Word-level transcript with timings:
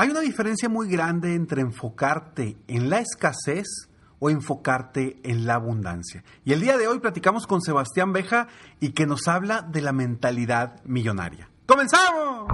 Hay 0.00 0.10
una 0.10 0.20
diferencia 0.20 0.68
muy 0.68 0.88
grande 0.88 1.34
entre 1.34 1.60
enfocarte 1.60 2.56
en 2.68 2.88
la 2.88 3.00
escasez 3.00 3.66
o 4.20 4.30
enfocarte 4.30 5.18
en 5.24 5.44
la 5.44 5.54
abundancia. 5.54 6.22
Y 6.44 6.52
el 6.52 6.60
día 6.60 6.78
de 6.78 6.86
hoy 6.86 7.00
platicamos 7.00 7.48
con 7.48 7.60
Sebastián 7.60 8.12
Beja 8.12 8.46
y 8.78 8.90
que 8.90 9.06
nos 9.06 9.26
habla 9.26 9.60
de 9.60 9.82
la 9.82 9.90
mentalidad 9.92 10.80
millonaria. 10.84 11.50
¡Comenzamos! 11.66 12.46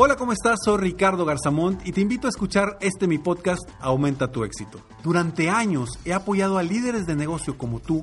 Hola, 0.00 0.16
¿cómo 0.16 0.32
estás? 0.32 0.58
Soy 0.64 0.78
Ricardo 0.78 1.24
Garzamont 1.24 1.86
y 1.86 1.92
te 1.92 2.00
invito 2.00 2.26
a 2.26 2.30
escuchar 2.30 2.76
este 2.80 3.06
mi 3.06 3.18
podcast 3.18 3.68
Aumenta 3.80 4.32
tu 4.32 4.42
éxito. 4.42 4.80
Durante 5.04 5.48
años 5.48 5.98
he 6.04 6.12
apoyado 6.12 6.58
a 6.58 6.64
líderes 6.64 7.06
de 7.06 7.14
negocio 7.14 7.56
como 7.56 7.78
tú 7.78 8.02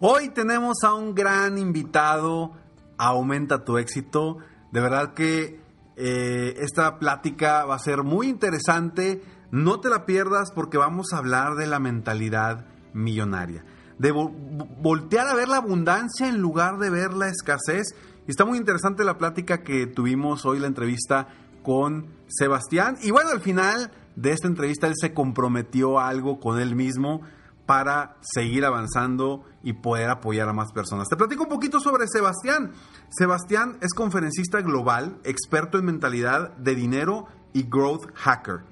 Hoy 0.00 0.28
tenemos 0.28 0.84
a 0.84 0.94
un 0.94 1.14
gran 1.14 1.58
invitado, 1.58 2.52
Aumenta 2.98 3.64
tu 3.64 3.76
éxito. 3.78 4.38
De 4.72 4.80
verdad 4.80 5.14
que 5.14 5.60
eh, 5.96 6.54
esta 6.58 6.98
plática 6.98 7.64
va 7.64 7.74
a 7.74 7.78
ser 7.78 8.04
muy 8.04 8.28
interesante. 8.28 9.22
No 9.50 9.80
te 9.80 9.90
la 9.90 10.06
pierdas 10.06 10.50
porque 10.54 10.78
vamos 10.78 11.12
a 11.12 11.18
hablar 11.18 11.56
de 11.56 11.66
la 11.66 11.78
mentalidad 11.78 12.66
millonaria 12.94 13.64
de 13.98 14.12
voltear 14.12 15.26
a 15.26 15.34
ver 15.34 15.48
la 15.48 15.56
abundancia 15.56 16.28
en 16.28 16.38
lugar 16.38 16.78
de 16.78 16.90
ver 16.90 17.14
la 17.14 17.28
escasez. 17.28 17.94
Y 18.26 18.30
está 18.30 18.44
muy 18.44 18.58
interesante 18.58 19.04
la 19.04 19.18
plática 19.18 19.62
que 19.62 19.86
tuvimos 19.86 20.44
hoy, 20.44 20.58
la 20.58 20.66
entrevista 20.66 21.28
con 21.62 22.08
Sebastián. 22.26 22.96
Y 23.02 23.10
bueno, 23.10 23.30
al 23.30 23.40
final 23.40 23.90
de 24.16 24.32
esta 24.32 24.48
entrevista 24.48 24.86
él 24.86 24.94
se 24.96 25.14
comprometió 25.14 25.98
a 25.98 26.08
algo 26.08 26.40
con 26.40 26.60
él 26.60 26.74
mismo 26.74 27.22
para 27.66 28.16
seguir 28.20 28.64
avanzando 28.64 29.44
y 29.62 29.74
poder 29.74 30.08
apoyar 30.08 30.48
a 30.48 30.52
más 30.52 30.72
personas. 30.72 31.08
Te 31.08 31.16
platico 31.16 31.42
un 31.42 31.48
poquito 31.48 31.80
sobre 31.80 32.06
Sebastián. 32.06 32.72
Sebastián 33.10 33.76
es 33.80 33.92
conferencista 33.92 34.62
global, 34.62 35.18
experto 35.24 35.78
en 35.78 35.84
mentalidad 35.84 36.56
de 36.56 36.74
dinero 36.74 37.26
y 37.52 37.64
growth 37.64 38.06
hacker. 38.14 38.64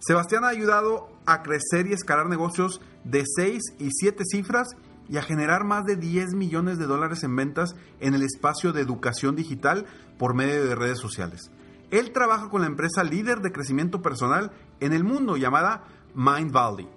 Sebastián 0.00 0.44
ha 0.44 0.48
ayudado 0.48 1.08
a 1.26 1.42
crecer 1.42 1.86
y 1.86 1.92
escalar 1.92 2.26
negocios 2.26 2.80
de 3.04 3.24
6 3.24 3.62
y 3.78 3.90
7 3.90 4.24
cifras 4.24 4.68
y 5.08 5.16
a 5.16 5.22
generar 5.22 5.64
más 5.64 5.84
de 5.84 5.96
10 5.96 6.34
millones 6.34 6.78
de 6.78 6.86
dólares 6.86 7.22
en 7.22 7.36
ventas 7.36 7.74
en 8.00 8.14
el 8.14 8.22
espacio 8.22 8.72
de 8.72 8.80
educación 8.80 9.36
digital 9.36 9.86
por 10.18 10.34
medio 10.34 10.64
de 10.64 10.74
redes 10.74 10.98
sociales. 10.98 11.50
Él 11.90 12.12
trabaja 12.12 12.48
con 12.48 12.60
la 12.60 12.68
empresa 12.68 13.02
líder 13.04 13.40
de 13.40 13.52
crecimiento 13.52 14.02
personal 14.02 14.52
en 14.78 14.92
el 14.92 15.04
mundo 15.04 15.36
llamada 15.36 15.84
Mind 16.14 16.52
Valley. 16.52 16.88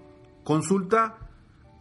Consulta 0.44 1.18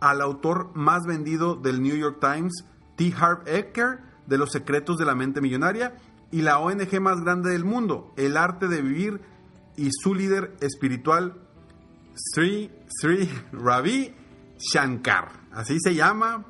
al 0.03 0.20
autor 0.20 0.72
más 0.75 1.05
vendido 1.06 1.55
del 1.55 1.81
New 1.81 1.97
York 1.97 2.19
Times, 2.20 2.64
T. 2.97 3.14
Harv 3.17 3.47
Eker, 3.47 4.00
de 4.27 4.36
Los 4.36 4.50
secretos 4.50 4.98
de 4.98 5.05
la 5.05 5.14
mente 5.14 5.41
millonaria, 5.41 5.95
y 6.33 6.42
la 6.42 6.58
ONG 6.58 7.00
más 7.00 7.20
grande 7.20 7.50
del 7.50 7.64
mundo, 7.64 8.12
El 8.17 8.36
arte 8.36 8.67
de 8.67 8.83
vivir, 8.83 9.20
y 9.77 9.91
su 9.92 10.14
líder 10.14 10.57
espiritual, 10.61 11.41
Sri 12.14 12.70
Sri 12.89 13.30
Ravi 13.52 14.14
Shankar, 14.58 15.29
así 15.52 15.79
se 15.80 15.95
llama. 15.95 16.46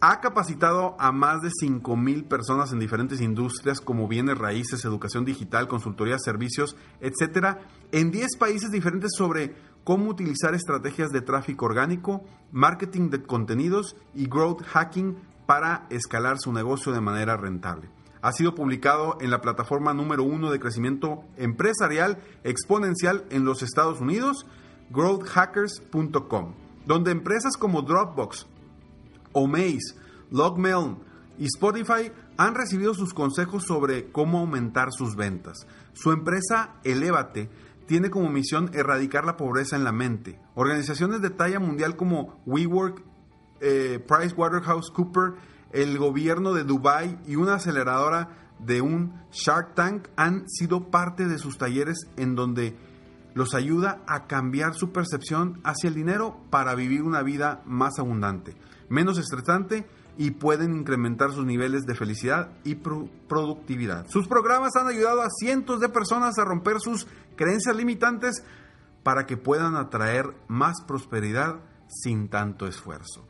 Ha 0.00 0.20
capacitado 0.20 0.96
a 0.98 1.12
más 1.12 1.42
de 1.42 1.50
5.000 1.50 2.26
personas 2.26 2.72
en 2.72 2.80
diferentes 2.80 3.20
industrias 3.20 3.80
como 3.80 4.08
bienes 4.08 4.36
raíces, 4.36 4.84
educación 4.84 5.24
digital, 5.24 5.68
consultoría, 5.68 6.18
servicios, 6.18 6.76
etcétera, 7.00 7.60
en 7.92 8.10
10 8.10 8.36
países 8.36 8.72
diferentes 8.72 9.12
sobre 9.16 9.54
cómo 9.84 10.10
utilizar 10.10 10.54
estrategias 10.54 11.10
de 11.10 11.22
tráfico 11.22 11.66
orgánico, 11.66 12.24
marketing 12.50 13.10
de 13.10 13.22
contenidos 13.22 13.96
y 14.14 14.26
growth 14.26 14.62
hacking 14.62 15.16
para 15.46 15.86
escalar 15.90 16.38
su 16.38 16.52
negocio 16.52 16.92
de 16.92 17.00
manera 17.00 17.36
rentable 17.36 17.90
ha 18.22 18.32
sido 18.32 18.54
publicado 18.54 19.18
en 19.20 19.30
la 19.30 19.40
plataforma 19.40 19.92
número 19.92 20.22
uno 20.22 20.50
de 20.50 20.60
crecimiento 20.60 21.24
empresarial 21.36 22.22
exponencial 22.44 23.24
en 23.30 23.44
los 23.44 23.62
Estados 23.62 24.00
Unidos, 24.00 24.46
growthhackers.com, 24.90 26.54
donde 26.86 27.10
empresas 27.10 27.56
como 27.58 27.82
Dropbox, 27.82 28.46
Omaze, 29.32 29.96
Logmail 30.30 30.96
y 31.36 31.46
Spotify 31.46 32.12
han 32.36 32.54
recibido 32.54 32.94
sus 32.94 33.12
consejos 33.12 33.64
sobre 33.64 34.12
cómo 34.12 34.38
aumentar 34.38 34.92
sus 34.92 35.16
ventas. 35.16 35.66
Su 35.92 36.12
empresa 36.12 36.76
Elevate 36.84 37.50
tiene 37.86 38.10
como 38.10 38.28
misión 38.28 38.70
erradicar 38.74 39.24
la 39.24 39.36
pobreza 39.36 39.76
en 39.76 39.84
la 39.84 39.92
mente. 39.92 40.40
Organizaciones 40.54 41.20
de 41.22 41.30
talla 41.30 41.60
mundial 41.60 41.96
como 41.96 42.42
WeWork, 42.46 43.02
eh, 43.60 44.04
PricewaterhouseCoopers 44.06 45.34
el 45.72 45.98
gobierno 45.98 46.52
de 46.52 46.64
Dubai 46.64 47.18
y 47.26 47.36
una 47.36 47.54
aceleradora 47.54 48.28
de 48.58 48.80
un 48.80 49.14
Shark 49.32 49.74
Tank 49.74 50.08
han 50.16 50.48
sido 50.48 50.90
parte 50.90 51.26
de 51.26 51.38
sus 51.38 51.58
talleres 51.58 52.06
en 52.16 52.34
donde 52.34 52.76
los 53.34 53.54
ayuda 53.54 54.02
a 54.06 54.26
cambiar 54.26 54.74
su 54.74 54.92
percepción 54.92 55.60
hacia 55.64 55.88
el 55.88 55.94
dinero 55.94 56.38
para 56.50 56.74
vivir 56.74 57.02
una 57.02 57.22
vida 57.22 57.62
más 57.64 57.98
abundante, 57.98 58.54
menos 58.88 59.18
estresante 59.18 59.86
y 60.16 60.32
pueden 60.32 60.74
incrementar 60.76 61.32
sus 61.32 61.46
niveles 61.46 61.84
de 61.84 61.94
felicidad 61.94 62.52
y 62.64 62.76
productividad. 62.76 64.06
Sus 64.08 64.28
programas 64.28 64.76
han 64.76 64.88
ayudado 64.88 65.22
a 65.22 65.30
cientos 65.30 65.80
de 65.80 65.88
personas 65.88 66.38
a 66.38 66.44
romper 66.44 66.80
sus 66.80 67.06
creencias 67.36 67.74
limitantes 67.74 68.44
para 69.02 69.26
que 69.26 69.36
puedan 69.36 69.76
atraer 69.76 70.26
más 70.48 70.82
prosperidad 70.86 71.60
sin 71.88 72.28
tanto 72.28 72.66
esfuerzo. 72.66 73.26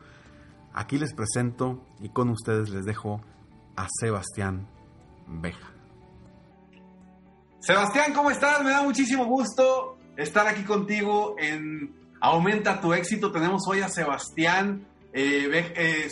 Aquí 0.75 0.99
les 0.99 1.15
presento 1.15 1.87
y 2.01 2.09
con 2.11 2.31
ustedes 2.31 2.71
les 2.71 2.85
dejo 2.85 3.21
a 3.77 3.87
Sebastián 4.01 4.69
Beja. 5.27 5.73
Sebastián, 7.61 8.13
¿cómo 8.13 8.31
estás? 8.31 8.63
Me 8.65 8.71
da 8.71 8.83
muchísimo 8.83 9.25
gusto 9.27 9.99
estar 10.17 10.47
aquí 10.49 10.65
contigo 10.65 11.37
en 11.39 11.95
Aumenta 12.21 12.81
tu 12.81 12.93
éxito. 12.93 13.33
Tenemos 13.33 13.63
hoy 13.69 13.81
a 13.81 13.89
Sebastián. 13.89 14.87
Eh, 15.15 15.73
eh, 15.77 16.09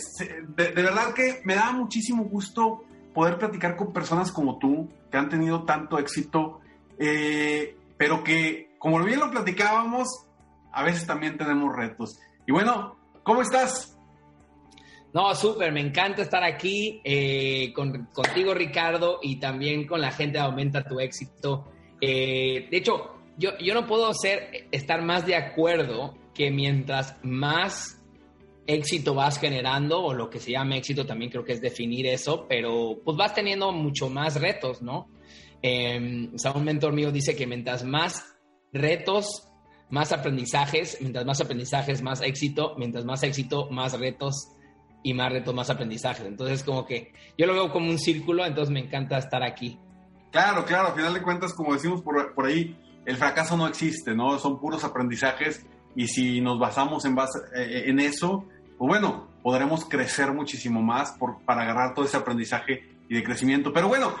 de, 0.47 0.71
verdad 0.73 1.13
que 1.13 1.41
me 1.43 1.55
da 1.55 1.71
muchísimo 1.71 2.25
gusto 2.25 2.83
poder 3.13 3.37
platicar 3.37 3.75
con 3.75 3.91
personas 3.91 4.31
como 4.31 4.59
tú, 4.59 4.89
que 5.09 5.17
han 5.17 5.29
tenido 5.29 5.63
tanto 5.63 5.97
éxito, 5.97 6.59
eh, 6.99 7.75
pero 7.97 8.23
que, 8.23 8.75
como 8.77 9.03
bien 9.03 9.19
lo 9.19 9.31
platicábamos, 9.31 10.07
a 10.71 10.83
veces 10.83 11.07
también 11.07 11.37
tenemos 11.37 11.75
retos. 11.75 12.19
Y 12.45 12.51
bueno, 12.51 12.95
¿cómo 13.23 13.41
estás? 13.41 13.97
No, 15.13 15.35
súper, 15.35 15.73
me 15.73 15.81
encanta 15.81 16.21
estar 16.21 16.43
aquí 16.43 17.01
eh, 17.03 17.73
contigo, 17.73 18.53
Ricardo, 18.53 19.19
y 19.21 19.37
también 19.37 19.87
con 19.87 19.99
la 19.99 20.11
gente 20.11 20.37
de 20.37 20.43
Aumenta 20.43 20.83
tu 20.83 20.99
éxito. 20.99 21.69
De 21.99 22.69
hecho, 22.71 23.17
yo, 23.37 23.57
yo 23.57 23.73
no 23.73 23.85
puedo 23.85 24.13
ser, 24.13 24.67
estar 24.71 25.01
más 25.01 25.25
de 25.25 25.35
acuerdo 25.35 26.15
que 26.33 26.49
mientras 26.49 27.17
más 27.23 28.00
éxito 28.67 29.13
vas 29.13 29.39
generando, 29.39 30.01
o 30.01 30.13
lo 30.13 30.29
que 30.29 30.39
se 30.39 30.51
llama 30.51 30.77
éxito 30.77 31.05
también 31.05 31.31
creo 31.31 31.43
que 31.43 31.53
es 31.53 31.61
definir 31.61 32.05
eso, 32.07 32.45
pero 32.47 32.99
pues 33.03 33.17
vas 33.17 33.33
teniendo 33.33 33.71
mucho 33.71 34.09
más 34.09 34.39
retos, 34.39 34.81
¿no? 34.81 35.09
Eh, 35.61 36.29
o 36.33 36.37
sea, 36.37 36.53
un 36.53 36.63
mentor 36.63 36.93
mío 36.93 37.11
dice 37.11 37.35
que 37.35 37.47
mientras 37.47 37.83
más 37.83 38.35
retos, 38.73 39.47
más 39.89 40.11
aprendizajes, 40.11 40.97
mientras 41.01 41.25
más 41.25 41.41
aprendizajes, 41.41 42.01
más 42.01 42.21
éxito, 42.21 42.75
mientras 42.77 43.05
más 43.05 43.23
éxito, 43.23 43.69
más 43.69 43.99
retos 43.99 44.49
y 45.03 45.13
más 45.13 45.31
retos, 45.31 45.53
más 45.53 45.69
aprendizajes. 45.69 46.25
Entonces, 46.25 46.63
como 46.63 46.85
que 46.85 47.11
yo 47.37 47.45
lo 47.45 47.53
veo 47.53 47.71
como 47.71 47.89
un 47.89 47.99
círculo, 47.99 48.45
entonces 48.45 48.71
me 48.73 48.79
encanta 48.79 49.17
estar 49.17 49.43
aquí. 49.43 49.77
Claro, 50.31 50.65
claro, 50.65 50.89
al 50.89 50.95
final 50.95 51.13
de 51.13 51.21
cuentas, 51.21 51.53
como 51.53 51.73
decimos 51.73 52.01
por, 52.01 52.33
por 52.33 52.45
ahí, 52.45 52.77
el 53.05 53.17
fracaso 53.17 53.57
no 53.57 53.67
existe, 53.67 54.15
¿no? 54.15 54.39
Son 54.39 54.59
puros 54.59 54.83
aprendizajes 54.83 55.65
y 55.95 56.07
si 56.07 56.39
nos 56.39 56.57
basamos 56.59 57.03
en, 57.05 57.15
base, 57.15 57.39
eh, 57.55 57.83
en 57.87 57.99
eso, 57.99 58.45
pues 58.81 58.99
bueno, 58.99 59.27
podremos 59.43 59.85
crecer 59.85 60.33
muchísimo 60.33 60.81
más 60.81 61.11
por, 61.11 61.39
para 61.41 61.61
agarrar 61.61 61.93
todo 61.93 62.03
ese 62.03 62.17
aprendizaje 62.17 62.83
y 63.07 63.13
de 63.13 63.23
crecimiento. 63.23 63.71
Pero 63.71 63.87
bueno, 63.87 64.15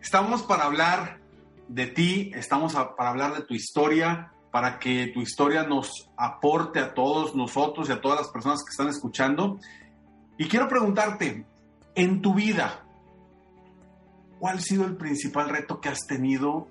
estamos 0.00 0.44
para 0.44 0.66
hablar 0.66 1.18
de 1.66 1.88
ti, 1.88 2.30
estamos 2.36 2.74
para 2.74 3.10
hablar 3.10 3.34
de 3.34 3.42
tu 3.42 3.54
historia, 3.54 4.30
para 4.52 4.78
que 4.78 5.08
tu 5.08 5.20
historia 5.20 5.64
nos 5.64 6.08
aporte 6.16 6.78
a 6.78 6.94
todos 6.94 7.34
nosotros 7.34 7.88
y 7.88 7.92
a 7.92 8.00
todas 8.00 8.20
las 8.20 8.28
personas 8.28 8.62
que 8.62 8.70
están 8.70 8.86
escuchando. 8.86 9.58
Y 10.36 10.46
quiero 10.46 10.68
preguntarte, 10.68 11.44
en 11.96 12.22
tu 12.22 12.34
vida, 12.34 12.84
¿cuál 14.38 14.58
ha 14.58 14.60
sido 14.60 14.84
el 14.84 14.96
principal 14.96 15.48
reto 15.48 15.80
que 15.80 15.88
has 15.88 16.06
tenido 16.06 16.68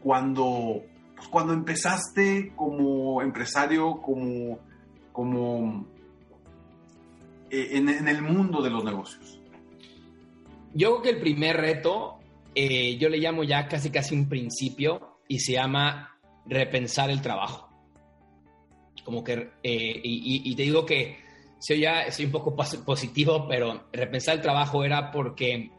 cuando, 0.00 0.80
pues, 1.16 1.26
cuando 1.26 1.54
empezaste 1.54 2.52
como 2.54 3.20
empresario, 3.20 4.00
como, 4.00 4.60
como 5.10 5.90
eh, 7.52 7.76
en, 7.76 8.08
el 8.08 8.22
mundo 8.22 8.62
de 8.62 8.70
los 8.70 8.82
negocios? 8.82 9.38
Yo 10.72 10.88
creo 10.88 11.02
que 11.02 11.10
el 11.10 11.20
primer 11.20 11.58
reto, 11.58 12.18
eh, 12.54 12.96
yo 12.96 13.10
le 13.10 13.18
llamo 13.18 13.44
ya 13.44 13.68
casi 13.68 13.90
casi 13.90 14.14
un 14.14 14.26
principio 14.26 15.18
y 15.28 15.38
se 15.40 15.52
llama 15.52 16.18
repensar 16.46 17.10
el 17.10 17.20
trabajo. 17.20 17.68
Como 19.04 19.22
que, 19.22 19.50
eh, 19.62 20.00
y, 20.02 20.54
te 20.54 20.62
digo 20.62 20.86
que 20.86 21.18
soy 21.58 21.80
ya 21.80 22.10
soy 22.10 22.24
un 22.24 22.32
poco 22.32 22.56
positivo, 22.56 23.46
pero 23.46 23.84
repensar 23.92 24.36
el 24.36 24.40
trabajo 24.40 24.82
era 24.82 25.10
porque 25.10 25.70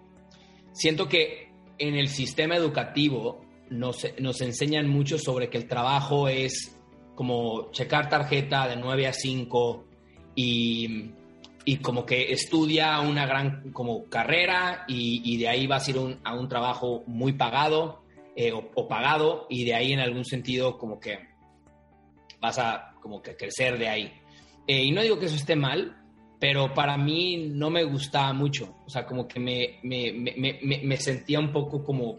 siento 0.73 1.09
que 1.09 1.51
en 1.79 1.95
el 1.95 2.07
sistema 2.07 2.55
educativo 2.55 3.41
nos, 3.71 4.05
nos 4.19 4.41
enseñan 4.41 4.87
mucho 4.87 5.17
sobre 5.17 5.49
que 5.49 5.57
el 5.57 5.67
trabajo 5.67 6.27
es 6.27 6.77
como 7.15 7.71
checar 7.71 8.09
tarjeta 8.09 8.67
de 8.67 8.75
9 8.75 9.07
a 9.07 9.13
5 9.13 9.85
y, 10.35 11.11
y 11.65 11.77
como 11.77 12.05
que 12.05 12.31
estudia 12.31 12.99
una 12.99 13.25
gran 13.25 13.71
como 13.71 14.05
carrera 14.05 14.85
y, 14.87 15.21
y 15.23 15.37
de 15.37 15.47
ahí 15.47 15.67
vas 15.67 15.87
a 15.87 15.91
ir 15.91 16.19
a 16.23 16.33
un 16.33 16.49
trabajo 16.49 17.03
muy 17.07 17.33
pagado 17.33 18.03
eh, 18.35 18.51
o, 18.51 18.87
pagado 18.87 19.45
y 19.47 19.63
de 19.63 19.75
ahí 19.75 19.93
en 19.93 19.99
algún 19.99 20.25
sentido 20.25 20.79
como 20.79 20.99
que 20.99 21.19
vas 22.41 22.57
a 22.57 22.95
como 22.99 23.21
que 23.21 23.35
crecer 23.35 23.77
de 23.77 23.87
ahí. 23.87 24.13
Eh, 24.65 24.83
y 24.85 24.91
no 24.91 25.01
digo 25.01 25.19
que 25.19 25.27
eso 25.27 25.35
esté 25.35 25.55
mal, 25.55 25.95
pero 26.39 26.73
para 26.73 26.97
mí 26.97 27.49
no 27.51 27.69
me 27.69 27.83
gustaba 27.83 28.33
mucho. 28.33 28.75
O 28.87 28.89
sea, 28.89 29.05
como 29.05 29.27
que 29.27 29.39
me, 29.39 29.79
me, 29.83 30.11
me, 30.13 30.81
me 30.83 30.97
sentía 30.97 31.39
un 31.39 31.51
poco 31.51 31.83
como, 31.83 32.17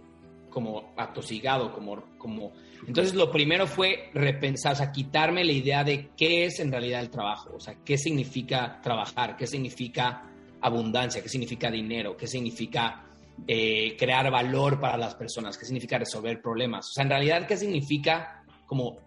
como 0.54 0.94
atosigado, 0.96 1.72
como, 1.72 2.16
como... 2.16 2.52
Entonces 2.86 3.14
lo 3.14 3.30
primero 3.32 3.66
fue 3.66 4.10
repensar, 4.14 4.74
o 4.74 4.76
sea, 4.76 4.92
quitarme 4.92 5.44
la 5.44 5.50
idea 5.50 5.82
de 5.82 6.10
qué 6.16 6.44
es 6.44 6.60
en 6.60 6.70
realidad 6.70 7.00
el 7.00 7.10
trabajo, 7.10 7.50
o 7.56 7.60
sea, 7.60 7.74
qué 7.84 7.98
significa 7.98 8.80
trabajar, 8.80 9.36
qué 9.36 9.48
significa 9.48 10.30
abundancia, 10.60 11.20
qué 11.20 11.28
significa 11.28 11.72
dinero, 11.72 12.16
qué 12.16 12.28
significa 12.28 13.04
eh, 13.48 13.96
crear 13.98 14.30
valor 14.30 14.80
para 14.80 14.96
las 14.96 15.16
personas, 15.16 15.58
qué 15.58 15.64
significa 15.64 15.98
resolver 15.98 16.40
problemas. 16.40 16.88
O 16.88 16.92
sea, 16.92 17.02
en 17.02 17.10
realidad, 17.10 17.48
qué 17.48 17.56
significa 17.56 18.44
como, 18.66 18.98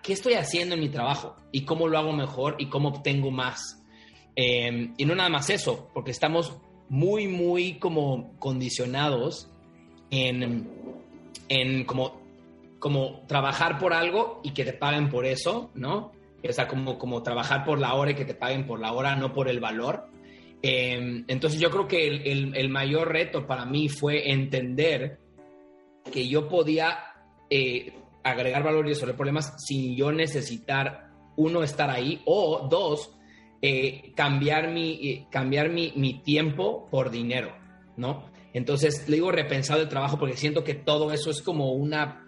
¿qué 0.00 0.12
estoy 0.12 0.34
haciendo 0.34 0.76
en 0.76 0.80
mi 0.80 0.90
trabajo? 0.90 1.34
Y 1.50 1.64
cómo 1.64 1.88
lo 1.88 1.98
hago 1.98 2.12
mejor 2.12 2.54
y 2.60 2.66
cómo 2.66 2.90
obtengo 2.90 3.32
más. 3.32 3.82
Em, 4.36 4.94
y 4.96 5.04
no 5.04 5.16
nada 5.16 5.28
más 5.28 5.50
eso, 5.50 5.90
porque 5.92 6.12
estamos 6.12 6.56
muy, 6.88 7.26
muy 7.26 7.80
como 7.80 8.38
condicionados 8.38 9.50
en, 10.10 10.68
en 11.48 11.84
como, 11.84 12.20
como 12.78 13.22
trabajar 13.26 13.78
por 13.78 13.92
algo 13.92 14.40
y 14.42 14.52
que 14.52 14.64
te 14.64 14.72
paguen 14.72 15.08
por 15.08 15.26
eso, 15.26 15.70
¿no? 15.74 16.12
O 16.46 16.52
sea, 16.52 16.68
como, 16.68 16.98
como 16.98 17.22
trabajar 17.22 17.64
por 17.64 17.78
la 17.78 17.94
hora 17.94 18.10
y 18.10 18.14
que 18.14 18.24
te 18.24 18.34
paguen 18.34 18.66
por 18.66 18.78
la 18.78 18.92
hora, 18.92 19.16
no 19.16 19.32
por 19.32 19.48
el 19.48 19.60
valor. 19.60 20.08
Em, 20.62 21.24
entonces 21.28 21.60
yo 21.60 21.70
creo 21.70 21.88
que 21.88 22.06
el, 22.06 22.68
mayor 22.68 23.12
reto 23.12 23.46
para 23.46 23.64
mí 23.64 23.88
fue 23.88 24.30
entender 24.30 25.18
que 26.10 26.28
yo 26.28 26.48
podía 26.48 26.98
eh, 27.50 27.92
agregar 28.22 28.62
valor 28.62 28.86
y 28.86 28.90
resolver 28.90 29.16
problemas 29.16 29.54
sin 29.66 29.94
yo 29.94 30.12
necesitar, 30.12 31.10
uno, 31.36 31.62
estar 31.62 31.90
ahí, 31.90 32.22
o 32.24 32.66
dos, 32.70 33.14
eh, 33.60 34.12
cambiar, 34.14 34.70
mi, 34.70 35.08
eh, 35.08 35.26
cambiar 35.30 35.70
mi, 35.70 35.92
mi, 35.96 36.20
tiempo 36.20 36.88
por 36.90 37.10
dinero, 37.10 37.54
¿no? 37.96 38.24
Entonces, 38.54 39.06
le 39.08 39.16
digo 39.16 39.30
repensado 39.32 39.82
el 39.82 39.88
trabajo 39.88 40.18
porque 40.18 40.36
siento 40.36 40.64
que 40.64 40.74
todo 40.74 41.12
eso 41.12 41.30
es 41.30 41.42
como 41.42 41.72
una, 41.72 42.26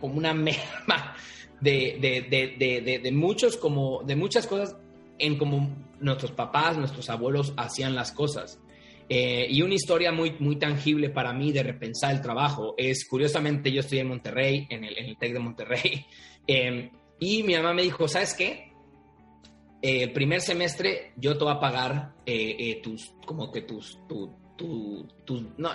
como 0.00 0.14
una 0.14 0.34
merma 0.34 1.14
de, 1.60 1.98
de, 2.00 2.56
de, 2.58 2.98
de, 2.98 3.12
muchos, 3.12 3.56
como, 3.56 4.02
de 4.02 4.16
muchas 4.16 4.46
cosas 4.46 4.76
en 5.18 5.36
como 5.36 5.76
nuestros 6.00 6.32
papás, 6.32 6.78
nuestros 6.78 7.10
abuelos 7.10 7.52
hacían 7.56 7.94
las 7.94 8.10
cosas. 8.10 8.58
Eh, 9.12 9.48
y 9.50 9.60
una 9.62 9.74
historia 9.74 10.12
muy, 10.12 10.36
muy 10.38 10.56
tangible 10.56 11.10
para 11.10 11.32
mí 11.32 11.52
de 11.52 11.62
repensar 11.62 12.14
el 12.14 12.22
trabajo 12.22 12.74
es, 12.78 13.06
curiosamente, 13.06 13.70
yo 13.70 13.80
estoy 13.80 13.98
en 13.98 14.08
Monterrey, 14.08 14.66
en 14.70 14.84
el, 14.84 14.96
en 14.96 15.16
de 15.18 15.38
Monterrey, 15.38 16.06
eh, 16.46 16.90
y 17.18 17.42
mi 17.42 17.54
mamá 17.54 17.74
me 17.74 17.82
dijo, 17.82 18.08
¿sabes 18.08 18.34
qué? 18.34 18.72
Eh, 19.82 20.04
el 20.04 20.12
primer 20.12 20.40
semestre 20.40 21.12
yo 21.16 21.36
te 21.36 21.44
voy 21.44 21.52
a 21.52 21.60
pagar 21.60 22.14
tus, 22.82 23.12
como 23.26 23.50
que 23.50 23.62
tus, 23.62 23.98
tu, 24.08 24.32
tu, 24.60 25.06
no, 25.58 25.70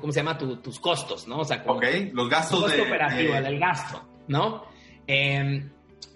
¿cómo 0.00 0.12
se 0.12 0.20
llama? 0.20 0.38
tus 0.38 0.78
costos, 0.78 1.26
¿no? 1.26 1.40
O 1.40 1.44
sea, 1.44 1.62
como, 1.62 1.80
los 2.12 2.28
gastos 2.28 2.60
costo 2.60 2.82
operativo, 2.82 3.34
el 3.34 3.58
gasto, 3.58 4.02
¿no? 4.28 4.64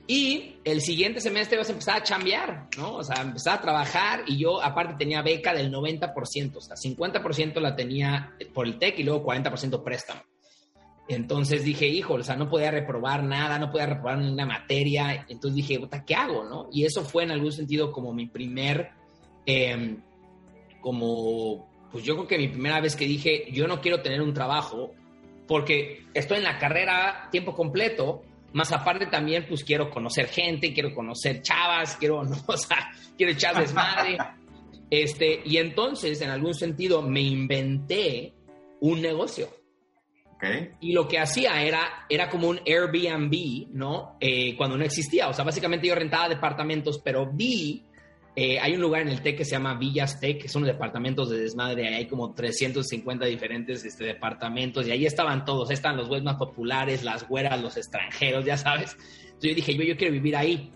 Y 0.07 0.57
el 0.65 0.83
siguiente 0.83 1.21
semestre 1.21 1.57
vas 1.57 1.69
a 1.71 1.73
empezar 1.73 1.97
a 1.97 2.03
chambear, 2.03 2.69
¿no? 2.77 2.97
O 2.97 3.03
sea, 3.03 3.23
empezar 3.23 3.59
a 3.59 3.63
trabajar 3.63 4.25
y 4.27 4.37
yo 4.37 4.63
aparte 4.63 4.97
tenía 4.99 5.23
beca 5.23 5.55
del 5.55 5.73
90%, 5.73 6.57
o 6.57 6.61
sea, 6.61 6.77
50% 6.77 7.59
la 7.61 7.75
tenía 7.75 8.35
por 8.53 8.67
el 8.67 8.79
TEC 8.79 8.99
y 8.99 9.03
luego 9.05 9.25
40% 9.25 9.83
préstamo. 9.83 10.21
Entonces 11.09 11.65
dije, 11.65 11.87
hijo, 11.87 12.15
o 12.15 12.23
sea, 12.23 12.37
no 12.37 12.51
podía 12.51 12.71
reprobar 12.71 13.23
nada, 13.25 13.59
no 13.59 13.71
podía 13.71 13.87
reprobar 13.87 14.19
ninguna 14.19 14.47
materia. 14.47 15.25
Entonces 15.29 15.57
dije, 15.57 15.81
¿qué 16.07 16.15
hago, 16.15 16.45
no? 16.45 16.69
Y 16.71 16.85
eso 16.85 17.03
fue 17.03 17.25
en 17.25 17.31
algún 17.31 17.53
sentido 17.53 17.91
como 17.91 18.13
mi 18.13 18.27
primer, 18.27 18.91
em, 19.47 20.03
como, 20.83 21.71
pues 21.95 22.03
yo 22.03 22.17
creo 22.17 22.27
que 22.27 22.39
mi 22.39 22.49
primera 22.49 22.81
vez 22.81 22.97
que 22.97 23.07
dije, 23.07 23.47
yo 23.53 23.69
no 23.69 23.81
quiero 23.81 24.03
tener 24.03 24.21
un 24.21 24.35
trabajo 24.35 24.93
porque 25.47 26.03
estoy 26.13 26.39
en 26.39 26.43
la 26.43 26.59
carrera 26.59 27.29
tiempo 27.31 27.55
completo 27.55 28.25
más 28.53 28.73
aparte 28.73 29.07
también, 29.07 29.47
pues 29.49 29.63
quiero 29.63 29.91
conocer 29.91 30.27
gente, 30.27 30.73
quiero 30.73 30.93
conocer 30.93 31.41
chavas, 31.41 31.97
quiero, 32.01 32.25
no, 32.25 32.37
o 32.49 32.57
sea, 32.57 32.91
quiero 33.17 33.33
echar 33.33 33.57
desmadre. 33.57 34.19
Este, 34.91 35.41
y 35.45 35.57
entonces, 35.57 36.21
en 36.21 36.31
algún 36.31 36.55
sentido, 36.55 37.03
me 37.03 37.21
inventé 37.21 38.33
un 38.81 39.01
negocio. 39.01 39.49
Okay. 40.37 40.71
Y 40.81 40.93
lo 40.93 41.09
que 41.09 41.19
hacía 41.19 41.63
era, 41.63 42.07
era 42.09 42.29
como 42.29 42.49
un 42.49 42.61
Airbnb, 42.65 43.71
¿no? 43.73 44.17
Eh, 44.21 44.55
cuando 44.57 44.77
no 44.77 44.85
existía. 44.85 45.29
O 45.29 45.33
sea, 45.33 45.45
básicamente 45.45 45.89
yo 45.89 45.95
rentaba 45.97 46.29
departamentos, 46.29 47.01
pero 47.03 47.29
vi 47.33 47.83
eh, 48.37 48.59
hay 48.59 48.75
un 48.75 48.81
lugar 48.81 49.03
en 49.03 49.09
el 49.09 49.21
TEC 49.21 49.39
que 49.39 49.45
se 49.45 49.53
llama 49.53 49.79
Villas 49.79 50.19
TEC, 50.19 50.43
que 50.43 50.49
son 50.49 50.65
departamentos 50.65 51.31
de 51.31 51.39
desmadre. 51.39 51.95
Hay 51.95 52.07
como 52.07 52.35
350 52.35 53.27
diferentes 53.27 53.85
este, 53.85 54.05
departamentos 54.05 54.87
y 54.87 54.91
ahí 54.91 55.07
estaban 55.07 55.45
todos. 55.45 55.71
están 55.71 55.97
los 55.97 56.09
güeyes 56.09 56.25
más 56.25 56.37
populares, 56.37 57.05
las 57.05 57.29
güeras, 57.29 57.63
los 57.63 57.77
extranjeros, 57.77 58.45
ya 58.45 58.57
sabes. 58.57 58.97
Entonces 59.25 59.51
yo 59.51 59.55
dije, 59.55 59.75
yo, 59.75 59.85
yo 59.85 59.97
quiero 59.97 60.13
vivir 60.13 60.37
ahí. 60.37 60.73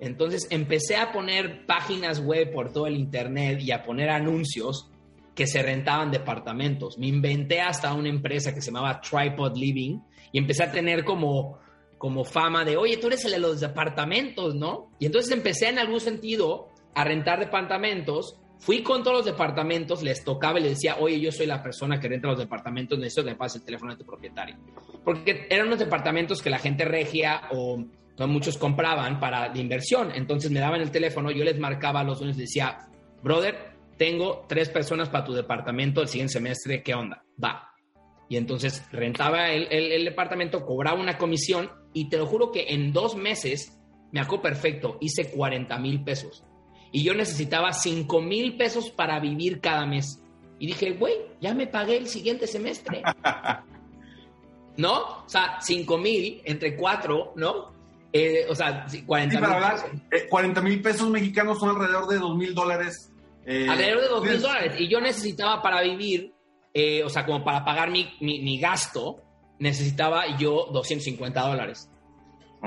Entonces 0.00 0.46
empecé 0.50 0.96
a 0.96 1.12
poner 1.12 1.66
páginas 1.66 2.20
web 2.20 2.52
por 2.52 2.72
todo 2.72 2.86
el 2.86 2.96
internet 2.96 3.60
y 3.60 3.70
a 3.70 3.82
poner 3.82 4.08
anuncios 4.08 4.90
que 5.34 5.46
se 5.46 5.62
rentaban 5.62 6.10
departamentos. 6.10 6.96
Me 6.96 7.06
inventé 7.06 7.60
hasta 7.60 7.92
una 7.92 8.08
empresa 8.08 8.54
que 8.54 8.62
se 8.62 8.70
llamaba 8.70 9.00
Tripod 9.02 9.56
Living 9.56 9.98
y 10.32 10.38
empecé 10.38 10.62
a 10.62 10.72
tener 10.72 11.04
como, 11.04 11.58
como 11.98 12.24
fama 12.24 12.64
de, 12.64 12.78
oye, 12.78 12.96
tú 12.96 13.08
eres 13.08 13.24
el 13.26 13.32
de 13.32 13.38
los 13.40 13.60
departamentos, 13.60 14.54
¿no? 14.54 14.90
Y 14.98 15.06
entonces 15.06 15.30
empecé 15.32 15.68
en 15.68 15.78
algún 15.78 16.00
sentido 16.00 16.70
a 16.94 17.04
rentar 17.04 17.40
departamentos. 17.40 18.40
Fui 18.58 18.82
con 18.82 19.02
todos 19.02 19.18
los 19.18 19.26
departamentos, 19.26 20.02
les 20.02 20.24
tocaba 20.24 20.58
y 20.58 20.62
les 20.62 20.72
decía, 20.72 20.96
oye, 20.98 21.20
yo 21.20 21.30
soy 21.32 21.46
la 21.46 21.62
persona 21.62 22.00
que 22.00 22.08
renta 22.08 22.28
los 22.28 22.38
departamentos, 22.38 22.98
necesito 22.98 23.24
que 23.24 23.30
me 23.32 23.36
pases 23.36 23.60
el 23.60 23.66
teléfono 23.66 23.92
de 23.92 23.98
tu 23.98 24.06
propietario. 24.06 24.56
Porque 25.04 25.46
eran 25.50 25.66
unos 25.66 25.80
departamentos 25.80 26.40
que 26.40 26.50
la 26.50 26.58
gente 26.58 26.84
regia 26.84 27.42
o 27.50 27.84
muchos 28.26 28.56
compraban 28.56 29.20
para 29.20 29.48
de 29.50 29.60
inversión. 29.60 30.12
Entonces 30.14 30.50
me 30.50 30.60
daban 30.60 30.80
el 30.80 30.90
teléfono, 30.90 31.30
yo 31.30 31.44
les 31.44 31.58
marcaba 31.58 32.00
a 32.00 32.04
los 32.04 32.18
dueños 32.18 32.38
y 32.38 32.42
decía, 32.42 32.88
brother, 33.22 33.74
tengo 33.98 34.46
tres 34.48 34.70
personas 34.70 35.08
para 35.08 35.24
tu 35.24 35.32
departamento 35.34 36.00
el 36.00 36.08
siguiente 36.08 36.34
semestre, 36.34 36.82
¿qué 36.82 36.94
onda? 36.94 37.24
Va. 37.42 37.70
Y 38.28 38.36
entonces 38.36 38.86
rentaba 38.90 39.50
el, 39.50 39.70
el 39.70 40.04
departamento, 40.04 40.64
cobraba 40.64 40.98
una 40.98 41.18
comisión 41.18 41.70
y 41.92 42.08
te 42.08 42.16
lo 42.16 42.26
juro 42.26 42.50
que 42.50 42.72
en 42.72 42.92
dos 42.92 43.14
meses 43.16 43.78
me 44.10 44.20
acuerdo 44.20 44.42
perfecto, 44.42 44.96
hice 45.00 45.30
40 45.30 45.76
mil 45.78 46.02
pesos 46.02 46.44
y 46.94 47.02
yo 47.02 47.12
necesitaba 47.12 47.72
5 47.72 48.20
mil 48.20 48.56
pesos 48.56 48.88
para 48.88 49.18
vivir 49.18 49.60
cada 49.60 49.84
mes. 49.84 50.20
Y 50.60 50.68
dije, 50.68 50.92
güey, 50.92 51.14
ya 51.40 51.52
me 51.52 51.66
pagué 51.66 51.96
el 51.96 52.06
siguiente 52.06 52.46
semestre. 52.46 53.02
¿No? 54.76 55.24
O 55.24 55.28
sea, 55.28 55.58
5 55.60 55.98
mil 55.98 56.40
entre 56.44 56.76
4, 56.76 57.32
¿no? 57.34 57.72
Eh, 58.12 58.46
o 58.48 58.54
sea, 58.54 58.86
40 59.06 59.40
mil. 59.40 59.50
Eh, 60.12 60.62
mil 60.62 60.82
pesos 60.82 61.10
mexicanos 61.10 61.58
son 61.58 61.70
alrededor 61.70 62.06
de 62.06 62.18
2 62.18 62.36
mil 62.36 62.54
dólares. 62.54 63.12
Eh, 63.44 63.66
alrededor 63.68 64.00
de 64.00 64.08
2 64.08 64.24
mil 64.24 64.40
dólares. 64.40 64.74
Y 64.78 64.86
yo 64.86 65.00
necesitaba 65.00 65.60
para 65.60 65.82
vivir, 65.82 66.32
o 67.04 67.08
sea, 67.08 67.26
como 67.26 67.42
para 67.42 67.64
pagar 67.64 67.90
mi, 67.90 68.08
mi, 68.20 68.60
gasto, 68.60 69.20
necesitaba 69.58 70.38
yo 70.38 70.68
250 70.72 71.40
dólares. 71.40 71.90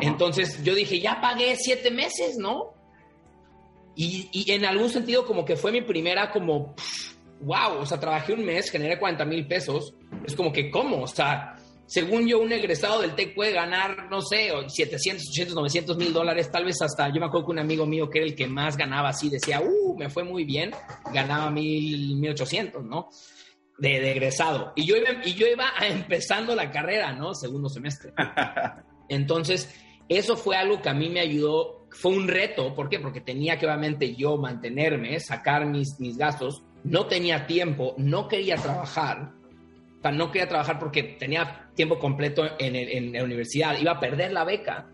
Entonces 0.01 0.61
yo 0.65 0.75
dije, 0.75 0.99
ya 0.99 1.21
pagué 1.21 1.55
7 1.55 1.91
meses, 1.91 2.37
¿no? 2.37 2.75
Y, 3.99 4.51
en 4.51 4.63
algún 4.63 4.89
sentido 4.91 5.25
como 5.25 5.43
que 5.43 5.55
fue 5.55 5.71
mi 5.71 5.81
primera 5.81 6.29
como, 6.29 6.75
wow, 7.41 7.79
o 7.79 7.85
sea, 7.85 7.99
trabajé 7.99 8.33
un 8.33 8.45
mes, 8.45 8.69
generé 8.69 8.99
40 8.99 9.25
mil 9.25 9.47
pesos. 9.47 9.95
Es 10.23 10.35
como 10.35 10.53
que, 10.53 10.69
¿cómo? 10.69 11.01
O 11.01 11.07
sea, 11.07 11.55
según 11.87 12.27
yo, 12.27 12.39
un 12.39 12.51
egresado 12.51 13.01
del 13.01 13.15
TEC 13.15 13.33
puede 13.33 13.53
ganar, 13.53 14.07
no 14.11 14.21
sé, 14.21 14.51
700, 14.67 15.29
800, 15.29 15.55
900 15.55 15.97
mil 15.97 16.13
dólares, 16.13 16.51
tal 16.51 16.65
vez 16.65 16.79
hasta, 16.79 17.07
yo 17.07 17.19
me 17.19 17.25
acuerdo 17.25 17.47
que 17.47 17.51
un 17.53 17.59
amigo 17.59 17.87
mío 17.87 18.07
que 18.07 18.19
era 18.19 18.27
el 18.27 18.35
que 18.35 18.45
más 18.45 18.77
ganaba 18.77 19.09
así, 19.09 19.29
decía, 19.29 19.61
uh, 19.61 19.97
me 19.97 20.11
fue 20.11 20.23
muy 20.23 20.43
bien, 20.43 20.71
ganaba 21.11 21.49
mil, 21.49 22.17
1800, 22.17 22.83
¿no? 22.83 23.09
De, 23.79 23.99
de, 23.99 24.11
egresado. 24.11 24.73
Y 24.75 24.85
yo, 24.85 24.95
iba, 24.95 25.25
y 25.25 25.33
yo 25.33 25.47
iba 25.47 25.71
empezando 25.81 26.53
la 26.53 26.69
carrera, 26.69 27.13
¿no? 27.13 27.33
Segundo 27.33 27.67
semestre. 27.67 28.13
Entonces, 29.09 29.73
eso 30.07 30.37
fue 30.37 30.55
algo 30.55 30.81
que 30.83 30.89
a 30.89 30.93
mí 30.93 31.09
me 31.09 31.19
ayudó, 31.19 31.86
fue 31.99 32.11
un 32.11 32.27
reto, 32.27 32.75
¿por 32.75 32.89
qué? 32.89 32.99
Porque 32.99 33.21
tenía 33.21 33.57
que 33.57 33.65
obviamente 33.65 34.15
yo 34.15 34.37
mantenerme, 34.37 35.19
sacar 35.19 35.65
mis, 35.65 35.99
mis 35.99 36.17
gastos, 36.17 36.63
no 36.83 37.07
tenía 37.07 37.47
tiempo, 37.47 37.95
no 37.97 38.27
quería 38.27 38.55
trabajar, 38.55 39.31
o 40.03 40.11
no 40.11 40.31
quería 40.31 40.47
trabajar 40.47 40.79
porque 40.79 41.03
tenía 41.03 41.69
tiempo 41.75 41.99
completo 41.99 42.45
en, 42.59 42.75
en 42.75 43.11
la 43.11 43.23
universidad, 43.23 43.77
iba 43.79 43.93
a 43.93 43.99
perder 43.99 44.31
la 44.31 44.45
beca. 44.45 44.87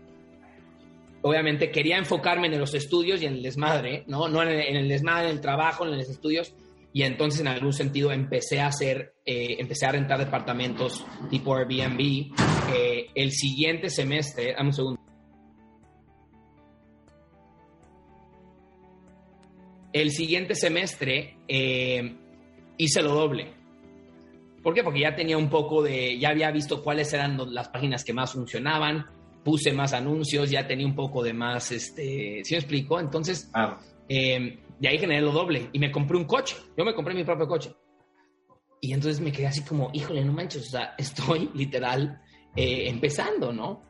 Obviamente 1.22 1.70
quería 1.70 1.98
enfocarme 1.98 2.48
en 2.48 2.58
los 2.58 2.74
estudios 2.74 3.22
y 3.22 3.26
en 3.26 3.34
el 3.34 3.42
desmadre, 3.42 4.04
¿no? 4.06 4.28
No 4.28 4.42
en 4.42 4.48
el, 4.48 4.60
en 4.60 4.76
el 4.76 4.88
desmadre, 4.88 5.28
en 5.28 5.36
el 5.36 5.40
trabajo, 5.40 5.84
en 5.84 5.96
los 5.96 6.08
estudios, 6.08 6.54
y 6.92 7.02
entonces 7.02 7.40
en 7.40 7.48
algún 7.48 7.72
sentido 7.72 8.12
empecé 8.12 8.60
a 8.60 8.68
hacer, 8.68 9.14
eh, 9.24 9.56
empecé 9.58 9.86
a 9.86 9.92
rentar 9.92 10.18
departamentos 10.18 11.04
tipo 11.30 11.56
Airbnb. 11.56 12.32
Eh, 12.72 13.06
el 13.14 13.30
siguiente 13.32 13.90
semestre, 13.90 14.54
dame 14.54 14.68
un 14.68 14.72
segundo. 14.72 15.03
El 19.94 20.10
siguiente 20.10 20.56
semestre 20.56 21.38
eh, 21.46 22.16
hice 22.76 23.00
lo 23.00 23.14
doble. 23.14 23.54
¿Por 24.60 24.74
qué? 24.74 24.82
Porque 24.82 24.98
ya 24.98 25.14
tenía 25.14 25.38
un 25.38 25.48
poco 25.48 25.84
de, 25.84 26.18
ya 26.18 26.30
había 26.30 26.50
visto 26.50 26.82
cuáles 26.82 27.12
eran 27.12 27.38
las 27.54 27.68
páginas 27.68 28.02
que 28.02 28.12
más 28.12 28.32
funcionaban, 28.32 29.06
puse 29.44 29.72
más 29.72 29.92
anuncios, 29.92 30.50
ya 30.50 30.66
tenía 30.66 30.84
un 30.84 30.96
poco 30.96 31.22
de 31.22 31.32
más, 31.32 31.70
este, 31.70 32.42
¿sí 32.42 32.54
me 32.54 32.58
explico? 32.58 32.98
Entonces, 32.98 33.52
de 34.08 34.88
ahí 34.88 34.98
generé 34.98 35.20
lo 35.20 35.30
doble 35.30 35.68
y 35.72 35.78
me 35.78 35.92
compré 35.92 36.16
un 36.16 36.24
coche. 36.24 36.56
Yo 36.76 36.84
me 36.84 36.92
compré 36.92 37.14
mi 37.14 37.22
propio 37.22 37.46
coche. 37.46 37.72
Y 38.80 38.92
entonces 38.94 39.20
me 39.20 39.30
quedé 39.30 39.46
así 39.46 39.62
como, 39.62 39.90
híjole, 39.92 40.24
no 40.24 40.32
manches, 40.32 40.66
o 40.66 40.70
sea, 40.70 40.94
estoy 40.98 41.50
literal 41.54 42.20
eh, 42.56 42.88
empezando, 42.88 43.52
¿no? 43.52 43.80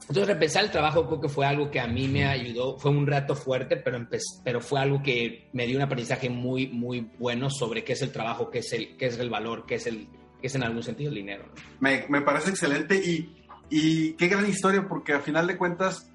Entonces, 0.00 0.26
repensar 0.26 0.64
el 0.64 0.70
trabajo 0.70 1.06
creo 1.06 1.20
que 1.20 1.28
fue 1.28 1.46
algo 1.46 1.70
que 1.70 1.78
a 1.78 1.86
mí 1.86 2.08
me 2.08 2.26
ayudó, 2.26 2.78
fue 2.78 2.90
un 2.90 3.06
rato 3.06 3.36
fuerte, 3.36 3.76
pero, 3.76 4.06
pero 4.42 4.60
fue 4.60 4.80
algo 4.80 5.02
que 5.02 5.48
me 5.52 5.66
dio 5.66 5.76
un 5.76 5.82
aprendizaje 5.82 6.28
muy, 6.28 6.68
muy 6.68 7.10
bueno 7.18 7.48
sobre 7.48 7.84
qué 7.84 7.92
es 7.92 8.02
el 8.02 8.10
trabajo, 8.10 8.50
qué 8.50 8.58
es 8.58 8.72
el, 8.72 8.96
qué 8.96 9.06
es 9.06 9.18
el 9.18 9.30
valor, 9.30 9.66
qué 9.66 9.76
es, 9.76 9.86
el, 9.86 10.08
qué 10.40 10.48
es 10.48 10.54
en 10.54 10.64
algún 10.64 10.82
sentido 10.82 11.10
el 11.10 11.16
dinero. 11.16 11.44
Me, 11.78 12.06
me, 12.08 12.22
parece 12.22 12.50
excelente 12.50 12.96
y, 12.96 13.36
y 13.68 14.14
qué 14.14 14.26
gran 14.26 14.48
historia, 14.48 14.88
porque 14.88 15.12
a 15.12 15.20
final 15.20 15.46
de 15.46 15.56
cuentas 15.56 16.10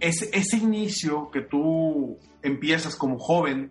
ese, 0.00 0.30
ese 0.32 0.56
inicio 0.56 1.30
que 1.30 1.42
tú 1.42 2.18
empiezas 2.42 2.96
como 2.96 3.18
joven, 3.18 3.70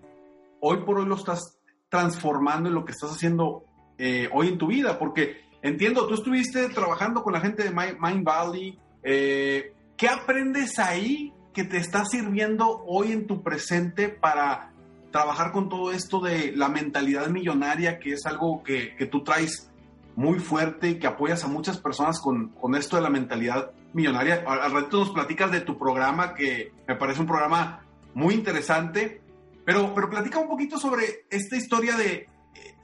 hoy 0.60 0.78
por 0.86 1.00
hoy 1.00 1.08
lo 1.08 1.16
estás 1.16 1.60
transformando 1.90 2.70
en 2.70 2.76
lo 2.76 2.86
que 2.86 2.92
estás 2.92 3.12
haciendo 3.12 3.66
eh, 3.98 4.30
hoy 4.32 4.48
en 4.48 4.58
tu 4.58 4.68
vida, 4.68 4.98
porque 4.98 5.42
entiendo, 5.62 6.08
tú 6.08 6.16
estuviste 6.16 6.70
trabajando 6.70 7.24
con 7.24 7.34
la 7.34 7.42
gente 7.42 7.64
de 7.64 7.72
Mind 7.72 8.24
Valley, 8.24 8.78
eh, 9.04 9.74
¿qué 9.98 10.08
aprendes 10.08 10.80
ahí 10.80 11.34
que 11.54 11.64
te 11.64 11.78
está 11.78 12.06
sirviendo 12.06 12.84
hoy 12.86 13.12
en 13.12 13.28
tu 13.28 13.42
presente 13.42 14.10
para 14.10 14.72
trabajar 15.12 15.52
con 15.52 15.70
todo 15.70 15.92
esto 15.92 16.20
de 16.20 16.52
la 16.56 16.70
mentalidad 16.70 17.28
millonaria, 17.28 18.00
que 18.00 18.14
es 18.14 18.26
algo 18.26 18.64
que, 18.64 18.96
que 18.96 19.06
tú 19.06 19.24
traes 19.24 19.70
muy 20.16 20.40
fuerte 20.40 20.90
y 20.90 21.00
que 21.00 21.08
apoyas 21.08 21.44
a 21.44 21.48
muchas 21.48 21.78
personas 21.78 22.20
con, 22.20 22.50
con 22.50 22.76
esto 22.76 22.98
de 22.98 23.02
la 23.02 23.10
mentalidad 23.10 23.72
millonaria. 23.94 24.44
Al 24.46 24.72
ratito 24.72 25.00
nos 25.00 25.12
platicas 25.12 25.52
de 25.52 25.62
tu 25.62 25.78
programa, 25.78 26.34
que 26.34 26.74
me 26.88 26.96
parece 26.96 27.22
un 27.22 27.28
programa 27.28 27.86
muy 28.14 28.34
interesante, 28.34 29.22
pero, 29.66 29.94
pero 29.94 30.10
platica 30.10 30.40
un 30.40 30.48
poquito 30.48 30.78
sobre 30.78 31.26
esta 31.30 31.56
historia 31.56 31.96
de 31.96 32.14
eh, 32.14 32.28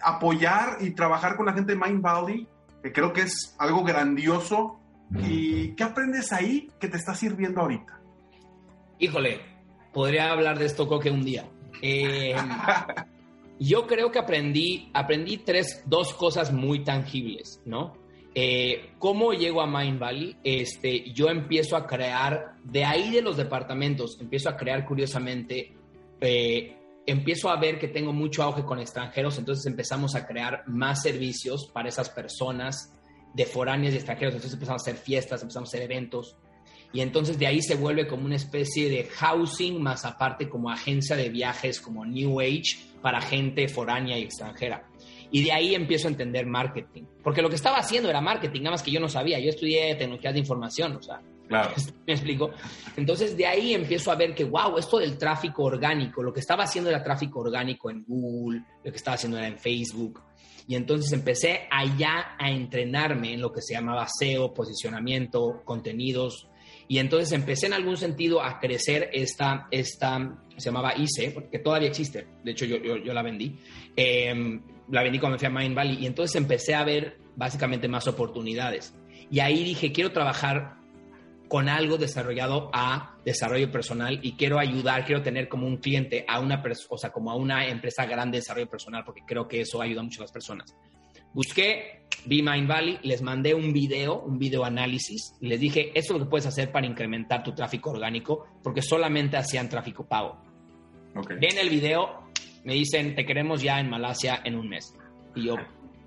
apoyar 0.01 0.77
y 0.82 0.91
trabajar 0.91 1.36
con 1.36 1.46
la 1.46 1.53
gente 1.53 1.75
de 1.75 1.79
Mind 1.79 2.01
Valley, 2.01 2.48
que 2.86 2.94
creo 2.94 3.13
que 3.13 3.22
es 3.22 3.56
algo 3.58 3.84
grandioso. 3.84 4.80
¿Y 5.27 5.70
qué 5.70 5.84
aprendes 5.84 6.32
ahí 6.32 6.70
que 6.80 6.88
te 6.88 6.98
está 6.98 7.15
sirviendo 7.15 7.62
ahorita? 7.62 8.00
Híjole, 9.00 9.42
podría 9.92 10.32
hablar 10.32 10.60
de 10.60 10.68
esto 10.68 10.88
que 11.00 11.10
un 11.10 11.24
día. 11.24 11.46
Eh, 11.82 12.36
yo 13.60 13.88
creo 13.88 14.12
que 14.12 14.20
aprendí, 14.20 14.92
aprendí 14.94 15.38
tres, 15.38 15.82
dos 15.88 16.13
cosas 16.13 16.54
muy 16.54 16.84
tangibles, 16.84 17.60
¿no? 17.65 17.98
Eh, 18.36 18.92
¿Cómo 19.00 19.34
llego 19.34 19.63
a 19.63 19.68
Mind 19.68 19.98
Valley? 19.98 20.38
Este, 20.44 21.12
yo 21.12 21.30
empiezo 21.30 21.75
a 21.75 21.88
crear, 21.88 22.54
de 22.63 22.86
ahí 22.86 23.10
de 23.10 23.24
los 23.24 23.36
departamentos, 23.36 24.20
empiezo 24.22 24.50
a 24.50 24.58
crear 24.58 24.86
curiosamente, 24.86 25.74
eh, 26.22 26.77
empiezo 27.05 27.50
a 27.50 27.59
ver 27.59 27.79
que 27.79 27.88
tengo 27.88 28.13
mucho 28.13 28.43
auge 28.43 28.63
con 28.63 28.79
extranjeros, 28.79 29.38
entonces 29.38 29.65
empezamos 29.65 30.15
a 30.15 30.25
crear 30.25 30.63
más 30.67 31.01
servicios 31.01 31.69
para 31.74 31.89
esas 31.89 32.09
personas 32.09 32.93
de 33.33 33.45
foráneos 33.45 33.93
y 33.93 33.97
extranjeros, 33.97 34.33
entonces 34.33 34.53
empezamos 34.53 34.81
a 34.81 34.83
hacer 34.83 34.95
fiestas, 34.95 35.41
empezamos 35.41 35.69
a 35.69 35.71
hacer 35.71 35.83
eventos, 35.83 36.38
y 36.95 37.01
entonces 37.01 37.38
de 37.38 37.45
ahí 37.45 37.62
se 37.62 37.75
vuelve 37.75 38.07
como 38.07 38.25
una 38.25 38.38
especie 38.38 38.89
de 38.89 39.03
housing, 39.03 39.81
más 39.81 40.05
aparte 40.05 40.47
como 40.47 40.69
agencia 40.69 41.17
de 41.17 41.29
viajes, 41.29 41.81
como 41.81 42.05
New 42.05 42.39
Age, 42.39 42.77
para 43.01 43.19
gente 43.19 43.67
foránea 43.67 44.17
y 44.17 44.24
extranjera. 44.24 44.88
Y 45.29 45.43
de 45.43 45.51
ahí 45.51 45.75
empiezo 45.75 46.07
a 46.07 46.12
entender 46.12 46.45
marketing. 46.45 47.03
Porque 47.21 47.41
lo 47.41 47.50
que 47.50 47.57
estaba 47.57 47.79
haciendo 47.79 48.09
era 48.09 48.21
marketing, 48.21 48.62
nada 48.62 48.71
más 48.71 48.83
que 48.83 48.91
yo 48.91 49.01
no 49.01 49.09
sabía. 49.09 49.39
Yo 49.39 49.50
estudié 49.50 49.93
tecnologías 49.95 50.33
de 50.33 50.39
información, 50.39 50.95
o 50.95 51.01
sea. 51.01 51.21
Claro. 51.48 51.74
¿Me 52.08 52.14
explico? 52.14 52.52
Entonces 52.96 53.36
de 53.38 53.46
ahí 53.46 53.74
empiezo 53.74 54.12
a 54.12 54.16
ver 54.16 54.34
que, 54.34 54.44
wow, 54.44 54.78
esto 54.78 55.00
del 55.00 55.18
tráfico 55.18 55.64
orgánico, 55.64 56.24
lo 56.24 56.34
que 56.34 56.40
estaba 56.40 56.64
haciendo 56.64 56.90
era 56.90 57.04
tráfico 57.04 57.40
orgánico 57.40 57.90
en 57.90 58.04
Google, 58.08 58.64
lo 58.84 58.92
que 58.92 58.98
estaba 58.98 59.16
haciendo 59.16 59.38
era 59.38 59.48
en 59.48 59.58
Facebook. 59.58 60.22
Y 60.68 60.75
entonces 60.75 61.12
empecé 61.12 61.68
allá 61.70 62.36
a 62.40 62.50
entrenarme 62.50 63.34
en 63.34 63.42
lo 63.42 63.52
que 63.52 63.62
se 63.62 63.74
llamaba 63.75 64.08
SEO, 64.08 64.54
posicionamiento, 64.54 65.62
contenidos. 65.64 66.48
Y 66.88 66.98
entonces 66.98 67.32
empecé 67.32 67.68
en 67.68 67.74
algún 67.74 67.98
sentido 67.98 68.42
a 68.42 68.60
crecer 68.60 69.10
esta, 69.14 69.68
esta 69.70 70.40
se 70.58 70.66
llamaba 70.66 70.96
ICE, 70.98 71.32
porque 71.32 71.60
todavía 71.60 71.90
existe, 71.90 72.28
de 72.44 72.52
hecho 72.52 72.66
yo, 72.66 72.78
yo, 72.78 73.14
la 73.14 73.22
vendí. 73.22 73.58
Eh, 73.96 74.60
la 74.90 75.04
vendí 75.04 75.20
cuando 75.20 75.36
me 75.36 75.40
fui 75.40 75.48
a 75.48 75.50
Mind 75.50 75.75
Valley 75.75 75.98
y 76.00 76.06
entonces 76.06 76.36
empecé 76.36 76.75
a 76.75 76.84
ver 76.84 77.18
básicamente 77.36 77.88
más 77.88 78.08
oportunidades. 78.08 78.94
Y 79.32 79.40
ahí 79.40 79.64
dije, 79.64 79.92
quiero 79.92 80.12
trabajar 80.12 80.78
con 81.48 81.70
algo 81.70 81.98
desarrollado 81.98 82.70
a 82.74 83.18
desarrollo 83.24 83.72
personal 83.72 84.20
y 84.22 84.34
quiero 84.34 84.60
ayudar, 84.60 85.06
quiero 85.06 85.22
tener 85.22 85.48
como 85.48 85.68
un 85.68 85.78
cliente 85.78 86.25
a 86.28 86.40
una 86.40 86.64
o 86.90 86.98
sea, 86.98 87.12
como 87.12 87.32
a 87.32 87.36
una 87.36 87.68
empresa 87.68 88.06
grande 88.06 88.38
de 88.38 88.42
desarrollo 88.42 88.70
personal, 88.70 89.04
porque 89.06 89.22
creo 89.25 89.48
que 89.48 89.62
eso 89.62 89.82
ayuda 89.82 90.04
mucho 90.04 90.22
a 90.22 90.25
las 90.25 90.32
personas. 90.32 90.75
Busqué, 91.34 92.06
vi 92.25 92.42
Mind 92.42 92.68
Valley, 92.68 93.00
les 93.04 93.22
mandé 93.22 93.54
un 93.54 93.74
video, 93.74 94.22
un 94.22 94.40
video 94.40 94.64
análisis, 94.64 95.36
les 95.42 95.60
dije, 95.60 95.92
esto 95.94 96.14
es 96.14 96.20
lo 96.20 96.25
que 96.25 96.30
puedes 96.30 96.46
hacer 96.46 96.72
para 96.72 96.88
incrementar 96.88 97.44
tu 97.44 97.54
tráfico 97.54 97.92
orgánico, 97.92 98.48
porque 98.64 98.82
solamente 98.82 99.36
hacían 99.36 99.68
tráfico 99.68 100.08
pago. 100.08 100.42
Okay. 101.14 101.38
Ven 101.38 101.58
el 101.58 101.70
video, 101.70 102.30
me 102.64 102.74
dicen, 102.74 103.16
te 103.16 103.25
queremos 103.25 103.62
ya 103.62 103.80
en 103.80 103.90
Malasia 103.90 104.42
en 104.46 104.56
un 104.56 104.70
mes. 104.70 104.96
Y 105.36 105.48
yo, 105.48 105.56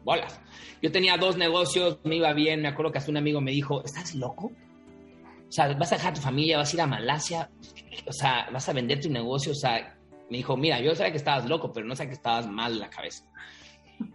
bolas. 0.03 0.41
Yo 0.81 0.91
tenía 0.91 1.17
dos 1.19 1.37
negocios, 1.37 1.99
me 2.05 2.17
iba 2.17 2.33
bien, 2.33 2.63
me 2.63 2.69
acuerdo 2.69 2.93
que 2.93 2.99
hasta 2.99 3.11
un 3.11 3.19
amigo 3.19 3.41
me 3.43 3.51
dijo, 3.51 3.85
¿estás 3.85 4.15
loco? 4.15 4.53
O 5.49 5.53
sea, 5.53 5.73
vas 5.75 5.93
a 5.93 5.97
dejar 5.97 6.15
tu 6.15 6.21
familia, 6.21 6.59
vas 6.59 6.73
a 6.73 6.77
ir 6.77 6.81
a 6.83 6.87
Malasia, 6.87 7.51
o 8.07 8.13
sea, 8.13 8.49
vas 8.53 8.69
a 8.69 8.73
vender 8.73 9.01
tu 9.01 9.11
negocio, 9.11 9.53
o 9.53 9.55
sea, 9.55 9.97
me 10.31 10.37
dijo, 10.37 10.57
mira, 10.57 10.81
yo 10.81 10.95
sabía 10.95 11.13
que 11.13 11.19
estabas 11.19 11.49
loco, 11.49 11.73
pero 11.73 11.87
no 11.87 11.97
sabía 11.97 12.11
que 12.11 12.17
estabas 12.17 12.47
mal 12.49 12.73
en 12.73 12.81
la 12.81 12.91
cabeza. 12.91 13.25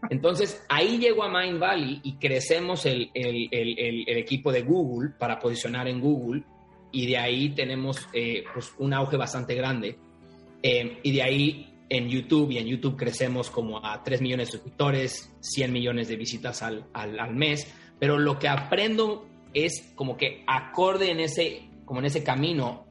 Entonces, 0.09 0.63
ahí 0.69 0.97
llego 0.97 1.23
a 1.23 1.29
Mind 1.29 1.59
Valley 1.59 2.01
y 2.03 2.13
crecemos 2.13 2.85
el, 2.85 3.09
el, 3.13 3.49
el, 3.51 4.03
el, 4.07 4.17
equipo 4.17 4.51
de 4.51 4.61
Google 4.61 5.11
para 5.17 5.39
posicionar 5.39 5.87
en 5.87 5.99
Google 5.99 6.43
y 6.91 7.07
de 7.07 7.17
ahí 7.17 7.49
tenemos 7.49 8.07
eh, 8.13 8.43
pues, 8.53 8.73
un 8.77 8.93
auge 8.93 9.17
bastante 9.17 9.55
grande. 9.55 9.97
Eh, 10.61 10.99
y 11.03 11.11
de 11.11 11.21
ahí 11.21 11.73
en 11.89 12.07
YouTube 12.07 12.51
y 12.51 12.59
en 12.59 12.67
YouTube 12.67 12.95
crecemos 12.95 13.49
como 13.49 13.85
a 13.85 14.01
3 14.01 14.21
millones 14.21 14.47
de 14.47 14.51
suscriptores, 14.53 15.35
100 15.41 15.73
millones 15.73 16.07
de 16.07 16.15
visitas 16.15 16.63
al, 16.63 16.85
al, 16.93 17.35
mes, 17.35 17.67
pero 17.99 18.17
lo 18.17 18.39
que 18.39 18.47
aprendo 18.47 19.27
es 19.53 19.93
como 19.95 20.17
que 20.17 20.43
acorde 20.47 21.11
en 21.11 21.19
ese, 21.19 21.69
como 21.85 21.99
en 21.99 22.05
ese 22.05 22.23
camino, 22.23 22.85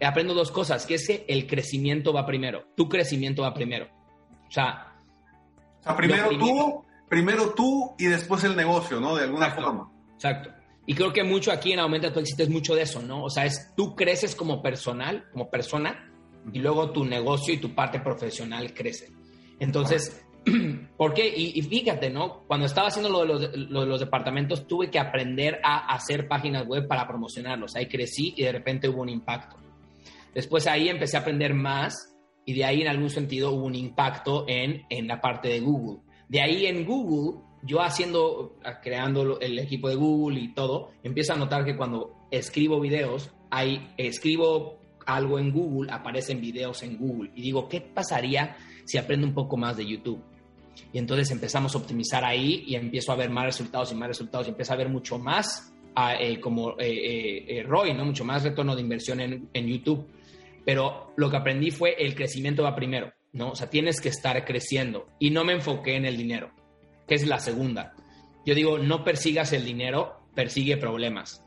aprendo 0.00 0.34
dos 0.34 0.50
cosas, 0.50 0.86
que 0.86 0.94
es 0.94 1.06
que 1.06 1.24
el 1.28 1.46
crecimiento 1.46 2.12
va 2.12 2.26
primero, 2.26 2.64
tu 2.76 2.88
crecimiento 2.88 3.42
va 3.42 3.54
primero. 3.54 3.88
O 4.48 4.50
sea, 4.50 4.96
primero 5.96 6.30
tú, 6.38 6.84
primero 7.08 7.54
tú 7.54 7.94
y 7.98 8.06
después 8.06 8.44
el 8.44 8.56
negocio, 8.56 9.00
¿no? 9.00 9.16
De 9.16 9.24
alguna 9.24 9.46
exacto, 9.46 9.66
forma. 9.66 9.92
Exacto. 10.14 10.50
Y 10.86 10.94
creo 10.94 11.12
que 11.12 11.24
mucho 11.24 11.50
aquí 11.50 11.72
en 11.72 11.78
Aumenta 11.78 12.12
tu 12.12 12.20
éxito 12.20 12.42
es 12.42 12.50
mucho 12.50 12.74
de 12.74 12.82
eso, 12.82 13.00
¿no? 13.00 13.24
O 13.24 13.30
sea, 13.30 13.46
es 13.46 13.72
tú 13.74 13.94
creces 13.96 14.36
como 14.36 14.62
personal, 14.62 15.24
como 15.32 15.48
persona, 15.48 16.10
y 16.52 16.58
luego 16.58 16.90
tu 16.90 17.04
negocio 17.04 17.54
y 17.54 17.58
tu 17.58 17.74
parte 17.74 18.00
profesional 18.00 18.74
crece. 18.74 19.10
Entonces, 19.58 20.23
¿por 20.96 21.14
qué? 21.14 21.32
Y, 21.34 21.60
fíjate, 21.62 22.10
¿no? 22.10 22.44
Cuando 22.46 22.66
estaba 22.66 22.88
haciendo 22.88 23.10
lo 23.10 23.20
de, 23.20 23.26
los, 23.26 23.56
lo 23.70 23.80
de, 23.80 23.86
los, 23.86 24.00
departamentos, 24.00 24.66
tuve 24.66 24.90
que 24.90 24.98
aprender 24.98 25.60
a 25.62 25.94
hacer 25.94 26.28
páginas 26.28 26.66
web 26.66 26.86
para 26.86 27.06
promocionarlos. 27.06 27.76
Ahí 27.76 27.86
crecí 27.86 28.34
y 28.36 28.42
de 28.42 28.52
repente 28.52 28.88
hubo 28.88 29.02
un 29.02 29.08
impacto. 29.08 29.56
Después 30.34 30.66
ahí 30.66 30.88
empecé 30.88 31.16
a 31.16 31.20
aprender 31.20 31.54
más 31.54 32.14
y 32.44 32.54
de 32.54 32.64
ahí 32.64 32.82
en 32.82 32.88
algún 32.88 33.10
sentido 33.10 33.52
hubo 33.52 33.64
un 33.64 33.74
impacto 33.74 34.44
en, 34.48 34.82
en 34.90 35.06
la 35.06 35.20
parte 35.20 35.48
de 35.48 35.60
Google. 35.60 36.00
De 36.28 36.40
ahí 36.40 36.66
en 36.66 36.84
Google 36.84 37.40
yo 37.66 37.80
haciendo, 37.80 38.56
creando 38.82 39.40
el 39.40 39.58
equipo 39.58 39.88
de 39.88 39.94
Google 39.94 40.38
y 40.38 40.52
todo, 40.52 40.90
empiezo 41.02 41.32
a 41.32 41.36
notar 41.36 41.64
que 41.64 41.76
cuando 41.76 42.26
escribo 42.30 42.78
videos, 42.78 43.30
hay, 43.50 43.90
escribo 43.96 44.78
algo 45.06 45.38
en 45.38 45.50
Google, 45.50 45.90
aparecen 45.90 46.40
videos 46.40 46.82
en 46.82 46.98
Google. 46.98 47.30
Y 47.34 47.42
digo, 47.42 47.68
¿qué 47.68 47.80
pasaría 47.80 48.56
si 48.84 48.98
aprendo 48.98 49.26
un 49.26 49.34
poco 49.34 49.56
más 49.56 49.76
de 49.76 49.86
YouTube? 49.86 50.22
Y 50.92 50.98
entonces 50.98 51.30
empezamos 51.30 51.74
a 51.74 51.78
optimizar 51.78 52.24
ahí 52.24 52.64
y 52.66 52.74
empiezo 52.74 53.12
a 53.12 53.16
ver 53.16 53.30
más 53.30 53.44
resultados 53.44 53.92
y 53.92 53.94
más 53.94 54.08
resultados 54.08 54.46
y 54.46 54.50
empiezo 54.50 54.72
a 54.72 54.76
ver 54.76 54.88
mucho 54.88 55.18
más 55.18 55.72
eh, 56.20 56.40
como 56.40 56.72
eh, 56.78 57.44
eh, 57.48 57.62
ROI, 57.62 57.94
¿no? 57.94 58.04
Mucho 58.04 58.24
más 58.24 58.42
retorno 58.42 58.74
de 58.74 58.82
inversión 58.82 59.20
en, 59.20 59.48
en 59.52 59.66
YouTube. 59.66 60.06
Pero 60.64 61.12
lo 61.16 61.30
que 61.30 61.36
aprendí 61.36 61.70
fue 61.70 61.94
el 61.98 62.14
crecimiento 62.14 62.62
va 62.62 62.74
primero, 62.74 63.12
¿no? 63.32 63.50
O 63.50 63.54
sea, 63.54 63.68
tienes 63.68 64.00
que 64.00 64.08
estar 64.08 64.44
creciendo. 64.44 65.06
Y 65.18 65.30
no 65.30 65.44
me 65.44 65.52
enfoqué 65.52 65.96
en 65.96 66.06
el 66.06 66.16
dinero 66.16 66.50
que 67.06 67.14
es 67.14 67.26
la 67.26 67.38
segunda. 67.38 67.94
Yo 68.44 68.54
digo, 68.54 68.78
no 68.78 69.04
persigas 69.04 69.52
el 69.52 69.64
dinero, 69.64 70.20
persigue 70.34 70.76
problemas. 70.76 71.42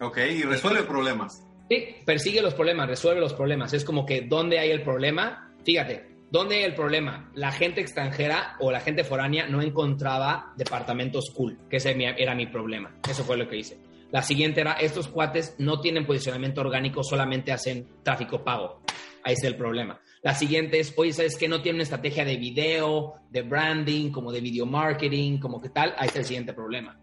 Ok, 0.00 0.18
y 0.18 0.42
resuelve 0.42 0.82
problemas. 0.82 1.46
Sí, 1.68 1.96
persigue 2.04 2.42
los 2.42 2.54
problemas, 2.54 2.88
resuelve 2.88 3.20
los 3.20 3.34
problemas. 3.34 3.72
Es 3.72 3.84
como 3.84 4.04
que, 4.04 4.22
¿dónde 4.22 4.58
hay 4.58 4.70
el 4.70 4.82
problema? 4.82 5.54
Fíjate, 5.64 6.09
¿dónde 6.30 6.64
el 6.64 6.74
problema? 6.74 7.30
La 7.34 7.52
gente 7.52 7.80
extranjera 7.80 8.56
o 8.60 8.70
la 8.70 8.80
gente 8.80 9.04
foránea 9.04 9.46
no 9.46 9.62
encontraba 9.62 10.52
departamentos 10.56 11.30
cool, 11.34 11.58
que 11.68 11.76
ese 11.76 11.96
era 12.18 12.34
mi 12.34 12.46
problema. 12.46 12.96
Eso 13.08 13.24
fue 13.24 13.36
lo 13.36 13.48
que 13.48 13.58
hice. 13.58 13.78
La 14.10 14.22
siguiente 14.22 14.60
era, 14.60 14.72
estos 14.72 15.06
cuates 15.08 15.54
no 15.58 15.80
tienen 15.80 16.06
posicionamiento 16.06 16.60
orgánico, 16.60 17.04
solamente 17.04 17.52
hacen 17.52 17.88
tráfico 18.02 18.42
pago. 18.42 18.82
Ahí 19.22 19.34
es 19.34 19.44
el 19.44 19.56
problema. 19.56 20.00
La 20.22 20.34
siguiente 20.34 20.80
es, 20.80 20.92
oye, 20.96 21.12
¿sabes 21.12 21.36
que 21.36 21.48
No 21.48 21.62
tiene 21.62 21.76
una 21.76 21.82
estrategia 21.84 22.24
de 22.24 22.36
video, 22.36 23.14
de 23.30 23.42
branding, 23.42 24.10
como 24.10 24.32
de 24.32 24.40
video 24.40 24.66
marketing, 24.66 25.38
como 25.38 25.60
que 25.60 25.68
tal. 25.68 25.94
Ahí 25.96 26.08
está 26.08 26.18
el 26.18 26.24
siguiente 26.24 26.52
problema. 26.52 26.98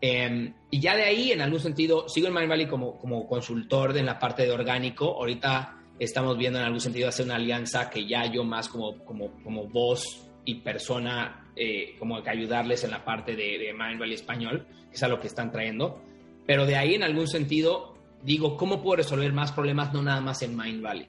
Em, 0.00 0.54
y 0.70 0.80
ya 0.80 0.94
de 0.96 1.04
ahí, 1.04 1.32
en 1.32 1.40
algún 1.40 1.60
sentido, 1.60 2.08
sigo 2.08 2.28
en 2.28 2.34
Mind 2.34 2.48
Valley 2.48 2.66
como, 2.66 2.98
como 2.98 3.26
consultor 3.26 3.96
en 3.96 4.06
la 4.06 4.18
parte 4.18 4.42
de 4.42 4.52
orgánico. 4.52 5.06
Ahorita 5.06 5.76
estamos 5.98 6.36
viendo 6.36 6.58
en 6.58 6.64
algún 6.64 6.80
sentido 6.80 7.08
hacer 7.08 7.26
una 7.26 7.36
alianza 7.36 7.90
que 7.90 8.06
ya 8.06 8.30
yo 8.30 8.44
más 8.44 8.68
como, 8.68 9.04
como, 9.04 9.30
como 9.42 9.66
voz 9.66 10.28
y 10.44 10.56
persona, 10.56 11.50
eh, 11.56 11.96
como 11.98 12.22
que 12.22 12.30
ayudarles 12.30 12.84
en 12.84 12.90
la 12.90 13.04
parte 13.04 13.34
de, 13.34 13.58
de 13.58 13.72
Valley 13.72 14.14
español, 14.14 14.66
que 14.88 14.96
es 14.96 15.02
a 15.02 15.08
lo 15.08 15.18
que 15.18 15.26
están 15.26 15.50
trayendo. 15.50 16.00
Pero 16.46 16.66
de 16.66 16.76
ahí, 16.76 16.94
en 16.94 17.02
algún 17.02 17.26
sentido, 17.26 17.94
digo, 18.22 18.56
¿cómo 18.56 18.82
puedo 18.82 18.96
resolver 18.96 19.32
más 19.32 19.52
problemas 19.52 19.92
no 19.92 20.02
nada 20.02 20.20
más 20.20 20.42
en 20.42 20.56
Mind 20.56 20.82
Valley? 20.82 21.08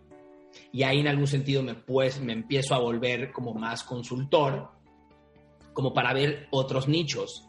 y 0.72 0.84
ahí 0.84 1.00
en 1.00 1.08
algún 1.08 1.28
sentido 1.28 1.64
me, 1.64 1.76
pues, 1.76 2.20
me 2.20 2.34
empiezo 2.34 2.76
a 2.76 2.80
volver 2.80 3.32
como 3.32 3.54
más 3.54 3.84
consultor, 3.84 4.70
como 5.74 5.94
para 5.94 6.14
ver 6.14 6.48
otros 6.52 6.88
nichos. 6.88 7.48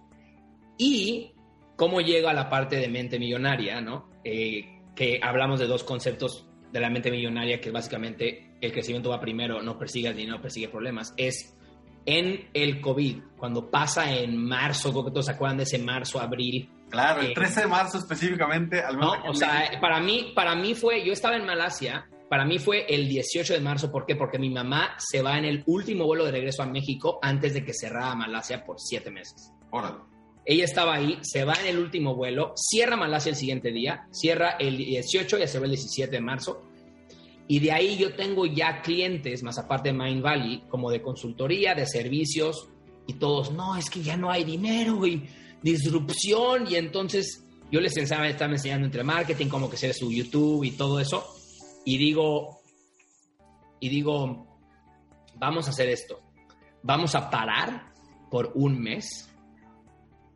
Y 0.77 1.33
cómo 1.77 2.01
llego 2.01 2.29
a 2.29 2.35
la 2.35 2.49
parte 2.49 2.77
de 2.77 2.89
mente 2.89 3.19
millonaria, 3.19 3.81
¿no? 3.81 4.09
Eh, 4.25 4.83
que 4.95 5.21
hablamos 5.23 5.61
de 5.61 5.67
dos 5.67 5.85
conceptos 5.85 6.48
de 6.73 6.81
la 6.81 6.91
mente 6.91 7.11
millonaria, 7.11 7.61
que 7.61 7.71
básicamente 7.71 8.53
el 8.61 8.73
crecimiento 8.73 9.11
va 9.11 9.21
primero, 9.21 9.63
no 9.63 9.79
persigue 9.79 10.09
el 10.09 10.17
dinero, 10.17 10.41
persigue 10.41 10.69
problemas. 10.69 11.15
Es 11.17 11.55
en 12.07 12.49
el 12.55 12.81
COVID, 12.81 13.19
cuando 13.37 13.71
pasa 13.71 14.13
en 14.13 14.37
marzo, 14.37 14.91
creo 14.93 15.05
que 15.05 15.11
todos 15.11 15.27
se 15.27 15.33
acuerdan 15.33 15.59
de 15.59 15.65
ese 15.65 15.79
marzo, 15.79 16.21
abril. 16.21 16.71
Claro, 16.89 17.21
el 17.21 17.35
13 17.35 17.61
eh, 17.61 17.63
de 17.63 17.69
marzo 17.69 17.99
específicamente. 17.99 18.81
Al 18.81 18.99
no, 18.99 19.13
o 19.29 19.35
sea, 19.35 19.71
para 19.81 20.01
mí, 20.01 20.33
para 20.35 20.55
mí 20.55 20.75
fue, 20.75 21.05
yo 21.05 21.13
estaba 21.13 21.37
en 21.37 21.45
Malasia 21.45 22.07
para 22.29 22.45
mí 22.45 22.59
fue 22.59 22.85
el 22.89 23.09
18 23.09 23.55
de 23.55 23.61
marzo. 23.61 23.91
¿Por 23.91 24.05
qué? 24.05 24.15
Porque 24.15 24.39
mi 24.39 24.51
mamá 24.51 24.95
se 24.99 25.23
va 25.23 25.39
en 25.39 25.45
el 25.45 25.63
último 25.67 26.05
vuelo 26.05 26.25
de 26.25 26.33
regreso 26.33 26.63
a 26.63 26.67
México 26.67 27.19
antes 27.23 27.55
de 27.55 27.65
que 27.65 27.73
cerrara 27.73 28.15
Malasia 28.15 28.65
por 28.65 28.79
siete 28.79 29.11
meses. 29.11 29.53
Órale. 29.71 29.99
Ella 30.51 30.65
estaba 30.65 30.95
ahí, 30.95 31.19
se 31.21 31.45
va 31.45 31.53
en 31.61 31.67
el 31.67 31.79
último 31.79 32.15
vuelo, 32.15 32.55
cierra 32.57 32.97
Malasia 32.97 33.31
el 33.31 33.37
siguiente 33.37 33.71
día, 33.71 34.09
cierra 34.11 34.57
el 34.59 34.79
18 34.79 35.39
y 35.39 35.47
se 35.47 35.59
va 35.59 35.67
el 35.67 35.73
17 35.73 36.11
de 36.11 36.21
marzo. 36.21 36.63
Y 37.47 37.61
de 37.61 37.71
ahí 37.71 37.99
yo 37.99 38.15
tengo 38.15 38.47
ya 38.47 38.81
clientes, 38.81 39.43
más 39.43 39.59
aparte 39.59 39.91
de 39.91 39.99
Mind 39.99 40.23
Valley, 40.23 40.65
como 40.69 40.91
de 40.91 41.03
consultoría, 41.03 41.75
de 41.75 41.87
servicios, 41.87 42.69
y 43.07 43.15
todos, 43.15 43.53
no, 43.53 43.77
es 43.77 43.91
que 43.91 44.03
ya 44.03 44.17
no 44.17 44.31
hay 44.31 44.45
dinero 44.45 45.07
y 45.07 45.29
disrupción. 45.63 46.67
Y 46.71 46.77
entonces 46.77 47.45
yo 47.71 47.81
les 47.81 47.97
estaba, 47.97 48.27
estaba 48.27 48.53
enseñando 48.53 48.87
entre 48.87 49.05
marketing, 49.05 49.49
cómo 49.49 49.69
que 49.69 49.77
ser 49.77 49.95
su 49.95 50.11
YouTube 50.11 50.65
y 50.65 50.73
todo 50.73 50.99
eso 50.99 51.39
y 51.89 51.97
digo, 51.97 52.61
y 53.81 53.89
digo, 53.89 54.47
vamos 55.37 55.67
a 55.67 55.71
hacer 55.71 55.89
esto, 55.89 56.21
vamos 56.83 57.15
a 57.15 57.31
parar 57.31 57.95
por 58.31 58.53
un 58.57 58.79
mes 58.79 59.31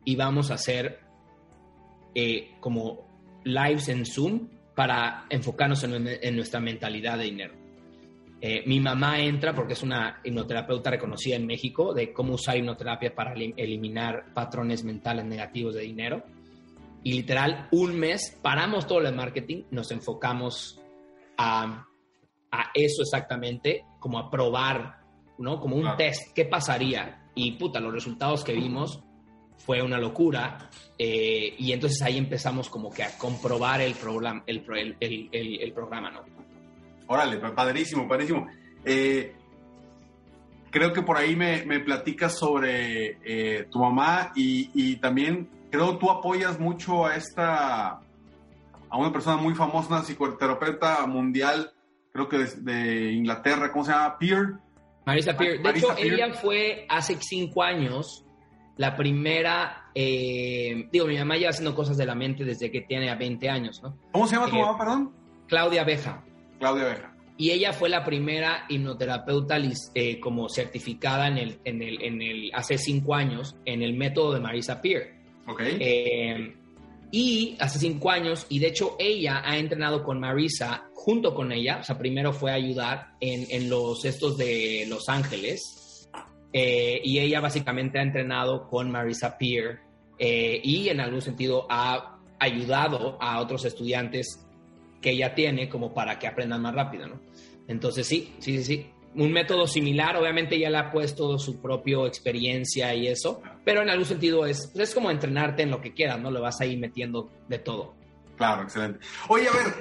y 0.05 0.15
vamos 0.15 0.51
a 0.51 0.55
hacer 0.55 0.99
eh, 2.15 2.55
como 2.59 3.07
lives 3.43 3.89
en 3.89 4.05
Zoom 4.05 4.49
para 4.75 5.25
enfocarnos 5.29 5.83
en, 5.83 6.35
nuestra 6.35 6.59
mentalidad 6.59 7.17
de 7.17 7.23
dinero. 7.25 7.53
Eh, 8.41 8.63
mi 8.65 8.79
mamá 8.79 9.19
entra 9.21 9.53
porque 9.53 9.73
es 9.73 9.83
una 9.83 10.19
hipnoterapeuta 10.23 10.91
reconocida 10.91 11.35
en 11.35 11.45
México 11.45 11.93
de 11.93 12.11
cómo 12.11 12.33
usar 12.33 12.57
hipnoterapia 12.57 13.15
para 13.15 13.33
eliminar 13.33 14.33
patrones 14.33 14.83
mentales 14.83 15.25
negativos 15.25 15.75
de 15.75 15.81
dinero. 15.81 16.23
Y 17.03 17.13
literal, 17.13 17.67
un 17.71 17.97
mes 17.97 18.37
paramos 18.41 18.87
todo 18.87 18.99
el 18.99 19.15
marketing, 19.15 19.63
nos 19.71 19.91
enfocamos 19.91 20.81
a, 21.37 21.87
eso 22.73 23.01
exactamente, 23.01 23.85
como 23.99 24.19
a 24.19 24.29
probar, 24.29 24.99
¿no? 25.37 25.59
Como 25.59 25.75
un 25.75 25.95
test, 25.97 26.33
¿qué 26.35 26.45
pasaría? 26.45 27.29
Y 27.35 27.53
puta, 27.53 27.79
los 27.79 27.93
resultados 27.93 28.43
que 28.43 28.53
vimos 28.53 29.03
fue 29.65 29.81
una 29.81 29.97
locura. 29.97 30.69
Eh, 30.97 31.55
y 31.57 31.71
entonces 31.71 32.01
ahí 32.01 32.17
empezamos 32.17 32.69
como 32.69 32.91
que 32.91 33.03
a 33.03 33.17
comprobar 33.17 33.81
el, 33.81 33.95
programa, 33.95 34.43
el, 34.45 34.63
el, 34.99 35.73
programa, 35.73 36.11
¿no? 36.11 36.21
Órale, 37.07 37.37
padrísimo, 37.37 38.07
padrísimo. 38.07 38.47
Eh, 38.85 39.35
creo 40.69 40.93
que 40.93 41.01
por 41.01 41.17
ahí 41.17 41.35
me, 41.35 41.65
me 41.65 41.79
platicas 41.79 42.37
sobre 42.37 43.17
eh, 43.23 43.67
tu 43.71 43.79
mamá 43.79 44.31
y, 44.35 44.69
y, 44.73 44.95
también 44.97 45.49
creo 45.71 45.97
tú 45.97 46.09
apoyas 46.09 46.59
mucho 46.59 47.05
a 47.05 47.15
esta 47.15 47.99
a 48.89 48.97
una 48.97 49.11
persona 49.11 49.37
muy 49.37 49.55
famosa, 49.55 49.87
una 49.89 50.03
psicoterapeuta 50.03 51.05
mundial, 51.07 51.71
creo 52.11 52.29
que 52.29 52.37
de, 52.37 53.11
Inglaterra, 53.11 53.71
¿cómo 53.71 53.83
se 53.83 53.91
llama? 53.91 54.17
Peer. 54.19 54.53
Marisa 55.05 55.35
Peer. 55.35 55.61
De 55.61 55.69
hecho, 55.71 55.95
ella 55.97 56.33
fue 56.33 56.85
hace 56.87 57.17
cinco 57.19 57.63
años 57.63 58.23
la 58.77 58.95
primera, 58.95 59.89
eh, 59.93 60.87
digo, 60.91 61.05
mi 61.05 61.17
mamá 61.17 61.37
lleva 61.37 61.51
haciendo 61.51 61.75
cosas 61.75 61.97
de 61.97 62.05
la 62.05 62.15
mente 62.15 62.43
desde 62.43 62.71
que 62.71 62.81
tiene 62.81 63.13
20 63.13 63.49
años, 63.49 63.81
¿no? 63.83 63.97
¿Cómo 64.11 64.27
se 64.27 64.35
llama 64.35 64.49
tu 64.49 64.55
eh, 64.55 64.61
mamá, 64.61 64.77
perdón? 64.77 65.13
Claudia 65.47 65.81
Abeja. 65.81 66.23
Claudia 66.59 66.85
Abeja. 66.85 67.13
Y 67.37 67.51
ella 67.51 67.73
fue 67.73 67.89
la 67.89 68.03
primera 68.03 68.65
hipnoterapeuta 68.69 69.57
eh, 69.95 70.19
como 70.19 70.49
certificada 70.49 71.27
en 71.27 71.37
el, 71.37 71.59
en 71.63 71.81
el, 71.81 72.01
en 72.01 72.21
el, 72.21 72.51
hace 72.53 72.77
cinco 72.77 73.15
años 73.15 73.55
en 73.65 73.81
el 73.81 73.93
método 73.93 74.33
de 74.33 74.39
Marisa 74.39 74.81
Peer. 74.81 75.15
Ok. 75.47 75.61
Y 77.15 77.55
hace 77.59 77.77
cinco 77.77 78.09
años, 78.09 78.47
y 78.49 78.57
de 78.57 78.69
hecho 78.69 78.95
ella 78.97 79.43
ha 79.45 79.57
entrenado 79.57 80.03
con 80.03 80.19
Marisa 80.19 80.85
junto 80.95 81.35
con 81.35 81.51
ella, 81.51 81.77
o 81.79 81.83
sea, 81.83 81.95
primero 81.95 82.33
fue 82.33 82.49
a 82.49 82.55
ayudar 82.55 83.11
en, 83.19 83.45
en 83.51 83.69
los 83.69 84.03
estos 84.03 84.35
de 84.35 84.87
Los 84.89 85.09
Ángeles, 85.09 85.82
eh, 86.53 87.01
y 87.03 87.19
ella 87.19 87.41
básicamente 87.41 87.99
ha 87.99 88.03
entrenado 88.03 88.67
con 88.69 88.91
Marisa 88.91 89.37
Peer 89.37 89.79
eh, 90.17 90.61
y 90.63 90.87
en 90.89 91.01
algún 91.01 91.21
sentido 91.21 91.65
ha 91.69 92.19
ayudado 92.39 93.17
a 93.21 93.41
otros 93.41 93.65
estudiantes 93.65 94.45
que 95.01 95.11
ella 95.11 95.35
tiene 95.35 95.67
como 95.67 95.93
para 95.93 96.19
que 96.19 96.27
aprendan 96.27 96.61
más 96.61 96.73
rápido, 96.73 97.07
¿no? 97.07 97.19
Entonces 97.67 98.07
sí, 98.07 98.33
sí, 98.39 98.57
sí, 98.57 98.63
sí 98.63 98.93
un 99.15 99.31
método 99.31 99.67
similar, 99.67 100.15
obviamente 100.17 100.57
ya 100.57 100.69
le 100.69 100.77
ha 100.77 100.91
puesto 100.91 101.37
su 101.37 101.61
propia 101.61 102.05
experiencia 102.05 102.93
y 102.95 103.07
eso, 103.07 103.41
pero 103.63 103.81
en 103.81 103.89
algún 103.89 104.05
sentido 104.05 104.45
es, 104.45 104.71
es 104.75 104.93
como 104.93 105.11
entrenarte 105.11 105.63
en 105.63 105.71
lo 105.71 105.81
que 105.81 105.93
quieras, 105.93 106.19
¿no? 106.19 106.31
Le 106.31 106.39
vas 106.39 106.59
ahí 106.61 106.77
metiendo 106.77 107.29
de 107.47 107.59
todo. 107.59 107.95
Claro, 108.37 108.63
excelente. 108.63 108.99
Oye, 109.27 109.47
a 109.47 109.51
ver, 109.51 109.73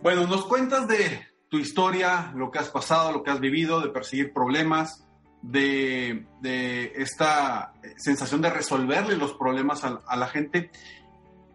bueno, 0.00 0.26
nos 0.26 0.46
cuentas 0.46 0.86
de 0.86 1.26
tu 1.48 1.58
historia, 1.58 2.32
lo 2.36 2.50
que 2.50 2.58
has 2.58 2.68
pasado, 2.68 3.12
lo 3.12 3.22
que 3.22 3.30
has 3.30 3.40
vivido, 3.40 3.80
de 3.80 3.88
perseguir 3.88 4.32
problemas, 4.32 5.05
de, 5.42 6.26
esta 6.96 7.72
sensación 7.96 8.40
de 8.42 8.50
resolverle 8.50 9.16
los 9.16 9.34
problemas 9.34 9.84
a, 9.84 10.16
la 10.16 10.26
gente. 10.28 10.70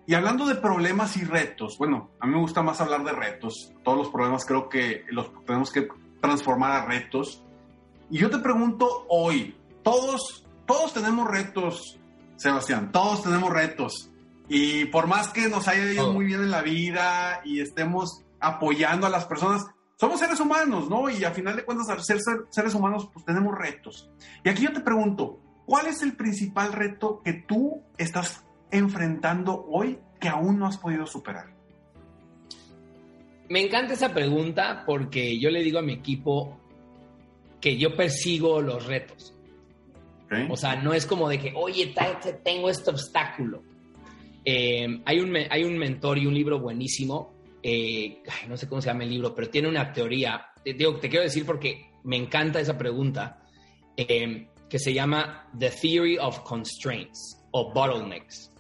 y 0.06 0.14
hablando 0.14 0.46
de 0.46 0.56
problemas 0.56 1.18
y 1.18 1.24
retos, 1.24 1.78
bueno, 1.78 2.12
a 2.20 2.28
mí 2.28 2.34
me 2.34 2.40
gusta 2.40 2.62
más 2.62 2.82
hablar 2.82 3.04
de 3.04 3.12
retos. 3.12 3.74
Todos 3.84 3.98
los 3.98 4.10
problemas 4.10 4.46
creo 4.46 4.70
que 4.70 5.06
los 5.10 5.32
tenemos 5.46 5.72
que 5.72 5.88
transformar 6.22 6.72
a 6.72 6.86
retos. 6.86 7.44
Y 8.10 8.20
yo 8.20 8.30
te 8.30 8.40
pregunto 8.40 9.06
hoy, 9.10 9.56
todos, 9.84 10.46
todos 10.66 10.94
tenemos 10.94 11.30
retos, 11.30 12.00
Sebastián, 12.36 12.92
todos 12.92 13.24
tenemos 13.24 13.50
retos. 13.52 14.10
Y 14.48 14.86
por 14.86 15.08
más 15.08 15.30
que 15.30 15.48
nos 15.48 15.68
haya 15.68 15.86
ido 15.92 16.12
muy 16.12 16.26
bien 16.26 16.42
en 16.42 16.52
la 16.52 16.62
vida 16.62 17.42
y 17.46 17.62
estemos 17.62 18.24
apoyando 18.42 19.08
a 19.08 19.10
las 19.10 19.26
personas, 19.26 19.64
somos 20.02 20.20
seres 20.20 20.40
humanos, 20.40 20.90
¿no? 20.90 21.12
Y 21.12 21.24
a 21.24 21.30
final 21.30 21.56
de 21.56 21.64
cuentas, 21.64 21.88
al 21.90 22.02
ser, 22.02 22.20
ser 22.20 22.48
seres 22.50 22.74
humanos, 22.74 23.08
pues 23.14 23.24
tenemos 23.24 23.56
retos. 23.56 24.10
Y 24.44 24.50
aquí 24.50 24.64
yo 24.64 24.74
te 24.74 24.80
pregunto, 24.80 25.40
¿cuál 25.68 25.86
es 25.86 26.02
el 26.02 26.14
principal 26.14 26.74
reto 26.74 27.22
que 27.24 27.34
tú 27.34 27.84
estás 28.00 28.44
enfrentando 28.72 29.64
hoy 29.70 30.00
que 30.20 30.28
aún 30.28 30.58
no 30.58 30.66
has 30.66 30.80
podido 30.80 31.06
superar? 31.06 31.54
Me 33.48 33.62
encanta 33.62 33.94
esa 33.94 34.12
pregunta 34.12 34.86
porque 34.88 35.40
yo 35.40 35.52
le 35.52 35.62
digo 35.62 35.78
a 35.78 35.84
mi 35.84 35.94
equipo 35.94 36.60
que 37.60 37.78
yo 37.78 37.96
persigo 37.96 38.60
los 38.60 38.88
retos. 38.88 39.36
O 40.50 40.58
sea, 40.58 40.78
no 40.78 40.96
es 40.96 41.06
como 41.06 41.30
de 41.30 41.38
que, 41.38 41.54
oye, 41.56 41.94
tengo 42.44 42.72
este 42.72 42.90
obstáculo. 42.90 43.62
Eh, 44.46 45.00
hay, 45.06 45.20
un, 45.20 45.36
hay 45.36 45.64
un 45.64 45.78
mentor 45.78 46.18
y 46.18 46.26
un 46.26 46.34
libro 46.34 46.60
buenísimo, 46.60 47.34
eh, 47.64 48.24
no 48.48 48.58
sé 48.58 48.68
cómo 48.68 48.82
se 48.82 48.90
llama 48.90 49.04
el 49.04 49.10
libro, 49.10 49.34
pero 49.36 49.50
tiene 49.50 49.68
una 49.68 49.92
teoría, 49.92 50.48
te, 50.64 50.74
te 50.74 51.10
quiero 51.10 51.24
decir 51.24 51.46
porque 51.46 51.92
me 52.04 52.18
encanta 52.18 52.60
esa 52.60 52.78
pregunta, 52.78 53.42
eh, 53.96 54.48
que 54.70 54.80
se 54.80 54.94
llama 54.94 55.50
The 55.58 55.70
Theory 55.70 56.18
of 56.18 56.40
Constraints 56.42 57.44
o 57.52 57.74
Bottlenecks. 57.74 58.52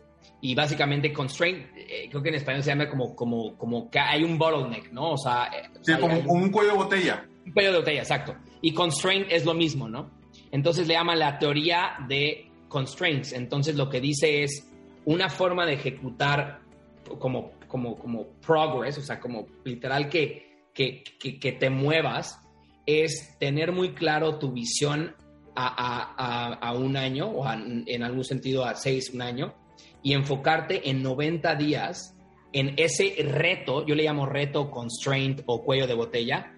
Y 0.41 0.55
básicamente 0.55 1.13
constraint, 1.13 1.67
eh, 1.77 2.07
creo 2.09 2.21
que 2.21 2.29
en 2.29 2.35
español 2.35 2.63
se 2.63 2.71
llama 2.71 2.89
como, 2.89 3.15
como, 3.15 3.55
como 3.57 3.89
que 3.89 3.99
hay 3.99 4.23
un 4.23 4.37
bottleneck, 4.37 4.91
¿no? 4.91 5.11
O 5.11 5.17
sea... 5.17 5.45
Eh, 5.45 5.69
sí, 5.81 5.93
como, 5.99 6.17
un 6.19 6.49
cuello 6.49 6.71
de 6.71 6.77
botella. 6.77 7.25
Un 7.45 7.51
cuello 7.53 7.71
de 7.71 7.77
botella, 7.77 8.01
exacto. 8.01 8.35
Y 8.61 8.73
constraint 8.73 9.27
es 9.29 9.45
lo 9.45 9.53
mismo, 9.53 9.87
¿no? 9.87 10.09
Entonces 10.51 10.87
le 10.87 10.95
llama 10.95 11.15
la 11.15 11.37
teoría 11.37 11.95
de 12.07 12.51
constraints. 12.67 13.33
Entonces 13.33 13.75
lo 13.75 13.87
que 13.87 14.01
dice 14.01 14.43
es 14.43 14.67
una 15.05 15.29
forma 15.29 15.65
de 15.65 15.73
ejecutar 15.73 16.59
como, 17.19 17.51
como, 17.71 17.97
como 17.97 18.27
progress, 18.45 18.97
o 18.97 19.01
sea, 19.01 19.19
como 19.19 19.47
literal 19.63 20.09
que, 20.09 20.67
que, 20.73 21.03
que, 21.03 21.51
te 21.53 21.69
muevas, 21.69 22.39
es 22.85 23.37
tener 23.39 23.71
muy 23.71 23.93
claro 23.93 24.37
tu 24.37 24.51
visión 24.51 25.15
a, 25.55 25.67
a, 26.17 26.53
a 26.53 26.73
un 26.73 26.97
año 26.97 27.27
o 27.27 27.49
en 27.51 28.03
algún 28.03 28.23
sentido 28.23 28.65
a 28.65 28.75
seis, 28.75 29.11
un 29.13 29.21
año 29.21 29.53
y 30.03 30.13
enfocarte 30.13 30.89
en 30.89 31.01
90 31.01 31.55
días 31.55 32.15
en 32.53 32.73
ese 32.77 33.15
reto, 33.23 33.85
yo 33.85 33.95
le 33.95 34.03
llamo 34.03 34.25
reto, 34.25 34.69
constraint 34.69 35.41
o 35.45 35.63
cuello 35.63 35.87
de 35.87 35.93
botella, 35.93 36.53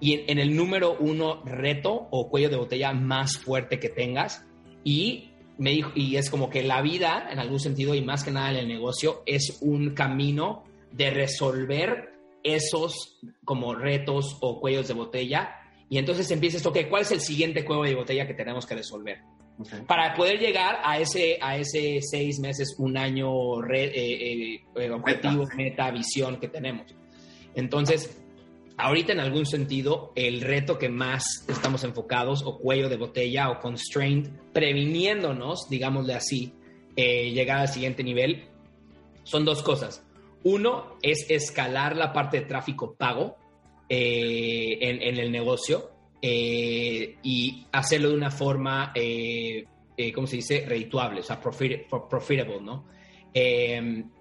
y 0.00 0.24
en, 0.28 0.40
el 0.40 0.56
número 0.56 0.96
uno 0.98 1.42
reto 1.44 2.08
o 2.10 2.28
cuello 2.28 2.48
de 2.48 2.56
botella 2.56 2.92
más 2.92 3.38
fuerte 3.38 3.78
que 3.78 3.88
tengas. 3.88 4.44
Y 4.82 5.30
me 5.62 5.70
dijo, 5.70 5.92
y 5.94 6.16
es 6.16 6.28
como 6.28 6.50
que 6.50 6.64
la 6.64 6.82
vida, 6.82 7.28
en 7.30 7.38
algún 7.38 7.60
sentido, 7.60 7.94
y 7.94 8.02
más 8.02 8.24
que 8.24 8.32
nada 8.32 8.50
en 8.50 8.56
el 8.56 8.68
negocio, 8.68 9.22
es 9.26 9.58
un 9.60 9.94
camino 9.94 10.64
de 10.90 11.10
resolver 11.10 12.14
esos 12.42 13.20
como 13.44 13.72
retos 13.76 14.38
o 14.40 14.60
cuellos 14.60 14.88
de 14.88 14.94
botella. 14.94 15.54
Y 15.88 15.98
entonces 15.98 16.28
empiezas, 16.32 16.66
ok, 16.66 16.78
¿cuál 16.90 17.02
es 17.02 17.12
el 17.12 17.20
siguiente 17.20 17.64
cuello 17.64 17.84
de 17.84 17.94
botella 17.94 18.26
que 18.26 18.34
tenemos 18.34 18.66
que 18.66 18.74
resolver? 18.74 19.20
Para 19.86 20.14
poder 20.14 20.40
llegar 20.40 20.80
a 20.82 20.98
ese, 20.98 21.38
a 21.40 21.56
ese 21.56 22.00
seis 22.00 22.40
meses, 22.40 22.74
un 22.78 22.96
año 22.96 23.62
eh, 23.72 24.60
eh, 24.74 24.90
objetivo, 24.90 25.46
meta. 25.56 25.92
visión 25.92 26.40
que 26.40 26.48
tenemos. 26.48 26.92
Entonces, 27.54 28.20
ahorita 28.82 29.12
en 29.12 29.20
algún 29.20 29.46
sentido, 29.46 30.12
el 30.14 30.40
reto 30.40 30.78
que 30.78 30.88
más 30.88 31.44
estamos 31.48 31.84
enfocados, 31.84 32.42
o 32.44 32.58
cuello 32.58 32.88
de 32.88 32.96
botella, 32.96 33.50
o 33.50 33.60
constraint, 33.60 34.28
previniéndonos, 34.52 35.68
digámosle 35.68 36.14
así, 36.14 36.52
eh, 36.96 37.30
llegar 37.30 37.60
al 37.60 37.68
siguiente 37.68 38.02
nivel, 38.04 38.48
son 39.22 39.44
dos 39.44 39.62
cosas. 39.62 40.04
Uno 40.44 40.98
es 41.02 41.26
escalar 41.30 41.96
la 41.96 42.12
parte 42.12 42.40
de 42.40 42.46
tráfico 42.46 42.94
pago 42.94 43.36
en, 43.88 45.02
en, 45.02 45.18
el 45.18 45.30
negocio. 45.30 45.90
Eh, 46.24 47.16
y 47.24 47.66
hacerlo 47.72 48.10
de 48.10 48.16
una 48.16 48.30
forma, 48.30 48.92
eh, 48.94 49.64
eh, 49.96 50.12
¿cómo 50.12 50.28
se 50.28 50.36
dice? 50.36 50.64
Redituable, 50.66 51.20
o 51.20 51.22
sea, 51.22 51.40
profitable, 51.40 52.60
¿no? 52.62 52.86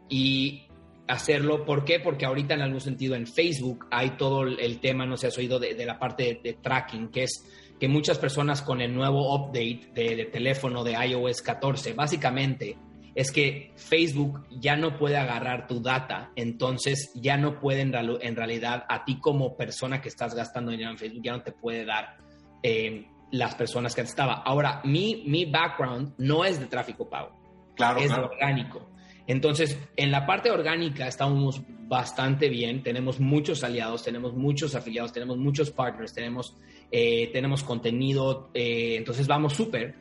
y 0.10 0.64
hacerlo, 1.12 1.66
¿por 1.66 1.86
qué? 1.86 2.00
Porque 2.00 2.26
ahorita 2.26 2.54
en 2.54 2.62
algún 2.62 2.82
sentido 2.82 3.16
en 3.16 3.28
Facebook 3.28 3.88
hay 3.92 4.12
todo 4.12 4.44
el 4.44 4.80
tema, 4.80 5.06
no 5.06 5.18
se 5.18 5.28
has 5.28 5.38
oído, 5.38 5.60
de, 5.60 5.86
la 5.86 6.00
parte 6.00 6.40
de, 6.44 6.54
tracking, 6.54 7.10
que 7.10 7.24
es 7.24 7.46
que 7.80 7.88
muchas 7.88 8.20
personas 8.20 8.62
con 8.62 8.82
el 8.82 8.94
nuevo 8.94 9.36
update 9.36 9.92
de, 9.94 10.16
de 10.16 10.26
teléfono 10.26 10.84
de 10.84 10.94
iOS 10.94 11.42
14, 11.42 11.94
básicamente 11.94 12.78
es 13.16 13.32
que 13.32 13.74
Facebook 13.76 14.46
ya 14.50 14.76
no 14.76 14.98
puede 14.98 15.18
agarrar 15.18 15.68
tu 15.68 15.82
data, 15.82 16.32
entonces 16.36 17.12
ya 17.16 17.38
no 17.38 17.60
puede 17.60 17.82
en, 17.82 18.36
realidad 18.36 18.86
a 18.88 19.04
ti 19.04 19.20
como 19.20 19.58
persona 19.58 20.02
que 20.02 20.10
estás 20.10 20.34
gastando 20.34 20.72
dinero 20.72 20.92
en 20.92 20.98
Facebook, 20.98 21.24
ya 21.24 21.34
no 21.34 21.42
te 21.42 21.52
puede 21.52 21.86
dar 21.86 22.18
eh, 22.64 23.08
las 23.32 23.56
personas 23.56 23.96
que 23.96 24.02
estaba. 24.02 24.36
Ahora, 24.46 24.82
mi, 24.86 25.24
mi 25.28 25.46
background 25.46 26.14
no 26.18 26.46
es 26.46 26.60
de 26.60 26.68
tráfico 26.68 27.10
pago, 27.10 27.74
claro, 27.76 28.00
es 28.00 28.12
orgánico. 28.12 28.91
Entonces, 29.28 29.80
en 29.96 30.12
la 30.12 30.26
parte 30.26 30.52
orgánica 30.52 31.08
estamos 31.08 31.62
bastante 31.88 32.50
bien, 32.50 32.84
tenemos 32.84 33.20
muchos 33.20 33.64
aliados, 33.64 34.04
tenemos 34.04 34.34
muchos 34.34 34.76
afiliados, 34.76 35.14
tenemos 35.14 35.38
muchos 35.38 35.72
partners, 35.72 36.14
tenemos, 36.14 36.58
eh, 36.92 37.30
tenemos 37.32 37.64
contenido, 37.64 38.50
eh, 38.54 38.96
entonces 38.98 39.28
vamos 39.28 39.54
súper, 39.54 39.96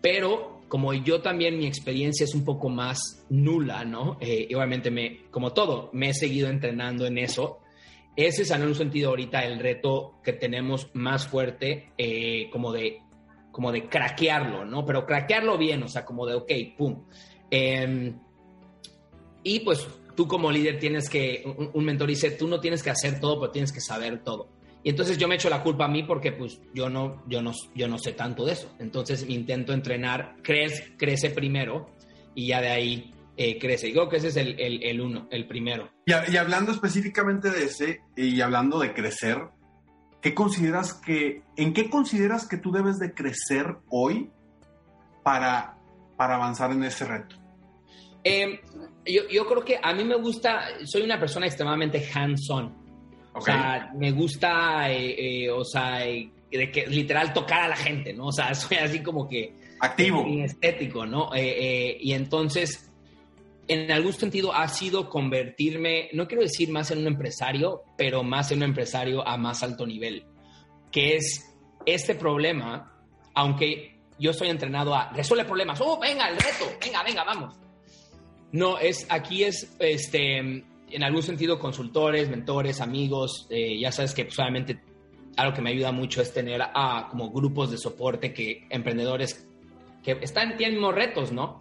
pero 0.00 0.54
como 0.68 0.92
yo 0.92 1.20
también 1.20 1.56
mi 1.56 1.66
experiencia 1.66 2.24
es 2.24 2.34
un 2.34 2.44
poco 2.44 2.68
más 2.68 3.24
nula, 3.28 3.84
¿no? 3.84 4.16
Eh, 4.20 4.46
y 4.48 4.54
obviamente 4.54 4.90
me, 4.90 5.24
como 5.30 5.52
todo, 5.52 5.90
me 5.92 6.08
he 6.08 6.14
seguido 6.14 6.48
entrenando 6.48 7.06
en 7.06 7.18
eso. 7.18 7.60
Ese 8.16 8.42
es 8.42 8.50
en 8.50 8.62
un 8.62 8.74
sentido 8.74 9.10
ahorita 9.10 9.44
el 9.44 9.58
reto 9.58 10.14
que 10.22 10.32
tenemos 10.32 10.90
más 10.94 11.26
fuerte, 11.26 11.92
eh, 11.98 12.48
como 12.50 12.72
de 12.72 12.98
como 13.52 13.70
de 13.70 13.88
craquearlo, 13.88 14.64
¿no? 14.64 14.84
Pero 14.84 15.06
craquearlo 15.06 15.56
bien, 15.56 15.80
o 15.84 15.88
sea, 15.88 16.04
como 16.04 16.26
de, 16.26 16.34
ok, 16.34 16.50
pum. 16.76 17.04
Em, 17.48 18.18
y 19.44 19.60
pues 19.60 19.86
tú 20.16 20.26
como 20.26 20.50
líder 20.50 20.78
tienes 20.78 21.08
que, 21.08 21.44
un, 21.72 21.84
mentor 21.84 22.08
dice, 22.08 22.32
tú 22.32 22.48
no 22.48 22.60
tienes 22.60 22.82
que 22.82 22.90
hacer 22.90 23.20
todo, 23.20 23.38
pero 23.38 23.52
tienes 23.52 23.72
que 23.72 23.80
saber 23.80 24.24
todo. 24.24 24.48
Y 24.82 24.90
entonces 24.90 25.16
yo 25.16 25.28
me 25.28 25.36
echo 25.36 25.48
la 25.48 25.62
culpa 25.62 25.84
a 25.84 25.88
mí 25.88 26.02
porque 26.02 26.32
pues 26.32 26.60
yo 26.74 26.90
no, 26.90 27.22
yo 27.26 27.40
no, 27.40 27.52
yo 27.74 27.88
no 27.88 27.98
sé 27.98 28.12
tanto 28.12 28.44
de 28.44 28.52
eso. 28.52 28.74
Entonces 28.78 29.24
intento 29.28 29.72
entrenar, 29.72 30.36
crece, 30.42 30.94
crece 30.96 31.30
primero 31.30 31.90
y 32.34 32.48
ya 32.48 32.60
de 32.60 32.68
ahí 32.68 33.14
eh, 33.36 33.58
crece. 33.58 33.86
Digo 33.86 34.08
que 34.08 34.16
ese 34.16 34.28
es 34.28 34.36
el, 34.36 34.58
el, 34.58 35.00
uno, 35.00 35.26
el 35.30 35.46
primero. 35.46 35.90
Y, 36.04 36.12
y, 36.32 36.36
hablando 36.36 36.72
específicamente 36.72 37.50
de 37.50 37.64
ese 37.64 38.00
y 38.14 38.40
hablando 38.42 38.78
de 38.78 38.92
crecer, 38.92 39.38
¿qué 40.20 40.34
consideras 40.34 40.94
que, 40.94 41.42
¿en 41.56 41.72
qué 41.72 41.88
consideras 41.88 42.46
que 42.46 42.58
tú 42.58 42.70
debes 42.70 42.98
de 42.98 43.14
crecer 43.14 43.76
hoy 43.88 44.30
para, 45.22 45.78
para 46.16 46.34
avanzar 46.34 46.72
en 46.72 46.84
ese 46.84 47.06
reto? 47.06 47.36
Em, 48.24 48.58
yo, 49.04 49.28
yo 49.30 49.46
creo 49.46 49.64
que 49.64 49.78
a 49.80 49.92
mí 49.92 50.02
me 50.02 50.16
gusta, 50.16 50.64
soy 50.84 51.02
una 51.02 51.20
persona 51.20 51.46
extremadamente 51.46 52.02
hands-on. 52.12 52.84
O 53.34 53.40
sea, 53.40 53.90
me 53.96 54.12
gusta, 54.12 54.90
eh, 54.90 55.44
eh, 55.44 55.50
o 55.50 55.64
sea, 55.64 56.06
eh, 56.06 56.30
de 56.50 56.70
que 56.70 56.86
literal 56.86 57.32
tocar 57.32 57.62
a 57.62 57.68
la 57.68 57.76
gente, 57.76 58.12
¿no? 58.12 58.26
O 58.26 58.32
sea, 58.32 58.54
soy 58.54 58.78
así 58.78 59.02
como 59.02 59.28
que... 59.28 59.54
Activo. 59.80 60.24
Estético, 60.26 61.04
¿no? 61.04 61.30
y 61.34 62.12
entonces, 62.12 62.90
en 63.68 63.90
algún 63.90 64.12
sentido 64.14 64.54
ha 64.54 64.66
sido 64.68 65.10
convertirme, 65.10 66.08
no 66.12 66.26
quiero 66.26 66.42
decir 66.42 66.70
más 66.70 66.90
en 66.90 67.00
un 67.00 67.08
empresario, 67.08 67.82
pero 67.98 68.22
más 68.22 68.50
en 68.52 68.58
un 68.58 68.64
empresario 68.64 69.26
a 69.26 69.36
más 69.36 69.62
alto 69.62 69.84
nivel, 69.84 70.24
que 70.90 71.16
es 71.16 71.54
este 71.84 72.14
problema, 72.14 72.96
aunque 73.34 73.98
yo 74.18 74.30
estoy 74.30 74.48
entrenado 74.48 74.94
a 74.94 75.12
resuelve 75.12 75.44
problemas, 75.44 75.80
oh, 75.82 75.98
venga, 75.98 76.28
el 76.28 76.36
reto, 76.36 76.64
venga, 76.80 77.02
venga, 77.02 77.24
vamos. 77.24 77.63
No, 78.54 78.78
es, 78.78 79.04
aquí 79.10 79.42
es, 79.42 79.74
este, 79.80 80.38
en 80.38 81.02
algún 81.02 81.24
sentido 81.24 81.58
consultores, 81.58 82.30
mentores, 82.30 82.80
amigos, 82.80 83.48
eh, 83.50 83.80
ya 83.80 83.90
sabes 83.90 84.14
que 84.14 84.26
pues, 84.26 84.38
algo 84.38 85.52
que 85.52 85.60
me 85.60 85.70
ayuda 85.70 85.90
mucho 85.90 86.22
es 86.22 86.32
tener 86.32 86.62
a 86.62 87.08
como 87.10 87.32
grupos 87.32 87.72
de 87.72 87.78
soporte 87.78 88.32
que 88.32 88.64
emprendedores 88.70 89.44
que 90.04 90.12
están 90.20 90.56
tienen 90.56 90.76
mismos 90.76 90.94
retos, 90.94 91.32
¿no? 91.32 91.58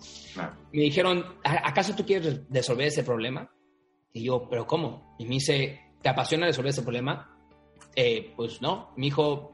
Me 0.71 0.83
dijeron, 0.83 1.25
¿acaso 1.43 1.95
tú 1.95 2.05
quieres 2.05 2.41
resolver 2.47 2.85
ese 2.85 3.03
problema? 3.03 3.49
Y 4.11 4.25
yo, 4.25 4.47
¿pero 4.47 4.67
cómo? 4.67 5.15
Y 5.17 5.23
me 5.23 5.31
dice, 5.31 5.81
¿te 5.99 6.09
apasiona 6.09 6.45
resolver 6.45 6.69
ese 6.69 6.83
problema? 6.83 7.35
Eh, 7.95 8.33
pues 8.35 8.61
no. 8.61 8.91
Me 8.97 9.05
dijo, 9.05 9.51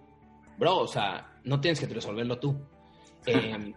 bro, 0.57 0.79
o 0.79 0.87
sea, 0.87 1.39
no 1.45 1.61
tienes 1.61 1.79
que 1.79 1.85
resolverlo 1.85 2.37
tú. 2.37 2.59
Em, 3.25 3.73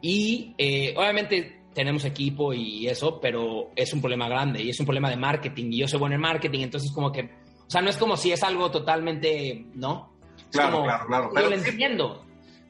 y 0.00 0.54
eh, 0.56 0.94
obviamente 0.96 1.63
tenemos 1.74 2.04
equipo 2.04 2.54
y 2.54 2.86
eso, 2.86 3.20
pero 3.20 3.70
es 3.76 3.92
un 3.92 4.00
problema 4.00 4.28
grande 4.28 4.62
y 4.62 4.70
es 4.70 4.80
un 4.80 4.86
problema 4.86 5.10
de 5.10 5.16
marketing 5.16 5.72
y 5.72 5.78
yo 5.78 5.88
soy 5.88 5.98
bueno 5.98 6.14
en 6.14 6.20
marketing, 6.20 6.60
entonces 6.60 6.90
como 6.92 7.10
que, 7.10 7.22
o 7.22 7.70
sea, 7.70 7.82
no 7.82 7.90
es 7.90 7.96
como 7.96 8.16
si 8.16 8.32
es 8.32 8.42
algo 8.42 8.70
totalmente, 8.70 9.66
¿no? 9.74 10.14
claro, 10.50 10.84
claro, 10.84 11.30
claro. 11.30 11.30
Yo 11.34 11.50
lo 11.50 11.56
entiendo, 11.56 12.24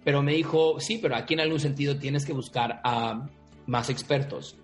pero 0.05 0.23
me 0.23 0.33
dijo, 0.33 0.81
sí, 0.81 0.99
pero 1.01 1.17
aquí 1.17 1.35
en 1.35 1.41
algún 1.41 1.61
sentido 1.61 1.99
tienes 1.99 2.25
que 2.27 2.33
buscar 2.33 2.81
a 2.85 3.27
más 3.67 3.91
expertos. 3.91 4.59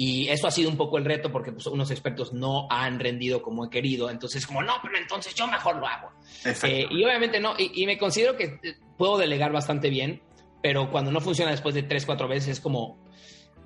Y 0.00 0.28
eso 0.28 0.46
ha 0.46 0.52
sido 0.52 0.70
un 0.70 0.76
poco 0.76 0.96
el 0.96 1.04
reto 1.04 1.32
porque 1.32 1.50
pues, 1.50 1.66
unos 1.66 1.90
expertos 1.90 2.32
no 2.32 2.68
han 2.70 3.00
rendido 3.00 3.42
como 3.42 3.66
he 3.66 3.68
querido. 3.68 4.08
Entonces, 4.10 4.46
como, 4.46 4.62
no, 4.62 4.74
pero 4.80 4.96
entonces 4.96 5.34
yo 5.34 5.48
mejor 5.48 5.76
lo 5.76 5.88
hago. 5.88 6.10
Eh, 6.44 6.86
y 6.88 7.04
obviamente 7.04 7.40
no, 7.40 7.54
y, 7.58 7.84
me 7.84 7.98
considero 7.98 8.36
que 8.36 8.60
eh, 8.62 8.76
puedo 8.96 9.18
delegar 9.18 9.50
bastante 9.50 9.90
bien, 9.90 10.22
pero 10.62 10.88
cuando 10.92 11.10
no 11.10 11.20
funciona 11.20 11.50
después 11.50 11.74
de 11.74 11.82
tres, 11.82 12.06
cuatro 12.06 12.28
veces 12.28 12.48
es 12.50 12.60
como... 12.60 13.07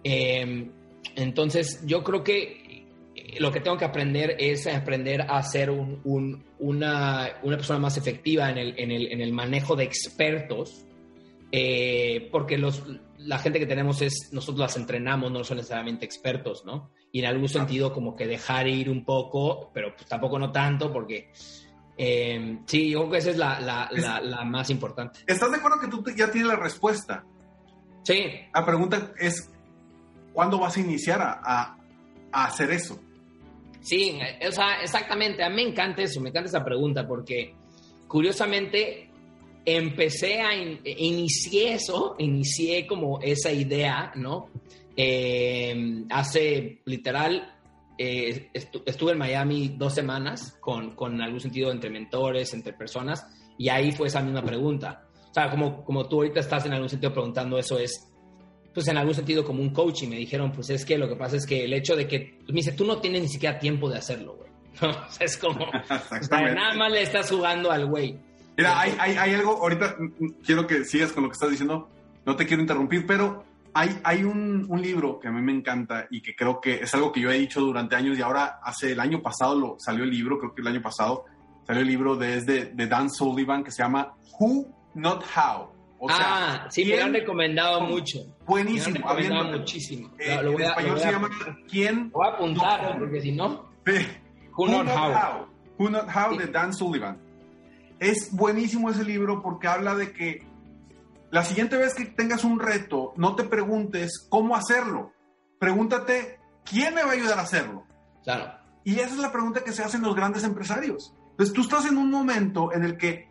Em, 0.05 0.71
entonces, 1.17 1.81
yo 1.85 2.03
creo 2.03 2.23
que 2.25 2.87
eh, 3.15 3.41
lo 3.41 3.53
que 3.53 3.61
tengo 3.61 3.77
que 3.77 3.85
aprender 3.85 4.37
es 4.39 4.67
aprender 4.67 5.23
a 5.23 5.43
ser 5.43 5.71
un, 5.71 6.01
una, 6.59 7.31
una, 7.43 7.57
persona 7.57 7.79
más 7.79 7.97
efectiva 7.97 8.51
en 8.51 8.59
el, 8.59 8.79
en 8.79 8.91
el, 8.91 9.13
en 9.13 9.21
el 9.21 9.33
manejo 9.33 9.77
de 9.77 9.85
expertos, 9.85 10.87
porque 12.31 12.57
los 12.57 12.83
la 13.27 13.39
gente 13.39 13.59
que 13.59 13.67
tenemos 13.67 14.03
es, 14.03 14.31
nosotros 14.33 14.61
las 14.61 14.77
entrenamos, 14.77 15.31
no 15.31 15.45
son 15.45 15.59
necesariamente 15.59 16.05
expertos, 16.05 16.65
¿no? 16.65 16.91
Y 17.11 17.21
en 17.21 17.27
algún 17.27 17.49
sentido 17.49 17.93
como 17.93 18.17
que 18.17 18.27
dejar 18.27 18.69
ir 18.69 18.91
un 18.91 19.05
poco, 19.05 19.71
pero 19.73 19.95
pues 19.95 20.09
tampoco 20.09 20.39
no 20.39 20.51
tanto, 20.51 20.93
porque 20.93 21.31
eh, 21.97 22.59
sí, 22.67 22.91
yo 22.91 23.01
creo 23.01 23.11
que 23.13 23.19
esa 23.19 23.31
es 23.31 23.37
la, 23.37 23.61
la, 23.61 24.21
la, 24.21 24.45
más 24.45 24.71
importante. 24.71 25.21
¿Estás 25.27 25.51
de 25.51 25.59
acuerdo 25.59 25.81
que 25.81 25.89
tú 25.89 26.05
ya 26.17 26.31
tienes 26.31 26.49
la 26.49 26.57
respuesta? 26.57 27.25
Sí. 28.03 28.25
La 28.53 28.65
pregunta 28.65 29.13
es, 29.19 29.51
¿cuándo 30.33 30.59
vas 30.59 30.77
a 30.77 30.81
iniciar 30.81 31.21
a, 31.21 31.77
a, 32.33 32.45
hacer 32.45 32.71
eso? 32.71 32.99
Sí, 33.81 34.19
o 34.47 34.53
sea, 34.53 34.83
exactamente. 34.83 35.43
A 35.43 35.49
mí 35.49 35.57
me 35.57 35.63
encanta 35.63 36.03
eso, 36.03 36.21
me 36.21 36.31
encanta 36.31 36.49
esa 36.49 36.65
pregunta, 36.65 37.07
porque 37.07 37.55
curiosamente 38.07 39.11
empecé 39.65 40.41
a, 40.41 40.55
inicié 40.55 41.75
eso, 41.75 42.17
inicié 42.19 42.87
como 42.87 43.21
esa 43.21 43.53
idea, 43.53 44.13
¿no? 44.17 44.49
Eh, 44.97 46.05
hace 46.11 46.81
literal, 46.85 47.57
eh, 47.97 48.51
estuve 48.53 49.13
en 49.13 49.19
Miami 49.19 49.69
dos 49.77 49.95
semanas 49.95 50.57
con, 50.61 50.95
con, 50.95 51.21
algún 51.21 51.41
sentido 51.41 51.71
entre 51.71 51.91
mentores, 51.91 52.53
entre 52.55 52.73
personas, 52.73 53.27
y 53.57 53.69
ahí 53.69 53.93
fue 53.93 54.09
esa 54.09 54.23
misma 54.23 54.43
pregunta. 54.43 55.07
O 55.31 55.35
sea, 55.35 55.51
como, 55.51 55.85
como 55.85 56.09
tú 56.09 56.17
ahorita 56.17 56.41
estás 56.41 56.67
en 56.67 56.75
algún 56.75 56.89
sentido 56.89 57.13
preguntando 57.13 57.59
eso 57.59 57.79
es, 57.79 58.12
pues 58.73 58.89
en 58.89 58.97
algún 58.97 59.15
sentido 59.15 59.45
como 59.45 59.63
un 59.63 59.71
coach 59.71 60.03
y 60.03 60.07
me 60.07 60.17
dijeron, 60.17 60.53
pues 60.53 60.71
es 60.71 60.85
que 60.85 60.97
lo 60.97 61.09
que 61.09 61.17
pasa 61.17 61.37
es 61.37 61.47
que 61.47 61.65
el 61.65 61.73
hecho 61.73 61.95
de 61.95 62.07
que, 62.07 62.39
me 62.49 62.55
dice, 62.55 62.73
tú 62.73 62.85
no 62.85 62.99
tienes 62.99 63.23
ni 63.23 63.29
siquiera 63.29 63.59
tiempo 63.59 63.89
de 63.91 63.99
hacerlo, 63.99 64.37
güey. 64.37 64.51
es 65.21 65.37
como, 65.37 65.67
nada 66.31 66.75
más 66.75 66.93
le 66.93 67.03
estás 67.03 67.31
jugando 67.31 67.71
al 67.71 67.87
güey. 67.87 68.19
Mira, 68.57 68.81
hay, 68.81 68.95
hay, 68.99 69.17
hay, 69.17 69.35
algo, 69.35 69.53
ahorita 69.63 69.97
quiero 70.45 70.67
que 70.67 70.85
sigas 70.85 71.13
con 71.13 71.23
lo 71.23 71.31
que 71.31 71.35
estás 71.35 71.51
diciendo, 71.51 71.89
no 72.25 72.37
te 72.37 72.47
quiero 72.47 72.63
interrumpir, 72.63 73.07
pero 73.07 73.45
hay, 73.75 73.99
hay 74.05 74.25
un, 74.25 74.67
un, 74.69 74.83
libro 74.83 75.19
que 75.19 75.29
a 75.29 75.33
mí 75.33 75.41
me 75.41 75.53
encanta 75.53 76.07
y 76.11 76.21
que 76.21 76.35
creo 76.35 76.61
que 76.61 76.75
es 76.75 76.93
algo 76.95 77.11
que 77.13 77.21
yo 77.21 77.31
he 77.31 77.39
dicho 77.39 77.61
durante 77.61 77.97
años 77.97 78.19
y 78.19 78.23
ahora 78.23 78.61
hace 78.63 78.93
el 78.93 79.01
año 79.01 79.23
pasado 79.23 79.59
lo, 79.59 79.77
salió 79.79 80.05
el 80.05 80.11
libro, 80.11 80.39
creo 80.39 80.55
que 80.55 80.61
el 80.61 80.69
año 80.69 80.83
pasado 80.83 81.25
salió 81.67 81.83
el 81.83 81.89
libro 81.89 82.17
desde 82.17 82.67
de 82.67 82.87
Dan 82.87 83.11
Sullivan 83.11 83.65
que 83.65 83.71
se 83.71 83.83
llama 83.83 84.15
Who 84.39 84.67
Not 84.95 85.25
How. 85.35 85.72
Ah, 86.09 86.67
sí, 86.71 86.85
me 86.85 86.97
lo 86.97 87.05
han 87.05 87.15
recomendado 87.15 87.81
mucho. 87.83 88.19
Buenísimo. 88.47 88.95
Me 88.95 89.01
lo 89.01 89.09
han 89.09 89.17
recomendado 89.17 89.59
muchísimo. 89.59 90.11
Eh, 90.19 90.41
lo 90.43 90.53
voy 90.53 90.63
en 90.63 90.69
español 90.69 91.01
se 91.01 91.11
llama 91.13 91.31
¿Quién? 91.69 92.11
Lo 92.13 92.19
voy 92.19 92.27
a 92.27 92.31
apuntar, 92.31 92.99
porque 92.99 93.21
si 93.21 93.33
no... 93.33 93.71
Who, 94.57 94.69
Not, 94.69 94.87
how. 94.89 95.47
Who 95.79 95.91
Not 95.91 96.09
How 96.15 96.37
de 96.37 96.47
Dan 96.47 96.75
Sullivan 96.75 97.19
es 98.03 98.33
buenísimo 98.33 98.91
ese 98.91 99.05
libro 99.05 99.43
porque 99.43 99.69
habla 99.69 99.95
de 99.95 100.13
que 100.13 100.43
la 101.31 101.45
siguiente 101.45 101.77
vez 101.77 101.95
que 101.95 102.05
tengas 102.05 102.43
un 102.43 102.59
reto, 102.59 103.13
no 103.17 103.37
te 103.37 103.45
preguntes 103.45 104.27
cómo 104.29 104.57
hacerlo. 104.57 105.13
Pregúntate 105.61 106.41
quién 106.65 106.95
me 106.95 107.05
va 107.05 107.11
a 107.11 107.13
ayudar 107.13 107.39
a 107.39 107.43
hacerlo. 107.43 107.87
Claro. 108.25 108.53
Y 108.83 108.97
esa 108.97 109.15
es 109.15 109.19
la 109.19 109.31
pregunta 109.31 109.63
que 109.63 109.73
se 109.73 109.85
hacen 109.85 110.03
los 110.03 110.17
grandes 110.17 110.43
empresarios. 110.43 111.15
Entonces 111.31 111.55
tú 111.55 111.63
estás 111.63 111.87
en 111.87 111.97
un 111.97 112.11
momento 112.11 112.73
en 112.73 112.83
el 112.83 112.97
que 112.99 113.29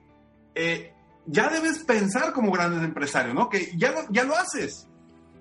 eh, 0.56 0.94
ya 1.32 1.50
debes 1.50 1.80
pensar 1.80 2.34
como 2.34 2.52
grandes 2.52 2.84
empresarios, 2.84 3.34
¿no? 3.34 3.50
Que 3.50 3.72
ya 3.78 3.92
lo, 3.92 4.02
ya 4.10 4.24
lo 4.24 4.36
haces, 4.36 4.88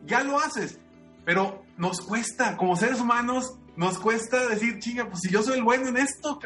ya 0.06 0.22
lo 0.22 0.38
haces, 0.38 0.78
pero 1.24 1.64
nos 1.76 2.00
cuesta, 2.00 2.56
como 2.56 2.76
seres 2.76 3.00
humanos, 3.00 3.54
nos 3.76 3.98
cuesta 3.98 4.48
decir, 4.48 4.78
chinga, 4.78 5.08
pues 5.08 5.20
si 5.20 5.30
yo 5.30 5.42
soy 5.42 5.58
el 5.58 5.64
bueno 5.64 5.88
en 5.88 5.96
esto, 5.96 6.38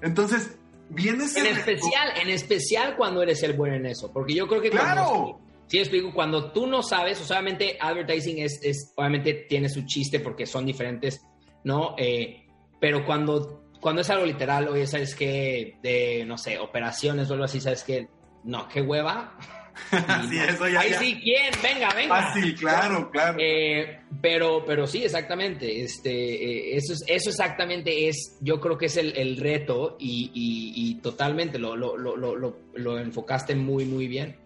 Entonces, 0.00 0.56
en 0.96 1.20
especial, 1.20 2.12
en 2.20 2.28
especial 2.28 2.96
cuando 2.96 3.22
eres 3.22 3.42
el 3.42 3.54
bueno 3.54 3.76
en 3.76 3.86
eso, 3.86 4.12
porque 4.12 4.34
yo 4.34 4.46
creo 4.48 4.60
que 4.60 4.70
claro. 4.70 5.04
cuando, 5.04 5.40
sí 5.66 5.78
explico, 5.78 6.12
cuando 6.12 6.52
tú 6.52 6.66
no 6.66 6.82
sabes, 6.82 7.20
o 7.20 7.24
solamente 7.24 7.76
advertising 7.80 8.38
es, 8.38 8.60
es, 8.62 8.92
obviamente 8.96 9.46
tiene 9.48 9.68
su 9.68 9.82
chiste 9.86 10.20
porque 10.20 10.46
son 10.46 10.66
diferentes, 10.66 11.20
¿no? 11.64 11.94
Eh, 11.96 12.44
pero 12.80 13.04
cuando, 13.04 13.64
cuando 13.80 14.02
es 14.02 14.10
algo 14.10 14.26
literal, 14.26 14.68
oye, 14.68 14.86
¿sabes 14.86 15.14
qué? 15.14 15.78
De, 15.82 16.24
no 16.24 16.36
sé, 16.38 16.58
operaciones 16.58 17.30
o 17.30 17.34
algo 17.34 17.44
así, 17.44 17.60
¿sabes 17.60 17.84
qué? 17.84 18.08
No, 18.44 18.68
qué 18.68 18.80
hueva. 18.80 19.34
sí, 20.28 20.38
eso 20.38 20.68
ya, 20.68 20.80
Ahí 20.80 20.94
sí, 20.94 21.20
¿quién? 21.22 21.52
Venga, 21.62 21.94
venga. 21.94 22.18
Ah, 22.18 22.34
sí, 22.34 22.54
claro, 22.54 23.10
claro. 23.10 23.38
Eh, 23.40 24.00
pero, 24.20 24.64
pero 24.64 24.86
sí, 24.86 25.04
exactamente. 25.04 25.82
Este, 25.82 26.10
eh, 26.10 26.76
eso, 26.76 26.92
es, 26.92 27.04
eso 27.06 27.30
exactamente 27.30 28.08
es, 28.08 28.36
yo 28.40 28.60
creo 28.60 28.78
que 28.78 28.86
es 28.86 28.96
el, 28.96 29.16
el 29.16 29.36
reto 29.36 29.96
y, 29.98 30.30
y, 30.34 30.94
totalmente 30.96 31.58
lo, 31.58 31.76
lo, 31.76 31.96
lo, 31.96 32.56
lo, 32.74 32.98
enfocaste 32.98 33.54
muy, 33.54 33.84
muy 33.84 34.06
bien. 34.06 34.36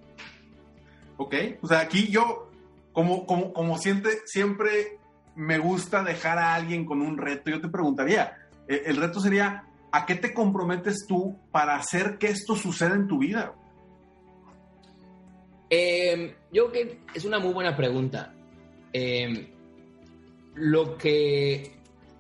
Ok, 1.17 1.35
o 1.63 1.67
sea, 1.67 1.81
aquí 1.81 2.09
yo, 2.09 2.51
como, 2.93 3.27
como, 3.27 3.53
como 3.53 3.79
siempre, 3.79 4.13
siempre 4.27 4.99
me 5.37 5.59
gusta 5.59 6.03
dejar 6.03 6.39
a 6.39 6.55
alguien 6.55 6.85
con 6.85 7.03
un 7.03 7.19
reto, 7.19 7.51
yo 7.51 7.61
te 7.61 7.69
preguntaría, 7.69 8.37
eh, 8.69 8.83
el 8.87 8.97
reto 8.97 9.21
sería, 9.21 9.65
¿a 9.93 10.07
qué 10.07 10.15
te 10.15 10.33
comprometes 10.33 11.07
tú 11.07 11.39
para 11.51 11.77
hacer 11.77 12.19
que 12.19 12.29
esto 12.29 12.57
suceda 12.57 12.95
en 12.95 13.09
tu 13.09 13.19
vida? 13.19 13.55
Eh, 15.77 16.37
yo 16.53 16.71
creo 16.71 16.87
que 16.87 16.99
es 17.15 17.25
una 17.25 17.41
muy 17.41 17.53
buena 17.53 17.77
pregunta. 17.77 18.33
Eh, 18.93 19.53
lo, 20.55 20.97
que, 20.97 21.73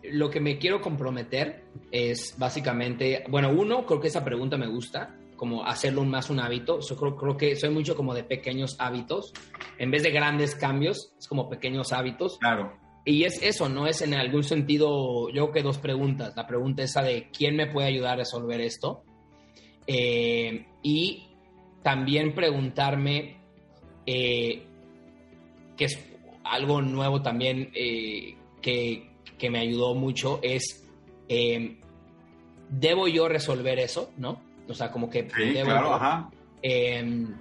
lo 0.02 0.28
que 0.28 0.40
me 0.40 0.58
quiero 0.58 0.80
comprometer 0.80 1.62
es 1.92 2.34
básicamente, 2.36 3.22
bueno, 3.28 3.50
uno, 3.50 3.86
creo 3.86 4.00
que 4.00 4.08
esa 4.08 4.24
pregunta 4.24 4.56
me 4.56 4.66
gusta, 4.66 5.14
como 5.36 5.64
hacerlo 5.64 6.04
más 6.04 6.30
un 6.30 6.40
hábito. 6.40 6.80
Yo 6.80 6.96
creo, 6.96 7.16
creo 7.16 7.36
que 7.36 7.54
soy 7.54 7.70
mucho 7.70 7.94
como 7.94 8.12
de 8.12 8.24
pequeños 8.24 8.74
hábitos. 8.80 9.32
En 9.78 9.92
vez 9.92 10.02
de 10.02 10.10
grandes 10.10 10.56
cambios, 10.56 11.14
es 11.16 11.28
como 11.28 11.48
pequeños 11.48 11.92
hábitos. 11.92 12.38
Claro. 12.38 12.76
Y 13.04 13.22
es 13.22 13.40
eso, 13.40 13.68
no 13.68 13.86
es 13.86 14.02
en 14.02 14.14
algún 14.14 14.42
sentido, 14.42 15.28
yo 15.28 15.44
creo 15.44 15.52
que 15.52 15.62
dos 15.62 15.78
preguntas. 15.78 16.34
La 16.34 16.48
pregunta 16.48 16.82
esa 16.82 17.02
de 17.02 17.30
quién 17.30 17.54
me 17.54 17.68
puede 17.68 17.86
ayudar 17.86 18.14
a 18.14 18.16
resolver 18.16 18.60
esto. 18.60 19.04
Eh, 19.86 20.66
y 20.82 21.28
también 21.84 22.34
preguntarme, 22.34 23.43
eh, 24.06 24.62
que 25.76 25.84
es 25.84 25.98
algo 26.44 26.82
nuevo 26.82 27.22
también 27.22 27.70
eh, 27.74 28.36
que, 28.60 29.10
me 29.50 29.58
ayudó 29.58 29.94
mucho, 29.94 30.40
es, 30.42 30.88
eh, 31.28 31.78
¿debo 32.70 33.08
yo 33.08 33.28
resolver 33.28 33.78
eso? 33.78 34.10
¿No? 34.16 34.40
O 34.68 34.74
sea, 34.74 34.90
como 34.90 35.10
que... 35.10 35.26
claro, 35.26 36.30
em, 36.62 37.36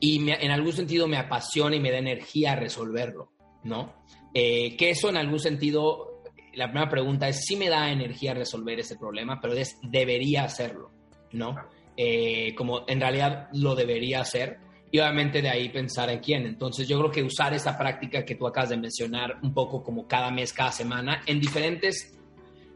y 0.00 0.30
en 0.30 0.50
algún 0.50 0.72
sentido 0.72 1.08
me 1.08 1.16
apasiona 1.16 1.76
y 1.76 1.80
me 1.80 1.90
da 1.90 1.98
energía 1.98 2.54
resolverlo, 2.56 3.30
¿no? 3.62 3.94
que 4.34 4.90
eso 4.90 5.08
en 5.08 5.16
algún 5.16 5.38
sentido, 5.38 6.22
la 6.54 6.66
primera 6.66 6.90
pregunta 6.90 7.28
es, 7.28 7.44
si 7.46 7.56
me 7.56 7.68
da 7.68 7.90
energía 7.90 8.34
resolver 8.34 8.80
ese 8.80 8.96
problema, 8.96 9.40
pero 9.40 9.54
es, 9.54 9.78
debería 9.80 10.42
hacerlo, 10.44 10.90
¿no? 11.32 11.54
Eh, 11.96 12.54
como 12.56 12.84
en 12.88 13.00
realidad 13.00 13.48
lo 13.52 13.76
debería 13.76 14.20
hacer 14.20 14.58
y 14.94 15.00
obviamente 15.00 15.42
de 15.42 15.48
ahí 15.48 15.70
pensar 15.70 16.08
en 16.08 16.20
quién. 16.20 16.46
Entonces 16.46 16.86
yo 16.86 16.96
creo 17.00 17.10
que 17.10 17.24
usar 17.24 17.52
esa 17.52 17.76
práctica 17.76 18.24
que 18.24 18.36
tú 18.36 18.46
acabas 18.46 18.70
de 18.70 18.76
mencionar 18.76 19.38
un 19.42 19.52
poco 19.52 19.82
como 19.82 20.06
cada 20.06 20.30
mes, 20.30 20.52
cada 20.52 20.70
semana, 20.70 21.20
en 21.26 21.40
diferentes 21.40 22.16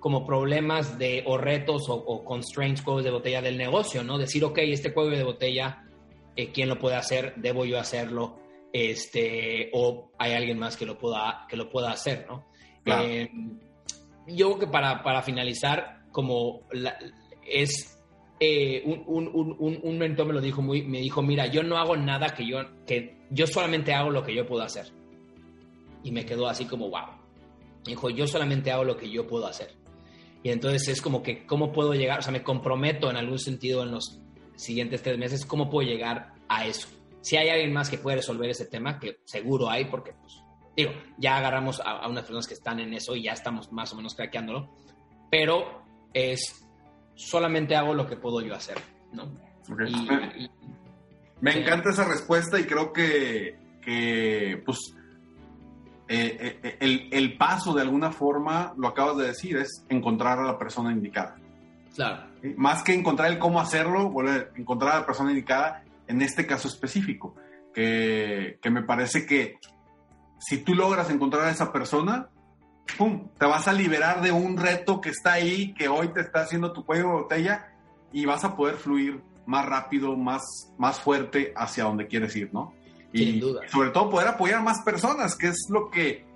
como 0.01 0.27
problemas 0.27 0.99
de 0.99 1.23
o 1.27 1.39
retos 1.39 1.85
o, 1.89 2.25
constraints, 2.25 2.83
juegos 2.83 3.05
de 3.05 3.13
botella 3.13 3.41
del 3.41 3.57
negocio, 3.57 4.03
¿no? 4.03 4.19
Decir, 4.19 4.45
ok, 4.45 4.59
este 4.63 4.91
juego 4.91 5.11
de 5.11 5.23
botella, 5.23 5.85
eh, 6.35 6.51
¿quién 6.51 6.69
lo 6.69 6.77
puede 6.77 6.97
hacer? 6.97 7.35
¿Debo 7.37 7.65
yo 7.65 7.79
hacerlo? 7.79 8.41
Este, 8.73 9.71
o 9.73 10.11
hay 10.19 10.33
alguien 10.33 10.59
más 10.59 10.77
que 10.77 10.87
lo 10.87 10.99
pueda, 10.99 11.47
que 11.49 11.57
lo 11.57 11.71
pueda 11.71 11.93
hacer, 11.93 12.27
¿no? 12.29 12.47
Eh, 12.85 13.31
yo 14.27 14.49
creo 14.49 14.59
que 14.59 14.67
para, 14.67 15.05
para 15.05 15.23
finalizar, 15.23 16.01
como 16.11 16.63
es 17.47 17.97
eh, 18.41 18.83
un, 18.85 19.29
un, 19.33 19.79
un, 19.83 19.99
mentor 19.99 20.27
me 20.27 20.33
lo 20.33 20.41
dijo 20.41 20.63
muy, 20.63 20.83
me 20.83 21.01
dijo, 21.01 21.23
mira, 21.23 21.47
yo 21.47 21.63
no 21.63 21.77
hago 21.77 21.97
nada 21.97 22.35
que 22.35 22.47
yo, 22.47 22.59
que 22.87 23.17
yo 23.31 23.47
solamente 23.47 23.93
hago 23.93 24.11
lo 24.11 24.23
que 24.23 24.35
yo 24.35 24.47
puedo 24.47 24.63
hacer. 24.63 24.87
y 26.05 26.13
me 26.13 26.25
quedó 26.25 26.49
así 26.49 26.65
como, 26.65 26.89
wow. 26.89 27.19
Dijo, 27.85 28.11
yo 28.11 28.27
solamente 28.27 28.71
hago 28.71 28.85
lo 28.85 28.97
que 28.97 29.11
yo 29.11 29.27
puedo 29.27 29.47
hacer. 29.47 29.75
Y 30.43 30.51
entonces 30.51 30.89
es 30.89 31.03
como 31.03 31.23
que, 31.23 31.47
¿cómo 31.47 31.73
puedo 31.73 31.95
llegar? 31.95 32.21
O 32.21 32.23
sea, 32.23 32.33
me 32.33 32.43
comprometo 32.43 33.11
en 33.11 33.17
algún 33.17 33.39
sentido 33.39 33.83
en 33.83 33.91
los 33.91 34.21
siguientes 34.55 35.03
tres 35.03 35.19
meses, 35.19 35.45
¿cómo 35.45 35.69
puedo 35.69 35.89
llegar 35.89 36.35
a 36.49 36.67
eso? 36.67 36.89
Si 37.21 37.37
hay 37.37 37.49
alguien 37.49 37.73
más 37.73 37.91
que 37.91 37.99
puede 37.99 38.19
resolver 38.19 38.51
ese 38.51 38.67
tema, 38.67 38.99
que 38.99 39.21
seguro 39.25 39.69
hay, 39.69 39.87
porque, 39.87 40.13
pues, 40.13 40.41
digo, 40.77 40.93
ya 41.19 41.39
agarramos 41.39 41.81
a, 41.85 42.07
unas 42.09 42.23
personas 42.23 42.47
que 42.47 42.55
están 42.55 42.79
en 42.79 42.95
eso 42.95 43.17
y 43.17 43.25
ya 43.25 43.33
estamos 43.33 43.73
más 43.73 43.93
o 43.93 43.97
menos 43.97 44.15
craqueándolo, 44.15 44.71
pero 45.31 45.83
es, 46.15 46.68
solamente 47.19 47.75
hago 47.75 47.95
lo 47.95 48.07
que 48.07 48.17
puedo 48.17 48.41
yo 48.41 48.55
hacer, 48.55 48.79
¿no? 49.13 49.31
me 51.41 51.61
encanta 51.61 51.91
esa 51.91 52.05
respuesta 52.05 52.59
y 52.59 52.65
creo 52.65 52.93
que, 52.93 53.59
que 53.83 54.63
pues, 54.65 54.95
eh, 56.09 56.59
eh, 56.63 56.77
el, 56.81 57.09
el, 57.13 57.37
paso 57.37 57.75
de 57.75 57.83
alguna 57.83 58.13
forma, 58.13 58.73
lo 58.79 58.89
acabas 58.89 59.19
de 59.19 59.27
decir, 59.27 59.57
es 59.59 59.85
encontrar 59.89 60.39
a 60.39 60.45
la 60.45 60.59
persona 60.59 60.91
indicada. 60.91 61.37
Claro. 61.95 62.29
Más 62.57 62.83
que 62.83 62.95
encontrar 62.95 63.31
el 63.31 63.39
cómo 63.39 63.61
hacerlo, 63.61 64.09
volver 64.09 64.53
encontrar 64.57 64.93
a 64.93 65.01
la 65.01 65.07
persona 65.07 65.31
indicada 65.31 65.83
en 66.07 66.23
este 66.23 66.47
caso 66.47 66.69
específico, 66.69 67.35
que, 67.75 68.59
que 68.63 68.71
me 68.71 68.83
parece 68.83 69.27
que 69.27 69.59
si 70.39 70.59
tú 70.59 70.75
logras 70.75 71.11
encontrar 71.11 71.45
a 71.45 71.51
esa 71.51 71.73
persona, 71.73 72.31
¡pum! 72.97 73.29
Te 73.39 73.47
vas 73.47 73.69
a 73.69 73.73
liberar 73.73 74.23
de 74.23 74.33
un 74.33 74.57
reto 74.57 75.01
que 75.01 75.11
está 75.11 75.33
ahí, 75.33 75.75
que 75.75 75.89
hoy 75.89 76.09
te 76.09 76.21
está 76.21 76.43
haciendo 76.43 76.73
tu 76.73 76.85
cuello 76.85 77.09
de 77.09 77.13
botella 77.23 77.73
y 78.13 78.25
vas 78.25 78.45
a 78.45 78.57
poder 78.57 78.77
fluir 78.77 79.23
más 79.47 79.67
rápido, 79.67 80.17
más, 80.17 80.43
más 80.79 81.01
fuerte 81.01 81.53
hacia 81.57 81.85
donde 81.85 82.07
quieres 82.07 82.35
ir, 82.37 82.51
¿no? 82.53 82.75
Y, 83.13 83.41
duda. 83.41 83.63
sobre 83.69 83.91
todo 83.91 84.11
poder 84.11 84.29
apoyar 84.29 84.59
a 84.59 84.63
más 84.63 84.83
personas, 84.83 85.35
que 85.35 85.49
es 85.49 85.67
lo 85.71 85.91
que, 85.91 86.27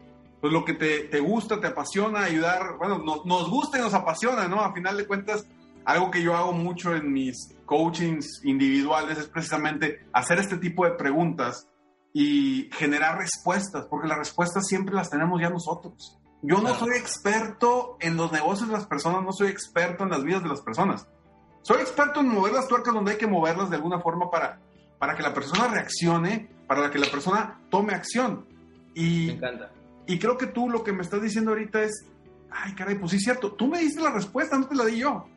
pues 0.40 0.52
lo 0.52 0.64
que 0.64 0.72
te, 0.72 1.00
te 1.00 1.20
gusta, 1.20 1.60
te 1.60 1.66
apasiona, 1.66 2.20
ayudar, 2.20 2.78
bueno, 2.78 2.98
nos, 2.98 3.26
nos 3.26 3.50
gusta 3.50 3.78
y 3.78 3.82
nos 3.82 3.92
apasiona, 3.92 4.48
¿no? 4.48 4.60
A 4.60 4.72
final 4.72 4.96
de 4.96 5.06
cuentas, 5.06 5.46
algo 5.84 6.10
que 6.10 6.22
yo 6.22 6.34
hago 6.34 6.52
mucho 6.52 6.94
en 6.94 7.12
mis 7.12 7.54
coachings 7.66 8.42
individuales 8.44 9.18
es 9.18 9.26
precisamente 9.26 10.06
hacer 10.12 10.38
este 10.38 10.56
tipo 10.56 10.84
de 10.84 10.92
preguntas 10.92 11.68
y 12.14 12.68
generar 12.72 13.18
respuestas, 13.18 13.86
porque 13.86 14.08
las 14.08 14.18
respuestas 14.18 14.66
siempre 14.66 14.94
las 14.94 15.10
tenemos 15.10 15.40
ya 15.40 15.50
nosotros. 15.50 16.18
Yo 16.42 16.61
no 16.61 16.74
soy 16.74 16.96
experto 16.96 17.96
en 18.00 18.16
los 18.16 18.33
negocios 18.33 18.68
de 18.68 18.74
las 18.74 18.87
personas, 18.87 19.22
no 19.22 19.33
soy 19.33 19.48
experto 19.48 20.02
en 20.02 20.11
las 20.11 20.24
vidas 20.24 20.42
de 20.42 20.48
las 20.48 20.61
personas. 20.61 21.07
Soy 21.62 21.81
experto 21.81 22.20
en 22.20 22.28
mover 22.28 22.52
las 22.52 22.66
tuercas 22.66 22.92
donde 22.92 23.12
hay 23.12 23.18
que 23.18 23.28
moverlas 23.28 23.70
de 23.70 23.76
alguna 23.76 24.00
forma 24.00 24.28
para, 24.28 24.59
para 24.98 25.14
que 25.16 25.22
la 25.22 25.33
persona 25.33 25.68
reaccione, 25.68 26.50
para 26.66 26.90
que 26.90 26.98
la 26.98 27.07
persona 27.07 27.61
tome 27.70 27.94
acción. 27.94 28.44
Y, 28.94 29.26
me 29.26 29.33
encanta. 29.35 29.70
Y 30.07 30.18
creo 30.18 30.37
que 30.37 30.46
tú 30.46 30.68
lo 30.68 30.83
que 30.83 30.92
me 30.92 31.02
estás 31.02 31.22
diciendo 31.22 31.52
ahorita 31.52 31.85
es, 31.85 32.07
ay 32.50 32.74
caray, 32.74 32.96
pues 32.96 33.12
sí 33.12 33.18
es 33.18 33.22
cierto, 33.22 33.52
tú 33.52 33.68
me 33.68 33.78
diste 33.78 34.02
la 34.02 34.11
respuesta, 34.11 34.59
no 34.59 34.66
te 34.66 34.74
la 34.74 34.85
di 34.85 34.98
yo. 34.98 35.28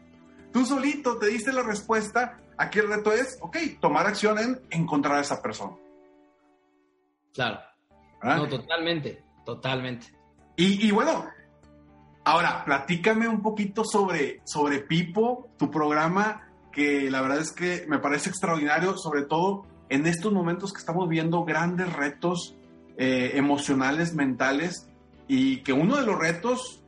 Tú 0.52 0.66
solito 0.66 1.20
te 1.20 1.28
diste 1.28 1.54
la 1.54 1.62
respuesta. 1.62 2.40
Aquí 2.58 2.80
el 2.80 2.88
reto 2.88 3.12
es, 3.12 3.38
ok, 3.42 3.58
tomar 3.80 4.08
acción 4.08 4.40
en 4.40 4.62
encontrar 4.72 5.18
a 5.18 5.22
esa 5.22 5.42
persona. 5.42 5.76
Claro. 7.34 7.60
No, 8.24 8.48
totalmente, 8.48 9.24
totalmente. 9.46 10.15
Y, 10.58 10.90
bueno, 10.92 11.26
ahora, 12.24 12.64
platícame 12.64 13.28
un 13.28 13.42
poquito 13.42 13.84
sobre, 13.84 14.42
sobre 14.46 14.80
Pipo, 14.80 15.50
tu 15.58 15.70
programa, 15.70 16.48
que 16.72 17.10
la 17.12 17.22
verdad 17.22 17.40
es 17.40 17.52
que 17.52 17.86
me 17.88 18.00
parece 18.00 18.30
extraordinario, 18.30 18.98
sobre 18.98 19.24
todo 19.24 19.66
en 19.90 20.08
estos 20.08 20.32
momentos 20.32 20.72
que 20.72 20.80
estamos 20.80 21.10
viendo 21.10 21.44
grandes 21.44 21.92
retos 21.92 22.56
eh, 22.98 23.32
emocionales, 23.36 24.14
mentales, 24.14 24.88
y 25.28 25.58
que 25.58 25.74
uno 25.74 25.98
de 25.98 26.06
los 26.06 26.18
retos 26.18 26.82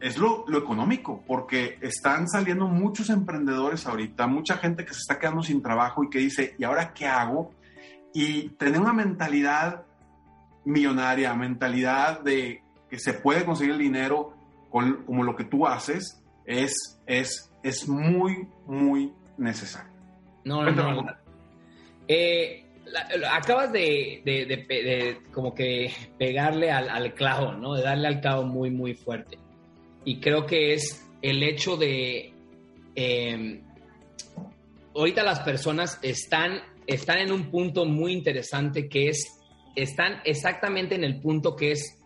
es 0.00 0.16
lo, 0.16 0.44
económico, 0.56 1.22
porque 1.26 1.78
están 1.80 2.28
saliendo 2.28 2.68
muchos 2.68 3.10
emprendedores 3.10 3.86
ahorita, 3.86 4.26
mucha 4.26 4.58
gente 4.58 4.84
que 4.84 4.94
se 4.94 5.00
está 5.00 5.18
quedando 5.18 5.42
sin 5.42 5.62
trabajo 5.62 6.04
y 6.04 6.10
que 6.10 6.18
dice, 6.18 6.54
¿y 6.58 6.64
ahora 6.64 6.92
qué 6.92 7.06
hago? 7.06 7.52
Y 8.14 8.50
tener 8.50 8.80
una 8.80 8.92
mentalidad 8.92 9.84
millonaria, 10.68 11.34
mentalidad 11.34 12.20
de 12.20 12.62
que 12.88 12.98
se 12.98 13.14
puede 13.14 13.44
conseguir 13.44 13.72
el 13.72 13.78
dinero 13.78 14.34
con, 14.70 15.04
como 15.04 15.22
lo 15.24 15.36
que 15.36 15.44
tú 15.44 15.66
haces, 15.66 16.22
es, 16.44 17.00
es, 17.06 17.52
es 17.62 17.88
muy, 17.88 18.48
muy 18.66 19.12
necesario. 19.36 19.92
No, 20.44 20.64
no, 20.70 21.02
no. 21.02 21.06
Eh, 22.06 22.64
acabas 23.30 23.72
de, 23.72 25.20
como 25.32 25.54
que 25.54 25.92
pegarle 26.18 26.70
al, 26.70 26.88
al 26.88 27.12
clavo, 27.14 27.52
¿no? 27.52 27.74
De 27.74 27.82
darle 27.82 28.08
al 28.08 28.20
clavo 28.20 28.44
muy, 28.44 28.70
muy 28.70 28.94
fuerte 28.94 29.38
y 30.08 30.20
creo 30.20 30.46
que 30.46 30.72
es 30.72 31.06
el 31.20 31.42
hecho 31.42 31.76
de... 31.76 32.32
Em, 32.94 33.60
ahorita 34.94 35.22
las 35.22 35.40
personas 35.40 35.98
están, 36.00 36.62
están 36.86 37.18
en 37.18 37.30
un 37.30 37.50
punto 37.50 37.84
muy 37.84 38.14
interesante 38.14 38.88
que 38.88 39.10
es, 39.10 39.37
están 39.82 40.20
exactamente 40.24 40.94
en 40.94 41.04
el 41.04 41.20
punto 41.20 41.56
que 41.56 41.72
es, 41.72 41.98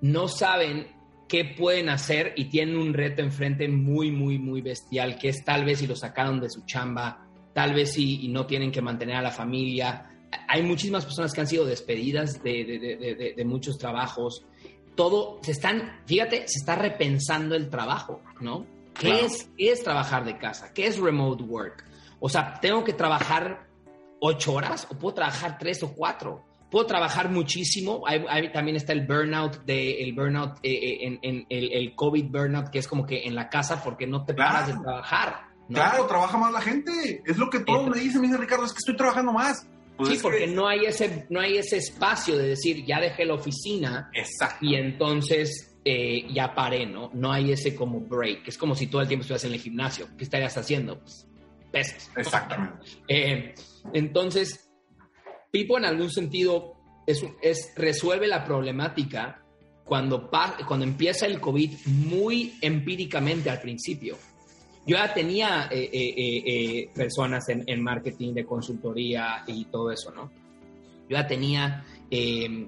no 0.00 0.28
saben 0.28 0.88
qué 1.28 1.44
pueden 1.44 1.88
hacer 1.88 2.32
y 2.36 2.46
tienen 2.46 2.76
un 2.76 2.94
reto 2.94 3.22
enfrente 3.22 3.68
muy, 3.68 4.10
muy, 4.10 4.38
muy 4.38 4.62
bestial, 4.62 5.18
que 5.18 5.28
es 5.28 5.44
tal 5.44 5.64
vez 5.64 5.80
si 5.80 5.86
lo 5.86 5.96
sacaron 5.96 6.40
de 6.40 6.48
su 6.48 6.64
chamba, 6.64 7.26
tal 7.52 7.74
vez 7.74 7.92
si 7.92 8.24
y 8.24 8.28
no 8.28 8.46
tienen 8.46 8.72
que 8.72 8.80
mantener 8.80 9.16
a 9.16 9.22
la 9.22 9.30
familia. 9.30 10.10
Hay 10.48 10.62
muchísimas 10.62 11.04
personas 11.04 11.32
que 11.32 11.40
han 11.40 11.46
sido 11.46 11.64
despedidas 11.64 12.42
de, 12.42 12.64
de, 12.64 13.34
de 13.36 13.44
muchos 13.44 13.78
trabajos 13.78 14.44
todo, 14.98 15.38
se 15.42 15.52
están, 15.52 16.00
fíjate, 16.06 16.48
se 16.48 16.58
está 16.58 16.74
repensando 16.74 17.54
el 17.54 17.70
trabajo, 17.70 18.20
¿no? 18.40 18.66
¿Qué, 18.94 19.24
es, 19.24 19.48
es 19.56 19.84
trabajar 19.84 20.24
de 20.24 20.36
casa? 20.38 20.74
¿Qué 20.74 20.88
es 20.88 20.98
remote 20.98 21.44
work? 21.44 21.84
O 22.18 22.28
sea, 22.28 22.58
¿tengo 22.60 22.82
que 22.82 22.92
trabajar 22.92 23.68
ocho 24.18 24.54
horas 24.54 24.88
o 24.90 24.96
puedo 24.96 25.14
trabajar 25.14 25.56
tres 25.56 25.84
o 25.84 25.94
cuatro? 25.94 26.44
Puedo 26.70 26.86
trabajar 26.86 27.30
muchísimo. 27.30 28.02
también 28.52 28.76
está 28.76 28.92
el 28.92 29.06
burnout, 29.06 29.64
de, 29.64 30.02
el 30.02 30.12
burnout 30.12 30.58
eh, 30.62 30.72
eh, 30.72 31.18
en, 31.22 31.46
el, 31.48 31.94
COVID 31.94 32.26
burnout, 32.26 32.68
que 32.70 32.78
es 32.78 32.88
como 32.88 33.06
que 33.06 33.24
en 33.24 33.34
la 33.34 33.48
casa 33.48 33.82
porque 33.82 34.06
no 34.06 34.24
te 34.24 34.34
paras 34.34 34.68
de 34.68 34.74
trabajar. 34.74 35.48
Claro, 35.68 36.06
trabaja 36.06 36.38
más 36.38 36.52
la 36.52 36.60
gente. 36.60 37.22
Es 37.26 37.36
lo 37.36 37.50
que 37.50 37.60
todos 37.60 37.88
me 37.88 38.00
dicen, 38.00 38.20
me 38.20 38.28
dice 38.28 38.38
Ricardo, 38.38 38.64
es 38.64 38.72
que 38.72 38.78
estoy 38.78 38.96
trabajando 38.96 39.32
más. 39.32 39.66
Pues 39.96 40.10
sí, 40.10 40.18
porque 40.22 40.46
no, 40.46 40.68
hay 40.68 40.84
ese, 40.84 41.26
no 41.28 41.40
hay 41.40 41.58
ese 41.58 41.78
espacio 41.78 42.38
de 42.38 42.48
decir, 42.48 42.84
ya 42.86 43.00
dejé 43.00 43.24
la 43.24 43.34
oficina 43.34 44.10
y 44.60 44.76
entonces 44.76 45.76
eh, 45.84 46.26
ya 46.32 46.54
paré, 46.54 46.86
¿no? 46.86 47.10
No 47.14 47.32
hay 47.32 47.50
ese 47.50 47.74
como 47.74 48.00
break. 48.00 48.46
Es 48.46 48.56
como 48.56 48.76
si 48.76 48.86
todo 48.86 49.02
el 49.02 49.08
tiempo 49.08 49.22
estuvieras 49.22 49.44
en 49.44 49.54
el 49.54 49.60
gimnasio. 49.60 50.06
¿Qué 50.16 50.24
estarías 50.24 50.56
haciendo? 50.56 51.00
Pues 51.00 51.26
pesas. 51.72 52.10
Exactamente. 52.16 52.78
Eh, 53.08 53.54
entonces, 53.94 54.67
Pipo 55.50 55.78
en 55.78 55.84
algún 55.84 56.10
sentido 56.10 56.74
es, 57.06 57.24
es, 57.42 57.72
resuelve 57.76 58.26
la 58.26 58.44
problemática 58.44 59.42
cuando, 59.84 60.30
cuando 60.66 60.84
empieza 60.84 61.26
el 61.26 61.40
COVID 61.40 61.72
muy 61.86 62.58
empíricamente 62.60 63.48
al 63.48 63.60
principio 63.60 64.16
yo 64.88 64.96
ya 64.96 65.12
tenía 65.12 65.68
eh, 65.70 65.90
eh, 65.92 66.14
eh, 66.16 66.90
personas 66.94 67.46
en, 67.50 67.82
marketing 67.82 68.32
de 68.32 68.46
consultoría 68.46 69.44
y 69.46 69.66
todo 69.66 69.92
eso, 69.92 70.10
¿no? 70.10 70.32
Yo 71.10 71.18
ya 71.18 71.26
tenía 71.26 71.84
em, 72.10 72.66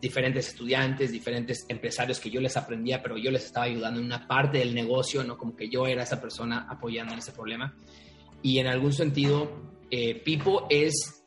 diferentes 0.00 0.46
estudiantes, 0.46 1.10
diferentes 1.10 1.66
empresarios 1.68 2.20
que 2.20 2.30
yo 2.30 2.40
les 2.40 2.56
aprendía, 2.56 3.02
pero 3.02 3.18
yo 3.18 3.32
les 3.32 3.46
estaba 3.46 3.66
ayudando 3.66 3.98
en 3.98 4.06
una 4.06 4.28
parte 4.28 4.58
del 4.58 4.76
negocio, 4.76 5.24
¿no? 5.24 5.36
Como 5.36 5.56
que 5.56 5.68
yo 5.68 5.88
era 5.88 6.04
esa 6.04 6.20
persona 6.20 6.68
apoyando 6.70 7.14
en 7.14 7.18
ese 7.18 7.32
problema. 7.32 7.74
Y 8.40 8.60
en 8.60 8.68
algún 8.68 8.92
sentido, 8.92 9.72
Pipo 10.24 10.68
es, 10.70 11.23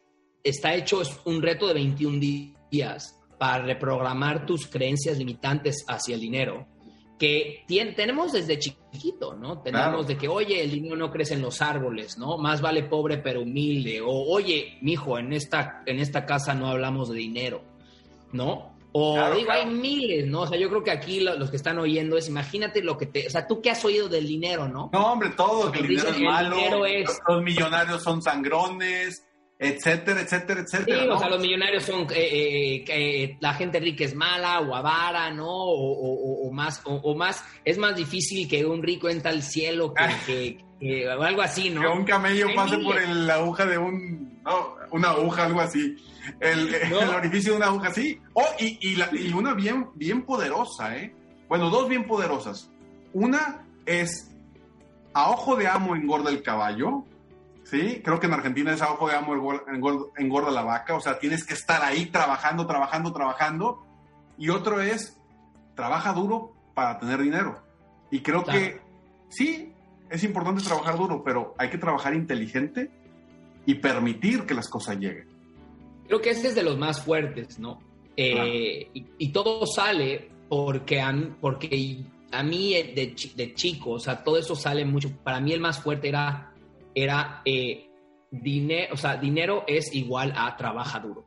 está 0.50 0.74
hecho, 0.76 1.02
es 1.02 1.20
un 1.26 1.42
reto 1.42 1.68
de 1.68 1.74
21 1.74 2.20
días 2.72 3.20
para 3.38 3.64
reprogramar 3.64 4.46
tus 4.46 4.68
creencias 4.68 5.18
limitantes 5.18 5.86
hacia 5.88 6.16
el 6.16 6.22
dinero 6.22 6.68
que 7.18 7.66
tenemos 7.96 8.32
desde 8.32 8.60
chiquito, 8.60 9.34
¿no? 9.34 9.60
Tenemos 9.62 10.08
de 10.08 10.18
que, 10.18 10.28
oye, 10.28 10.64
el 10.64 10.72
dinero 10.72 10.96
no 10.96 11.12
crece 11.12 11.34
en 11.34 11.42
los 11.42 11.62
árboles, 11.62 12.18
¿no? 12.18 12.38
Más 12.38 12.62
vale 12.62 12.84
pobre 12.84 13.18
pero 13.18 13.42
humilde. 13.42 14.02
O, 14.02 14.32
oye, 14.32 14.78
mijo, 14.82 15.18
en 15.18 15.34
esta, 15.34 15.82
en 15.86 16.00
esta 16.00 16.26
casa 16.26 16.54
no 16.54 16.68
hablamos 16.68 17.10
de 17.10 17.16
dinero, 17.16 17.64
¿no? 18.32 18.78
O 18.94 19.18
digo, 19.36 19.52
hay 19.52 19.66
miles, 19.66 20.28
¿no? 20.28 20.42
O 20.42 20.48
sea, 20.48 20.58
yo 20.58 20.70
creo 20.70 20.84
que 20.84 20.92
aquí 20.92 21.20
los 21.20 21.52
que 21.52 21.58
están 21.58 21.78
oyendo 21.78 22.18
es, 22.18 22.28
imagínate 22.30 22.82
lo 22.82 22.98
que 22.98 23.06
te... 23.06 23.28
O 23.28 23.30
sea, 23.30 23.46
¿tú 23.46 23.62
qué 23.62 23.70
has 23.70 23.84
oído 23.86 24.10
del 24.10 24.26
dinero, 24.26 24.68
no? 24.68 24.90
No, 24.92 25.14
hombre, 25.14 25.30
todo, 25.32 25.72
que 25.72 25.80
el 25.80 25.88
dinero 25.88 26.10
es 26.10 26.20
malo, 26.20 26.58
los 27.28 27.44
millonarios 27.44 28.02
son 28.02 28.22
sangrones, 28.24 29.27
etcétera, 29.60 30.22
etcétera, 30.22 30.62
etcétera. 30.62 31.02
Sí, 31.02 31.08
o 31.10 31.18
sea, 31.18 31.30
los 31.30 31.42
millonarios 31.42 31.84
son, 31.84 32.02
eh, 32.12 32.16
eh, 32.16 32.86
eh, 32.88 33.38
la 33.40 33.54
gente 33.56 33.80
rica 33.80 34.04
es 34.04 34.14
mala 34.14 34.60
o 34.60 34.76
avara, 34.76 35.32
¿no? 35.32 35.48
O, 35.50 36.52
más, 36.52 36.82
o, 36.86 37.16
más, 37.16 37.44
es 37.66 37.78
más 37.78 37.96
difícil 37.96 38.48
que 38.48 38.66
un 38.66 38.84
rico 38.84 39.10
entre 39.10 39.30
al 39.30 39.42
cielo 39.42 39.94
que, 39.94 40.60
o 41.18 41.24
algo 41.24 41.42
así, 41.42 41.70
¿no? 41.70 41.82
Que 41.82 41.88
un 41.88 42.06
camello 42.06 42.48
pase 42.56 42.78
por 42.78 43.02
la 43.08 43.36
aguja 43.36 43.66
de 43.66 43.78
un, 43.78 44.42
¿no? 44.44 44.76
Una 44.92 45.10
aguja, 45.10 45.46
algo 45.46 45.62
así. 45.62 45.96
El, 46.40 46.70
orificio 47.16 47.54
de 47.54 47.58
una 47.58 47.68
aguja, 47.68 47.92
sí. 47.92 48.20
Oh, 48.34 48.46
y, 48.60 48.78
y, 48.82 49.34
una 49.34 49.54
bien, 49.54 49.90
bien 49.96 50.22
poderosa, 50.24 50.96
¿eh? 50.96 51.14
Bueno, 51.48 51.70
dos 51.70 51.90
bien 51.90 52.06
poderosas. 52.06 52.70
Una 53.14 53.66
es 53.86 54.32
a 55.14 55.32
ojo 55.32 55.56
de 55.56 55.68
amo 55.68 55.96
engorda 55.96 56.30
el 56.30 56.44
caballo, 56.44 57.06
¿sí? 57.70 58.02
Creo 58.04 58.20
que 58.20 58.28
en 58.28 58.34
Argentina 58.34 58.74
es 58.74 58.82
a 58.82 58.92
ojo 58.92 59.08
de 59.08 59.16
amo 59.16 59.34
engorda, 60.18 60.52
la 60.52 60.64
vaca, 60.64 60.96
o 60.96 61.02
sea, 61.02 61.20
tienes 61.20 61.46
que 61.46 61.54
estar 61.54 61.84
ahí 61.84 62.08
trabajando, 62.08 62.66
trabajando, 62.66 63.14
trabajando. 63.14 63.86
Y 64.38 64.50
otro 64.50 64.82
es, 64.82 65.20
trabaja 65.76 66.14
duro 66.14 66.54
para 66.74 67.00
tener 67.00 67.22
dinero. 67.22 67.62
Y 68.12 68.22
creo 68.22 68.44
que 68.44 68.80
sí, 69.30 69.74
es 70.10 70.24
importante 70.24 70.64
trabajar 70.64 70.98
duro, 70.98 71.24
pero 71.24 71.56
hay 71.58 71.70
que 71.70 71.78
trabajar 71.78 72.14
inteligente 72.14 72.90
y 73.66 73.76
permitir 73.76 74.46
que 74.46 74.54
las 74.54 74.70
cosas 74.70 74.98
lleguen. 74.98 75.28
Creo 76.08 76.22
que 76.22 76.30
este 76.30 76.48
es 76.48 76.56
de 76.56 76.64
los 76.64 76.78
más 76.78 77.04
fuertes, 77.04 77.60
¿no? 77.60 77.80
Eh, 78.16 78.90
y, 78.94 79.30
todo 79.30 79.68
sale 79.68 80.30
porque, 80.50 81.02
a, 81.02 81.14
porque 81.40 82.04
a 82.32 82.42
mí 82.42 82.74
de, 82.74 83.16
de, 83.36 83.54
chico, 83.54 83.92
o 83.92 84.00
sea, 84.00 84.24
todo 84.24 84.38
eso 84.38 84.56
sale 84.56 84.86
mucho. 84.86 85.12
Para 85.24 85.40
mí 85.40 85.52
el 85.52 85.60
más 85.60 85.80
fuerte 85.80 86.10
era, 86.10 86.52
era 87.04 87.42
eh, 87.46 87.92
dinero, 88.32 88.94
o 88.94 88.98
sea, 88.98 89.18
dinero 89.18 89.64
es 89.68 89.94
igual 89.94 90.34
a 90.36 90.56
trabaja 90.58 91.00
duro. 91.00 91.26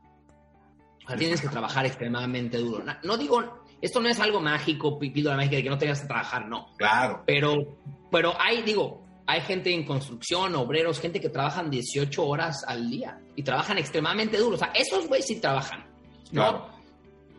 O 1.05 1.07
sea, 1.07 1.17
tienes 1.17 1.41
que 1.41 1.47
trabajar 1.47 1.85
extremadamente 1.85 2.57
duro. 2.57 2.83
No, 3.03 3.17
digo, 3.17 3.63
esto 3.81 4.01
no 4.01 4.09
es 4.09 4.19
algo 4.19 4.41
mágico, 4.41 4.99
pido 4.99 5.31
la 5.31 5.37
mágica 5.37 5.55
de 5.55 5.63
que 5.63 5.69
no 5.69 5.77
tengas 5.77 6.01
que 6.01 6.07
trabajar, 6.07 6.47
no. 6.47 6.73
Claro. 6.77 7.23
Pero, 7.25 7.77
pero 8.11 8.33
hay, 8.39 8.61
digo, 8.63 9.03
hay 9.25 9.41
gente 9.41 9.73
en 9.73 9.85
construcción, 9.85 10.53
obreros, 10.55 10.99
gente 10.99 11.21
que 11.21 11.29
trabajan 11.29 11.71
18 11.71 12.25
horas 12.25 12.65
al 12.67 12.89
día 12.89 13.19
y 13.35 13.43
trabajan 13.43 13.77
extremadamente 13.77 14.37
duro. 14.37 14.55
O 14.55 14.59
sea, 14.59 14.71
esos 14.75 15.07
güeyes 15.07 15.25
sí 15.25 15.39
trabajan, 15.39 15.85
¿no? 16.33 16.67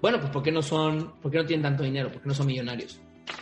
Bueno, 0.00 0.18
pues 0.18 0.32
¿por 0.32 0.42
qué 0.42 0.50
no 0.50 0.62
son, 0.62 1.20
por 1.20 1.30
qué 1.30 1.36
no 1.38 1.44
tienen 1.44 1.62
tanto 1.62 1.82
dinero? 1.82 2.10
¿Por 2.10 2.22
qué 2.22 2.28
no 2.28 2.34
son 2.34 2.46
millonarios? 2.46 2.98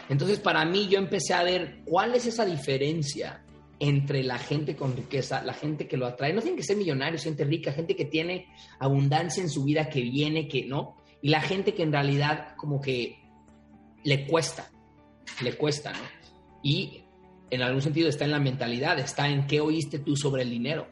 Entonces, 0.09 0.41
para 0.41 0.65
mí, 0.65 0.89
yo 0.89 0.99
empecé 0.99 1.33
a 1.33 1.45
ver 1.45 1.81
cuál 1.85 2.15
es 2.15 2.27
esa 2.27 2.45
diferencia 2.45 3.43
entre 3.81 4.23
la 4.23 4.39
gente 4.39 4.77
con 4.77 4.95
riqueza, 4.95 5.43
la 5.43 5.55
gente 5.55 5.89
que 5.89 5.97
lo 5.97 6.07
atrae. 6.07 6.35
No 6.35 6.43
tienen 6.43 6.59
que 6.59 6.63
ser 6.63 6.77
millonarios, 6.77 7.25
gente 7.25 7.45
rica, 7.45 7.73
gente 7.73 7.97
que 7.97 8.05
tiene 8.05 8.47
abundancia 8.79 9.43
en 9.43 9.49
su 9.49 9.65
vida, 9.65 9.89
que 9.89 10.03
viene, 10.03 10.47
que 10.47 10.67
no. 10.67 10.99
Y 11.23 11.31
la 11.31 11.41
gente 11.41 11.75
que 11.75 11.83
en 11.83 11.91
realidad 11.91 12.55
como 12.57 12.81
que 12.81 13.19
le 14.05 14.27
cuesta, 14.27 14.71
le 15.43 15.55
cuesta, 15.55 15.93
¿no? 15.93 15.99
Y 16.63 17.03
en 17.51 17.63
algún 17.63 17.81
sentido 17.81 18.09
está 18.09 18.27
en 18.27 18.31
la 18.33 18.39
mentalidad, 18.39 18.99
está 18.99 19.29
en 19.29 19.47
qué 19.47 19.61
oíste 19.61 19.99
tú 19.99 20.15
sobre 20.15 20.43
el 20.43 20.51
dinero. 20.51 20.89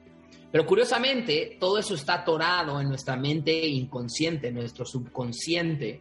Pero 0.50 0.64
curiosamente, 0.66 1.58
todo 1.60 1.78
eso 1.78 1.94
está 1.94 2.14
atorado 2.14 2.80
en 2.80 2.88
nuestra 2.88 3.16
mente 3.16 3.66
inconsciente, 3.66 4.48
en 4.48 4.54
nuestro 4.54 4.86
subconsciente. 4.86 6.00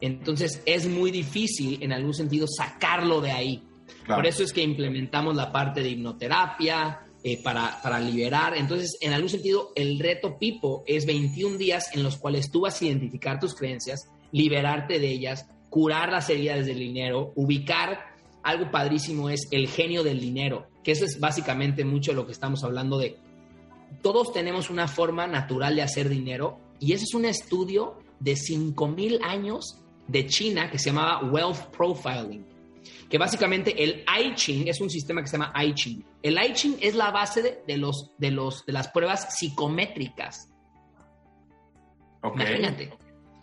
Entonces 0.00 0.62
es 0.64 0.88
muy 0.88 1.10
difícil 1.10 1.78
en 1.82 1.92
algún 1.92 2.14
sentido 2.14 2.46
sacarlo 2.48 3.20
de 3.20 3.32
ahí. 3.32 3.62
Por 4.06 4.26
eso 4.26 4.42
es 4.42 4.52
que 4.52 4.62
implementamos 4.62 5.36
la 5.36 5.52
parte 5.52 5.82
de 5.82 5.90
hipnoterapia 5.90 7.00
eh, 7.22 7.42
para, 7.42 7.80
para, 7.82 8.00
liberar. 8.00 8.56
Entonces, 8.56 8.96
en 9.00 9.12
algún 9.12 9.28
sentido, 9.28 9.72
el 9.76 9.98
reto 9.98 10.38
Pipo 10.38 10.82
es 10.86 11.06
21 11.06 11.56
días 11.56 11.94
en 11.94 12.02
los 12.02 12.16
cuales 12.16 12.50
tú 12.50 12.62
vas 12.62 12.80
a 12.80 12.84
identificar 12.84 13.38
tus 13.38 13.54
creencias, 13.54 14.08
liberarte 14.32 14.98
de 14.98 15.08
ellas, 15.08 15.46
curar 15.70 16.10
las 16.10 16.28
heridas 16.28 16.66
del 16.66 16.78
dinero, 16.78 17.32
ubicar 17.36 18.12
algo 18.42 18.70
padrísimo 18.70 19.30
es 19.30 19.48
el 19.50 19.68
genio 19.68 20.02
del 20.02 20.20
dinero, 20.20 20.66
que 20.82 20.92
eso 20.92 21.04
es 21.04 21.20
básicamente 21.20 21.84
mucho 21.84 22.12
lo 22.12 22.26
que 22.26 22.32
estamos 22.32 22.64
hablando 22.64 22.98
de. 22.98 23.16
Todos 24.02 24.32
tenemos 24.32 24.68
una 24.68 24.88
forma 24.88 25.26
natural 25.26 25.76
de 25.76 25.82
hacer 25.82 26.08
dinero 26.08 26.58
y 26.80 26.92
ese 26.92 27.04
es 27.04 27.14
un 27.14 27.24
estudio 27.24 27.98
de 28.20 28.32
5.000 28.32 29.20
años 29.22 29.78
de 30.08 30.26
China 30.26 30.70
que 30.70 30.78
se 30.78 30.90
llamaba 30.90 31.30
Wealth 31.30 31.66
Profiling, 31.76 32.44
que 33.08 33.18
básicamente 33.18 33.82
el 33.82 34.04
I 34.06 34.34
Ching 34.34 34.68
es 34.68 34.80
un 34.80 34.90
sistema 34.90 35.20
que 35.22 35.28
se 35.28 35.38
llama 35.38 35.52
I 35.62 35.74
Ching. 35.74 36.04
El 36.22 36.42
I 36.42 36.52
Ching 36.52 36.76
es 36.80 36.94
la 36.94 37.10
base 37.10 37.62
de, 37.66 37.76
los, 37.76 38.10
de, 38.18 38.30
los, 38.30 38.64
de 38.64 38.72
las 38.72 38.88
pruebas 38.88 39.36
psicométricas. 39.38 40.48
Imagínate. 42.22 42.92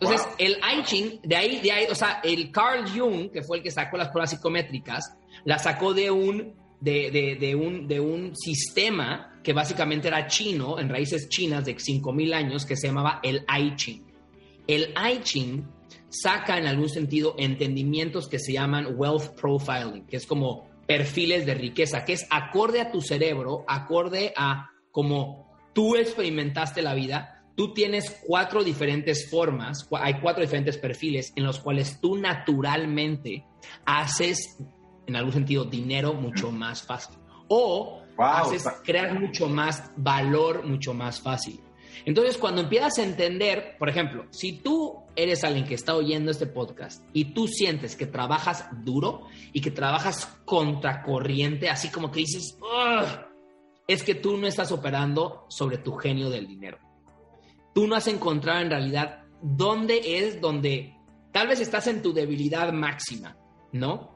Entonces, 0.00 0.26
el 0.38 0.52
I 0.52 0.82
Ching, 0.82 1.20
de 1.22 1.36
ahí, 1.36 1.60
de 1.60 1.72
ahí, 1.72 1.86
o 1.90 1.94
sea, 1.94 2.20
el 2.24 2.50
Carl 2.50 2.88
Jung, 2.88 3.30
que 3.30 3.42
fue 3.42 3.58
el 3.58 3.62
que 3.62 3.70
sacó 3.70 3.98
las 3.98 4.08
pruebas 4.08 4.30
psicométricas, 4.30 5.14
la 5.44 5.58
sacó 5.58 5.92
de 5.92 6.10
un, 6.10 6.54
de, 6.80 7.36
de, 7.38 7.54
un, 7.54 7.86
de 7.86 8.00
un 8.00 8.34
sistema 8.34 9.38
que 9.42 9.52
básicamente 9.52 10.08
era 10.08 10.26
chino, 10.26 10.78
en 10.78 10.88
raíces 10.88 11.28
chinas 11.28 11.66
de 11.66 11.76
5.000 11.76 12.34
años, 12.34 12.64
que 12.64 12.76
se 12.76 12.86
llamaba 12.86 13.20
el 13.22 13.44
I 13.46 13.76
Ching. 13.76 14.06
El 14.66 14.94
I 14.96 15.20
Ching 15.22 15.66
saca 16.10 16.58
en 16.58 16.66
algún 16.66 16.88
sentido 16.88 17.34
entendimientos 17.38 18.28
que 18.28 18.38
se 18.38 18.52
llaman 18.52 18.94
wealth 18.96 19.40
profiling, 19.40 20.06
que 20.06 20.16
es 20.16 20.26
como 20.26 20.68
perfiles 20.86 21.46
de 21.46 21.54
riqueza, 21.54 22.04
que 22.04 22.14
es 22.14 22.26
acorde 22.30 22.80
a 22.80 22.90
tu 22.90 23.00
cerebro, 23.00 23.64
acorde 23.68 24.32
a 24.36 24.70
cómo 24.90 25.56
tú 25.72 25.96
experimentaste 25.96 26.82
la 26.82 26.94
vida, 26.94 27.44
tú 27.54 27.72
tienes 27.72 28.20
cuatro 28.26 28.64
diferentes 28.64 29.30
formas, 29.30 29.88
hay 29.92 30.14
cuatro 30.20 30.42
diferentes 30.42 30.76
perfiles 30.78 31.32
en 31.36 31.44
los 31.44 31.60
cuales 31.60 32.00
tú 32.00 32.16
naturalmente 32.16 33.46
haces, 33.84 34.58
en 35.06 35.14
algún 35.14 35.32
sentido, 35.32 35.64
dinero 35.64 36.12
mucho 36.12 36.50
más 36.50 36.82
fácil. 36.82 37.16
O 37.46 38.02
haces, 38.18 38.64
crear 38.84 39.18
mucho 39.18 39.48
más 39.48 39.90
valor 39.96 40.66
mucho 40.66 40.92
más 40.92 41.20
fácil. 41.20 41.60
Entonces, 42.04 42.38
cuando 42.38 42.62
empiezas 42.62 42.98
a 42.98 43.02
entender, 43.04 43.76
por 43.78 43.88
ejemplo, 43.88 44.26
si 44.30 44.52
tú 44.52 45.04
eres 45.16 45.44
alguien 45.44 45.66
que 45.66 45.74
está 45.74 45.94
oyendo 45.94 46.30
este 46.30 46.46
podcast 46.46 47.04
y 47.12 47.26
tú 47.32 47.48
sientes 47.48 47.96
que 47.96 48.06
trabajas 48.06 48.66
duro 48.84 49.22
y 49.52 49.60
que 49.60 49.70
trabajas 49.70 50.38
contracorriente, 50.44 51.68
así 51.68 51.88
como 51.88 52.10
que 52.10 52.20
dices, 52.20 52.56
es 53.86 54.02
que 54.02 54.14
tú 54.14 54.36
no 54.36 54.46
estás 54.46 54.72
operando 54.72 55.46
sobre 55.48 55.78
tu 55.78 55.92
genio 55.94 56.30
del 56.30 56.46
dinero 56.46 56.78
tú 57.72 57.86
no 57.86 57.96
has 57.96 58.08
encontrado 58.08 58.60
en 58.60 58.70
realidad 58.70 59.24
dónde 59.42 60.18
es 60.18 60.40
donde 60.40 60.94
tal 61.32 61.48
vez 61.48 61.60
estás 61.60 61.86
en 61.86 62.02
tu 62.02 62.12
debilidad 62.12 62.72
máxima, 62.72 63.36
¿no? 63.72 64.10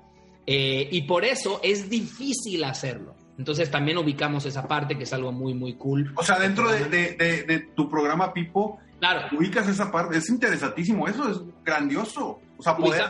Eh, 0.47 0.89
y 0.91 1.03
por 1.03 1.25
eso 1.25 1.61
es 1.63 1.89
difícil 1.89 2.65
hacerlo. 2.65 3.17
Entonces 3.39 3.71
también 3.71 3.99
ubicamos 3.99 4.47
esa 4.47 4.69
parte 4.69 4.97
que 4.97 5.05
es 5.05 5.13
algo 5.13 5.33
muy, 5.33 5.55
muy 5.55 5.75
cool. 5.75 6.13
O 6.17 6.23
sea, 6.23 6.39
dentro 6.39 6.71
de, 6.71 7.69
tu 7.75 7.89
programa 7.89 8.33
Pipo, 8.33 8.79
claro. 8.99 9.37
ubicas 9.37 9.69
esa 9.69 9.91
parte. 9.91 10.19
Es 10.19 10.29
interesantísimo, 10.29 11.09
eso 11.09 11.31
es 11.31 11.39
grandioso. 11.65 12.41
O 12.57 12.63
sea, 12.63 12.77
poder 12.77 13.03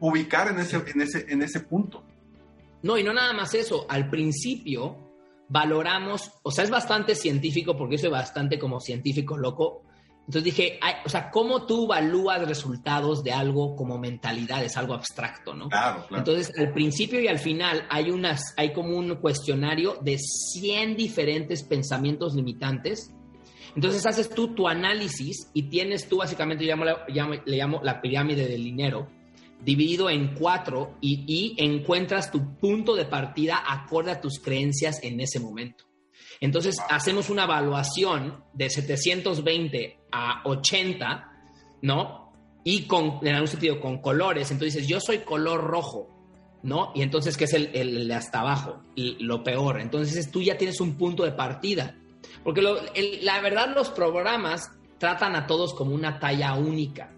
ubicar 0.00 0.48
en 0.48 0.58
ese, 0.60 0.76
en, 0.76 1.00
ese, 1.00 1.26
en 1.28 1.42
ese 1.42 1.60
punto. 1.60 2.02
No, 2.82 2.96
y 2.98 3.02
no 3.02 3.12
nada 3.12 3.32
más 3.32 3.54
eso. 3.54 3.86
Al 3.88 4.08
principio, 4.10 4.96
valoramos, 5.48 6.32
o 6.42 6.50
sea, 6.50 6.64
es 6.64 6.70
bastante 6.70 7.14
científico 7.14 7.76
porque 7.76 7.98
soy 7.98 8.10
bastante 8.10 8.58
como 8.58 8.80
científico 8.80 9.36
loco. 9.36 9.82
Entonces 10.20 10.42
dije, 10.42 10.80
o 11.04 11.08
sea, 11.08 11.30
¿cómo 11.30 11.66
tú 11.66 11.84
evalúas 11.84 12.46
resultados 12.48 13.22
de 13.22 13.32
algo 13.32 13.76
como 13.76 13.96
mentalidad? 13.96 14.64
Es 14.64 14.76
algo 14.76 14.94
abstracto, 14.94 15.54
¿no? 15.54 15.68
Claro, 15.68 16.04
claro. 16.08 16.18
Entonces, 16.18 16.52
al 16.58 16.72
principio 16.72 17.20
y 17.20 17.28
al 17.28 17.38
final 17.38 17.86
hay, 17.88 18.10
unas, 18.10 18.52
hay 18.56 18.72
como 18.72 18.96
un 18.96 19.14
cuestionario 19.16 19.98
de 20.02 20.18
100 20.18 20.96
diferentes 20.96 21.62
pensamientos 21.62 22.34
limitantes. 22.34 23.12
Entonces 23.76 24.06
haces 24.06 24.30
tú 24.30 24.54
tu 24.54 24.66
análisis 24.66 25.50
y 25.52 25.64
tienes 25.64 26.08
tú, 26.08 26.16
básicamente, 26.16 26.64
llamo, 26.64 26.84
le 26.86 27.56
llamo 27.56 27.80
la 27.82 28.00
pirámide 28.00 28.48
del 28.48 28.64
dinero, 28.64 29.08
dividido 29.62 30.08
en 30.08 30.34
cuatro 30.34 30.96
y, 31.00 31.54
encuentras 31.58 32.30
tu 32.30 32.56
punto 32.56 32.94
de 32.94 33.04
partida 33.04 33.62
acorde 33.66 34.12
a 34.12 34.20
tus 34.20 34.40
creencias 34.40 35.02
en 35.02 35.20
ese 35.20 35.40
momento. 35.40 35.84
Entonces 36.40 36.76
hacemos 36.88 37.30
una 37.30 37.44
evaluación 37.44 38.44
de 38.52 38.70
720 38.70 39.98
a 40.10 40.42
80, 40.44 41.30
¿no? 41.82 42.32
Y 42.64 42.82
con, 42.82 43.18
en 43.22 43.34
algún 43.34 43.48
sentido, 43.48 43.80
con 43.80 44.00
colores. 44.00 44.50
Entonces 44.50 44.74
dices, 44.74 44.88
yo 44.88 45.00
soy 45.00 45.18
color 45.18 45.62
rojo, 45.62 46.08
¿no? 46.62 46.92
Y 46.94 47.02
entonces, 47.02 47.36
¿qué 47.36 47.44
es 47.44 47.52
el, 47.52 48.08
de 48.08 48.14
hasta 48.14 48.40
abajo? 48.40 48.82
lo 48.96 49.42
peor. 49.44 49.80
Entonces 49.80 50.30
tú 50.30 50.42
ya 50.42 50.56
tienes 50.56 50.80
un 50.80 50.96
punto 50.96 51.24
de 51.24 51.32
partida. 51.32 51.96
Porque 52.42 52.62
la 52.62 53.40
verdad 53.40 53.74
los 53.74 53.90
programas 53.90 54.70
tratan 54.98 55.36
a 55.36 55.46
todos 55.46 55.74
como 55.74 55.94
una 55.94 56.18
talla 56.18 56.54
única. 56.54 57.10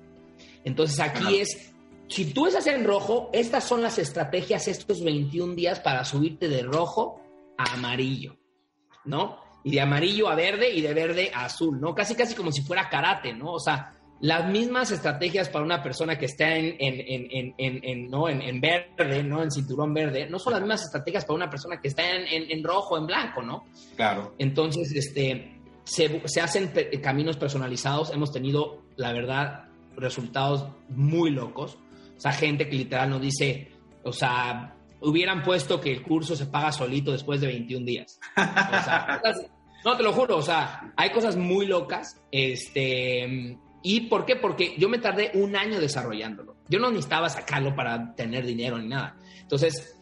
Entonces 0.64 1.00
aquí 1.00 1.38
es 1.38 1.72
si 2.09 2.32
tú 2.32 2.46
estás 2.46 2.66
en 2.66 2.84
rojo, 2.84 3.28
estas 3.32 3.64
son 3.64 3.82
las 3.82 3.98
estrategias 3.98 4.66
estos 4.66 5.04
21 5.04 5.54
días 5.54 5.80
para 5.80 6.04
subirte 6.04 6.48
de 6.48 6.62
rojo 6.62 7.20
a 7.59 7.74
amarillo, 7.74 8.36
¿no? 9.04 9.38
Y 9.62 9.72
de 9.72 9.80
amarillo 9.82 10.28
a 10.28 10.34
verde 10.34 10.70
y 10.70 10.80
de 10.80 10.94
verde 10.94 11.30
a 11.34 11.44
azul, 11.44 11.78
¿no? 11.78 11.94
Casi, 11.94 12.14
casi 12.14 12.34
como 12.34 12.50
si 12.50 12.62
fuera 12.62 12.88
karate, 12.88 13.34
¿no? 13.34 13.52
O 13.52 13.61
sea, 13.61 13.97
las 14.21 14.51
mismas 14.51 14.91
estrategias 14.91 15.49
para 15.49 15.64
una 15.64 15.83
persona 15.83 16.19
que 16.19 16.27
está 16.27 16.57
en, 16.57 16.77
en, 16.79 17.55
en, 17.57 17.85
en 17.85 18.11
¿no? 18.11 18.29
en, 18.29 18.61
verde, 18.61 19.23
¿no? 19.23 19.43
En 19.43 19.51
cinturón 19.51 19.95
verde, 19.95 20.29
no 20.29 20.39
son 20.39 20.55
las 20.55 20.62
mismas 20.62 20.83
estrategias 20.83 21.25
para 21.25 21.37
una 21.37 21.51
persona 21.51 21.81
que 21.81 21.89
está 21.89 22.03
en, 22.11 22.64
rojo, 22.64 22.99
en 22.99 23.07
blanco, 23.07 23.43
¿no? 23.43 23.66
Claro. 23.97 24.35
Entonces, 24.39 24.93
este, 24.93 25.61
se, 25.85 26.23
se 26.27 26.41
hacen 26.41 26.73
caminos 27.01 27.37
personalizados. 27.37 28.12
Hemos 28.12 28.33
tenido, 28.33 28.83
la 28.97 29.12
verdad, 29.12 29.69
resultados 29.97 30.66
muy 30.89 31.31
locos. 31.31 31.79
O 32.16 32.21
sea, 32.21 32.33
gente 32.33 32.69
que 32.69 32.75
literal 32.75 33.11
nos 33.11 33.21
dice, 33.21 33.71
o 34.03 34.12
sea, 34.12 34.75
hubieran 35.01 35.45
puesto 35.45 35.81
que 35.81 35.93
el 35.93 36.03
curso 36.03 36.35
se 36.35 36.47
paga 36.47 36.73
solito 36.73 37.12
después 37.12 37.41
de 37.41 37.47
21 37.47 37.87
días. 37.87 38.19
O 38.37 38.83
sea, 38.83 39.21
no, 39.85 39.97
te 39.97 40.03
lo 40.03 40.12
juro, 40.12 40.39
o 40.39 40.43
sea, 40.43 40.93
hay 40.97 41.11
cosas 41.11 41.37
muy 41.37 41.66
locas. 41.66 42.21
Este, 42.33 43.57
¿Y 43.83 44.03
por 44.03 44.24
qué? 44.24 44.37
Porque 44.37 44.74
yo 44.79 44.89
me 44.89 44.99
tardé 44.99 45.31
un 45.35 45.57
año 45.57 45.81
desarrollándolo. 45.81 46.57
Yo 46.68 46.79
no 46.79 46.91
necesitaba 46.91 47.29
sacarlo 47.29 47.74
para 47.74 48.14
tener 48.14 48.45
dinero 48.45 48.79
ni 48.79 48.89
nada. 48.89 49.16
Entonces, 49.41 49.99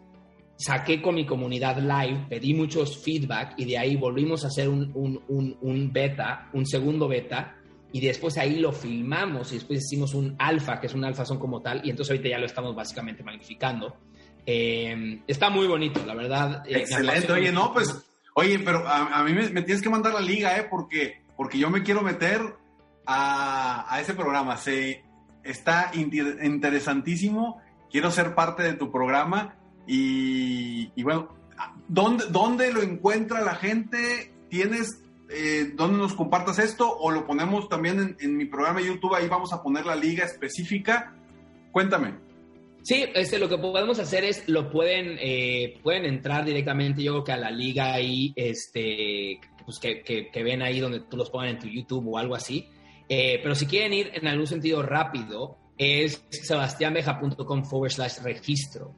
saqué 0.57 1.03
con 1.03 1.15
mi 1.15 1.27
comunidad 1.27 1.79
live, 1.79 2.27
pedí 2.29 2.55
muchos 2.55 3.03
feedback 3.03 3.55
y 3.57 3.67
de 3.67 3.79
ahí 3.79 3.97
volvimos 3.97 4.45
a 4.45 4.49
hacer 4.49 4.69
un, 4.69 4.91
un, 4.95 5.57
un, 5.61 5.93
beta, 5.93 6.49
un 6.53 6.67
segundo 6.67 7.09
beta, 7.09 7.57
y 7.93 8.01
después 8.01 8.37
ahí 8.39 8.59
lo 8.59 8.73
filmamos 8.73 9.53
y 9.53 9.57
después 9.57 9.85
hicimos 9.85 10.15
un 10.15 10.35
alfa, 10.39 10.81
que 10.81 10.87
es 10.87 10.95
un 10.95 11.05
alfa 11.05 11.25
son 11.25 11.39
como 11.39 11.63
tal, 11.63 11.83
y 11.85 11.91
entonces 11.91 12.13
ahorita 12.13 12.31
ya 12.31 12.39
lo 12.39 12.47
estamos 12.47 12.75
básicamente 12.75 13.23
magnificando. 13.23 13.97
Eh, 14.45 15.23
está 15.27 15.51
muy 15.51 15.67
bonito, 15.67 16.05
la 16.07 16.15
verdad. 16.15 16.63
Eh, 16.67 16.79
Excelente, 16.79 17.33
oye, 17.33 17.53
no, 17.53 17.73
pues, 17.73 17.95
oye, 18.35 18.59
pero 18.59 18.87
a, 18.87 19.23
mí 19.25 19.33
me, 19.33 19.63
tienes 19.63 19.83
que 19.83 19.91
mandar 19.91 20.15
la 20.15 20.21
liga, 20.21 20.57
¿eh? 20.59 20.67
Porque, 20.71 21.23
porque 21.37 21.59
yo 21.59 21.71
me 21.71 21.83
quiero 21.83 22.03
meter 22.03 22.41
a, 23.07 23.99
ese 24.01 24.15
programa, 24.15 24.57
se, 24.57 25.05
está 25.45 25.93
interesantísimo, 25.95 27.61
quiero 27.91 28.11
ser 28.11 28.35
parte 28.35 28.63
de 28.63 28.75
tu 28.75 28.91
programa 28.91 29.57
y, 29.87 31.03
bueno, 31.03 31.29
¿dónde, 31.89 32.25
¿dónde, 32.31 32.73
lo 32.73 32.83
encuentra 32.83 33.41
la 33.41 33.55
gente? 33.55 34.33
¿Tienes 34.49 35.03
eh, 35.31 35.73
dónde 35.75 35.99
nos 35.99 36.15
compartas 36.15 36.59
esto 36.59 36.91
o 36.91 37.11
lo 37.11 37.27
ponemos 37.27 37.69
también 37.69 38.17
en, 38.21 38.37
mi 38.37 38.47
programa 38.47 38.81
de 38.81 38.89
YouTube? 38.89 39.15
Ahí 39.15 39.29
vamos 39.29 39.53
a 39.53 39.63
poner 39.63 39.87
la 39.87 39.97
liga 39.97 40.25
específica. 40.25 41.15
Cuéntame. 41.71 42.15
Sí, 42.83 43.05
este, 43.15 43.39
lo 43.39 43.49
que 43.49 43.59
podemos 43.59 43.99
hacer 43.99 44.25
es, 44.25 44.49
lo 44.49 44.71
pueden, 44.71 45.19
eh, 45.21 45.79
pueden 45.83 46.05
entrar 46.05 46.45
directamente, 46.45 47.03
yo 47.03 47.13
creo 47.13 47.25
que 47.25 47.33
a 47.33 47.37
la 47.37 47.51
liga 47.51 47.93
ahí, 47.93 48.33
este, 48.37 49.41
pues 49.65 49.79
que, 49.81 50.03
que, 50.03 50.43
ven 50.45 50.63
ahí 50.63 50.79
donde 50.79 51.01
tú 51.01 51.17
los 51.17 51.31
pongan 51.31 51.49
en 51.49 51.59
tu 51.59 51.67
YouTube 51.67 52.07
o 52.07 52.19
algo 52.19 52.37
así. 52.37 52.69
Eh, 53.09 53.41
pero 53.43 53.55
si 53.55 53.67
quieren 53.67 53.93
ir 53.93 54.11
en 54.15 54.27
algún 54.27 54.47
sentido 54.47 54.83
rápido, 54.83 55.59
es 55.79 56.25
sebastianbeja.com 56.31 57.65
forward 57.65 57.93
slash 57.93 58.19
registro. 58.23 58.95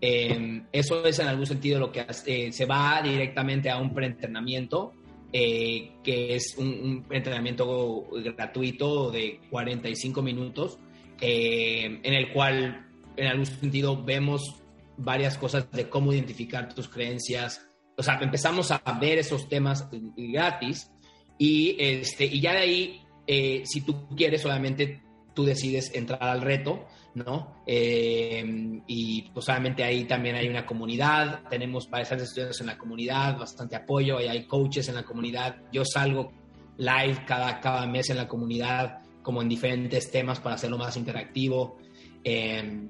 Em, 0.00 0.64
eso 0.70 1.04
es 1.04 1.18
en 1.18 1.26
algún 1.26 1.46
sentido 1.46 1.80
lo 1.80 1.90
que 1.90 2.06
eh, 2.26 2.52
se 2.52 2.66
va 2.66 3.02
directamente 3.02 3.68
a 3.68 3.78
un 3.78 3.92
preentrenamiento, 3.92 4.92
eh, 5.32 5.92
que 6.04 6.36
es 6.36 6.56
un, 6.56 7.04
entrenamiento 7.10 8.08
gratuito 8.22 9.10
de 9.10 9.40
45 9.50 10.22
minutos, 10.22 10.78
em, 11.20 12.00
en 12.02 12.14
el 12.14 12.32
cual 12.32 12.86
en 13.16 13.26
algún 13.26 13.46
sentido 13.46 14.02
vemos 14.02 14.62
varias 14.96 15.36
cosas 15.36 15.70
de 15.72 15.88
cómo 15.88 16.12
identificar 16.12 16.72
tus 16.72 16.88
creencias. 16.88 17.68
O 17.96 18.02
sea, 18.02 18.18
empezamos 18.20 18.70
a 18.70 18.80
ver 19.00 19.18
esos 19.18 19.48
temas 19.48 19.88
gratis 20.16 20.92
y, 21.38 21.76
este, 21.78 22.26
y 22.26 22.40
ya 22.40 22.52
de 22.52 22.58
ahí, 22.58 23.00
eh, 23.28 23.62
si 23.64 23.82
tú 23.82 24.08
quieres, 24.16 24.42
solamente 24.42 25.00
tú 25.34 25.44
decides 25.44 25.94
entrar 25.94 26.24
al 26.24 26.40
reto 26.40 26.84
¿no? 27.14 27.62
Eh, 27.66 28.80
y 28.86 29.22
pues 29.30 29.48
obviamente 29.48 29.84
ahí 29.84 30.04
también 30.04 30.36
hay 30.36 30.48
una 30.48 30.64
comunidad, 30.64 31.42
tenemos 31.48 31.88
bastantes 31.90 32.28
estudiantes 32.28 32.60
en 32.60 32.66
la 32.66 32.78
comunidad, 32.78 33.38
bastante 33.38 33.76
apoyo, 33.76 34.18
hay 34.18 34.44
coaches 34.46 34.88
en 34.88 34.94
la 34.94 35.02
comunidad, 35.02 35.56
yo 35.72 35.84
salgo 35.84 36.32
live 36.76 37.24
cada, 37.26 37.60
cada 37.60 37.86
mes 37.86 38.10
en 38.10 38.16
la 38.16 38.28
comunidad, 38.28 39.00
como 39.22 39.42
en 39.42 39.48
diferentes 39.48 40.10
temas 40.10 40.40
para 40.40 40.54
hacerlo 40.54 40.78
más 40.78 40.96
interactivo. 40.96 41.78
Eh, 42.22 42.88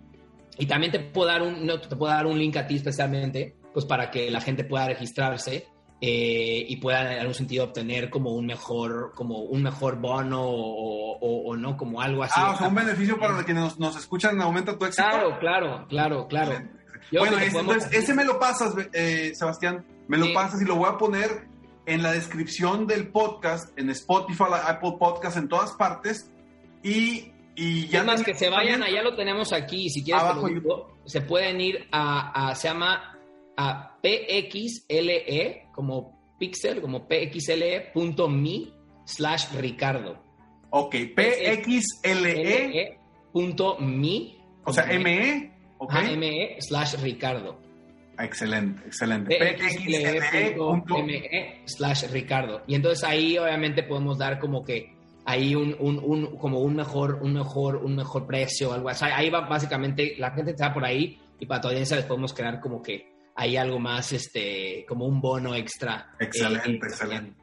y 0.59 0.66
también 0.66 0.93
te 0.93 1.01
puedo 1.01 1.28
dar 1.28 1.43
un, 1.43 1.64
no, 1.64 1.80
te 1.80 1.97
puedo 1.97 2.12
dar 2.12 2.26
un 2.26 2.39
link 2.39 2.57
a 2.57 2.66
ti 2.66 2.76
especialmente, 2.76 3.57
pues 3.72 3.86
para 3.86 4.11
que 4.11 4.30
la 4.30 4.41
gente 4.41 4.64
pueda 4.64 4.89
registrarse 4.89 5.66
eh, 6.01 6.64
y 6.68 6.76
puedan 6.76 7.11
en 7.11 7.18
algún 7.18 7.34
sentido 7.34 7.64
obtener 7.64 8.09
como 8.09 8.30
un 8.30 8.46
mejor, 8.46 9.12
como 9.14 9.40
un 9.40 9.64
mejor 9.64 9.96
bono 9.96 10.42
o, 10.44 11.57
no, 11.57 11.76
como 11.76 12.01
algo 12.01 12.22
así. 12.22 12.34
Ah, 12.36 12.53
o 12.53 12.57
sea, 12.57 12.68
un 12.68 12.76
beneficio 12.76 13.18
para 13.18 13.42
quienes 13.42 13.78
nos, 13.78 13.96
escuchan, 13.96 14.40
aumenta 14.40 14.78
tu 14.78 14.84
éxito. 14.84 15.09
Claro, 15.09 15.38
claro, 15.40 15.86
claro, 15.88 16.28
claro. 16.28 16.68
bueno, 17.12 17.38
entonces, 17.40 17.90
ese 17.92 18.14
me 18.14 18.24
lo 18.24 18.38
pasas, 18.38 18.74
eh, 18.92 19.32
Sebastián, 19.34 19.84
me 20.07 20.18
lo 20.18 20.32
pasas 20.32 20.62
y 20.62 20.64
lo 20.64 20.76
voy 20.76 20.88
a 20.88 20.96
poner 20.96 21.49
en 21.86 22.03
la 22.03 22.12
descripción 22.12 22.86
del 22.86 23.09
podcast, 23.09 23.76
en 23.76 23.90
Spotify, 23.90 24.44
Apple 24.66 24.94
Podcast, 25.01 25.36
en 25.36 25.49
todas 25.49 25.72
partes. 25.72 26.30
Y, 26.84 27.32
y 27.57 27.88
ya. 27.88 28.05
más 28.05 28.22
que 28.22 28.34
se 28.34 28.51
vayan, 28.51 28.84
allá 28.84 29.03
lo 29.03 29.16
tenemos 29.16 29.53
aquí. 29.53 29.90
Si 29.90 30.05
quieres, 30.05 30.22
se 31.07 31.22
pueden 31.22 31.61
ir 31.61 31.88
a, 31.90 32.51
a 32.51 32.55
se 32.55 32.68
llama 32.68 33.18
a 33.57 33.99
pxle, 34.01 35.67
como 35.79 36.35
pixel, 36.41 36.81
como 36.81 37.07
pxle.me 37.07 38.72
slash 39.05 39.55
Ricardo. 39.57 40.20
Ok, 40.70 40.97
pxle. 41.14 42.99
me. 43.79 44.35
O 44.64 44.72
sea, 44.72 44.87
me. 44.99 45.53
Okay. 45.79 46.16
me 46.16 46.57
slash 46.59 46.97
Ricardo. 47.01 47.61
Excelente, 48.18 48.83
excelente. 48.87 49.39
pxle.me 49.39 51.22
slash 51.66 52.11
Ricardo. 52.11 52.64
Y 52.66 52.74
entonces 52.74 53.05
ahí 53.05 53.39
obviamente 53.39 53.85
podemos 53.85 54.18
dar 54.18 54.41
como 54.41 54.64
que 54.64 54.97
ahí 55.26 55.55
un, 55.55 55.76
un, 55.79 56.01
un, 56.01 56.37
como 56.39 56.59
un 56.59 56.74
mejor, 56.74 57.20
un 57.22 57.35
mejor, 57.35 57.76
un 57.76 57.95
mejor 57.95 58.26
precio 58.26 58.70
o 58.70 58.72
algo 58.72 58.89
así. 58.89 59.05
Ahí 59.05 59.31
va 59.31 59.43
básicamente, 59.43 60.16
la 60.18 60.33
gente 60.33 60.51
está 60.51 60.74
por 60.74 60.85
ahí 60.85 61.20
y 61.39 61.47
para 61.47 61.61
tu 61.61 61.68
audiencia 61.68 61.97
les 61.97 62.07
podemos 62.07 62.35
crear 62.35 62.59
como 62.59 62.83
que 62.83 63.17
hay 63.41 63.57
algo 63.57 63.78
más, 63.78 64.12
este, 64.12 64.84
como 64.89 65.07
un 65.07 65.20
bono 65.20 65.55
extra. 65.55 66.11
Eh, 66.18 66.24
excelente, 66.24 66.86
excelente. 66.89 67.41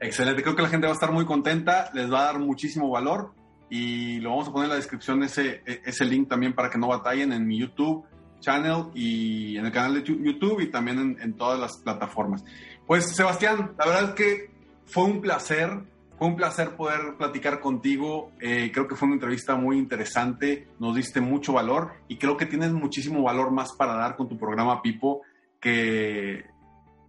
Excelente, 0.00 0.42
creo 0.42 0.56
que 0.56 0.62
la 0.62 0.68
gente 0.70 0.86
va 0.86 0.92
a 0.92 0.94
estar 0.94 1.12
muy 1.12 1.26
contenta, 1.26 1.90
les 1.92 2.10
va 2.10 2.22
a 2.22 2.24
dar 2.24 2.38
muchísimo 2.38 2.88
valor 2.88 3.34
y 3.68 4.18
lo 4.20 4.30
vamos 4.30 4.48
a 4.48 4.52
poner 4.52 4.64
en 4.64 4.70
la 4.70 4.76
descripción 4.76 5.22
ese, 5.22 5.62
e, 5.66 5.82
ese 5.84 6.06
link 6.06 6.28
también 6.28 6.54
para 6.54 6.70
que 6.70 6.78
no 6.78 6.88
batallen 6.88 7.34
en 7.34 7.46
mi 7.46 7.58
YouTube 7.58 8.06
channel 8.40 8.86
y 8.94 9.58
en 9.58 9.66
el 9.66 9.72
canal 9.72 9.94
de 9.94 10.02
YouTube 10.02 10.60
y 10.60 10.70
también 10.70 11.18
en, 11.20 11.34
todas 11.34 11.60
las 11.60 11.76
plataformas. 11.78 12.42
Pues 12.86 13.14
Sebastián, 13.14 13.72
la 13.78 13.86
verdad 13.86 14.04
es 14.04 14.10
que 14.12 14.50
fue 14.86 15.04
un 15.04 15.20
placer, 15.20 15.82
fue 16.18 16.28
un 16.28 16.36
placer 16.36 16.76
poder 16.76 17.16
platicar 17.18 17.60
contigo. 17.60 18.30
Eh, 18.40 18.70
creo 18.72 18.88
que 18.88 18.94
fue 18.94 19.06
una 19.06 19.16
entrevista 19.16 19.54
muy 19.56 19.78
interesante, 19.78 20.68
nos 20.78 20.96
diste 20.96 21.20
mucho 21.20 21.52
valor 21.52 21.92
y 22.08 22.16
creo 22.16 22.36
que 22.36 22.46
tienes 22.46 22.72
muchísimo 22.72 23.22
valor 23.22 23.50
más 23.50 23.72
para 23.72 23.94
dar 23.94 24.16
con 24.16 24.28
tu 24.28 24.38
programa 24.38 24.80
Pipo, 24.80 25.22
que 25.60 26.44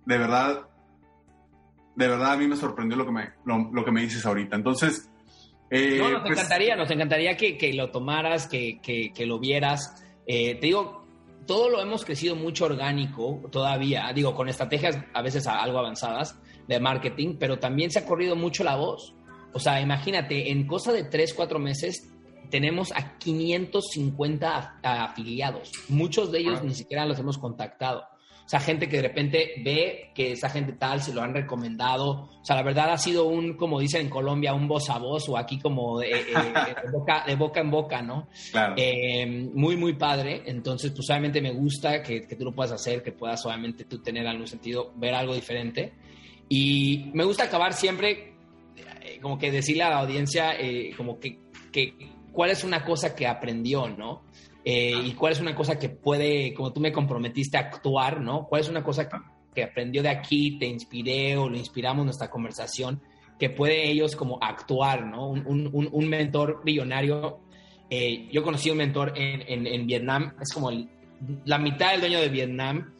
de 0.05 0.17
verdad, 0.17 0.67
de 1.95 2.07
verdad 2.07 2.33
a 2.33 2.37
mí 2.37 2.47
me 2.47 2.55
sorprendió 2.55 2.97
lo 2.97 3.05
que 3.05 3.11
me, 3.11 3.29
lo, 3.45 3.83
que 3.83 3.91
me 3.91 4.01
dices 4.01 4.25
ahorita. 4.25 4.55
Entonces... 4.55 5.09
Eh, 5.69 5.97
no, 5.97 6.09
nos 6.09 6.21
pues 6.21 6.31
encantaría, 6.31 6.75
nos 6.77 6.89
encantaría 6.89 7.35
que, 7.35 7.57
que 7.57 7.73
lo 7.73 7.91
tomaras, 7.91 8.47
que, 8.47 8.79
que, 8.81 9.11
que 9.13 9.25
lo 9.25 9.37
vieras. 9.37 10.01
Eh, 10.25 10.55
te 10.55 10.67
digo, 10.67 11.05
todo 11.45 11.69
lo 11.69 11.81
hemos 11.81 12.05
crecido 12.05 12.35
mucho 12.35 12.65
orgánico 12.65 13.41
todavía, 13.51 14.11
digo, 14.13 14.33
con 14.33 14.47
estrategias 14.47 14.97
a 15.13 15.21
veces 15.21 15.47
algo 15.47 15.79
avanzadas, 15.79 16.39
de 16.67 16.79
marketing, 16.79 17.37
pero 17.39 17.59
también 17.59 17.89
se 17.89 17.99
ha 17.99 18.05
corrido 18.05 18.35
mucho 18.35 18.63
la 18.63 18.75
voz. 18.75 19.13
O 19.53 19.59
sea, 19.59 19.81
imagínate, 19.81 20.51
en 20.51 20.67
cosa 20.67 20.91
de 20.91 21.03
3, 21.03 21.33
4 21.33 21.57
meses 21.59 22.13
tenemos 22.49 22.91
a 22.93 23.17
550 23.17 24.79
afiliados. 24.83 25.71
Muchos 25.89 26.31
de 26.31 26.39
ellos 26.39 26.63
ni 26.63 26.73
siquiera 26.73 27.05
los 27.05 27.19
hemos 27.19 27.37
contactado. 27.37 28.03
O 28.47 28.49
sea, 28.49 28.61
gente 28.61 28.87
que 28.87 28.95
de 28.95 29.01
repente 29.01 29.55
ve 29.61 30.11
que 30.15 30.31
esa 30.31 30.49
gente 30.49 30.71
tal 30.71 31.01
se 31.01 31.13
lo 31.13 31.21
han 31.21 31.33
recomendado. 31.33 32.29
O 32.41 32.45
sea, 32.45 32.55
la 32.55 32.63
verdad 32.63 32.93
ha 32.93 32.97
sido 32.97 33.25
un, 33.25 33.57
como 33.57 33.77
dicen 33.77 34.03
en 34.03 34.09
Colombia, 34.09 34.53
un 34.53 34.69
voz 34.69 34.89
a 34.89 34.97
voz 34.99 35.27
o 35.27 35.37
aquí 35.37 35.59
como 35.59 35.99
de, 35.99 36.11
eh, 36.11 36.23
boca, 36.93 37.25
de 37.27 37.35
boca, 37.35 37.59
en 37.59 37.69
boca, 37.69 38.01
¿no? 38.01 38.29
Claro. 38.51 38.75
Eh, 38.77 39.49
muy, 39.53 39.75
muy 39.75 39.95
padre. 39.95 40.43
Entonces, 40.45 40.93
pues 40.95 41.09
obviamente 41.09 41.41
me 41.41 41.51
gusta 41.51 42.01
que, 42.01 42.21
que, 42.21 42.37
tú 42.37 42.45
lo 42.45 42.53
puedas 42.55 42.71
hacer, 42.71 43.03
que 43.03 43.11
puedas 43.11 43.45
obviamente 43.45 43.83
tú 43.83 44.01
tener 44.01 44.25
algún 44.25 44.47
sentido, 44.47 44.93
ver 44.95 45.13
algo 45.13 45.35
diferente. 45.35 45.91
Y 46.47 47.11
me 47.13 47.25
gusta 47.25 47.43
acabar 47.43 47.73
siempre, 47.73 48.33
eh, 48.77 49.19
como 49.21 49.37
que 49.37 49.51
decirle 49.51 49.83
a 49.83 49.89
la 49.89 49.99
audiencia, 49.99 50.57
eh, 50.57 50.93
como 50.95 51.19
que, 51.19 51.41
que, 51.69 51.97
cuál 52.31 52.51
es 52.51 52.63
una 52.63 52.85
cosa 52.85 53.13
que 53.13 53.27
aprendió, 53.27 53.89
¿no? 53.89 54.23
Eh, 54.69 55.01
y 55.05 55.13
cuál 55.13 55.31
es 55.31 55.39
una 55.39 55.55
cosa 55.55 55.79
que 55.79 55.87
puede, 55.87 56.53
como 56.53 56.73
tú 56.73 56.81
me 56.81 56.91
comprometiste 56.91 57.55
a 57.55 57.61
actuar, 57.61 58.19
¿no? 58.19 58.45
¿Cuál 58.49 58.59
es 58.59 58.67
una 58.67 58.83
cosa 58.83 59.07
que, 59.55 59.63
aprendió 59.63 60.03
de 60.03 60.09
aquí, 60.09 60.59
te 60.59 60.65
inspiré 60.65 61.37
o 61.37 61.47
lo 61.47 61.55
inspiramos 61.55 62.01
en 62.01 62.07
nuestra 62.07 62.29
conversación, 62.29 63.01
que 63.39 63.49
puede 63.49 63.89
ellos 63.89 64.17
como 64.17 64.37
actuar, 64.43 65.05
¿no? 65.05 65.29
Un, 65.29 65.47
un, 65.47 65.87
un 65.89 66.09
mentor 66.09 66.63
billonario. 66.65 67.39
yo 68.29 68.43
conocí 68.43 68.69
un 68.69 68.79
mentor 68.79 69.13
en, 69.15 69.41
en, 69.47 69.67
en 69.67 69.87
Vietnam, 69.87 70.33
es 70.41 70.53
como 70.53 70.69
la 71.45 71.57
mitad 71.59 71.91
del 71.91 72.01
dueño 72.01 72.19
de 72.19 72.27
Vietnam, 72.27 72.93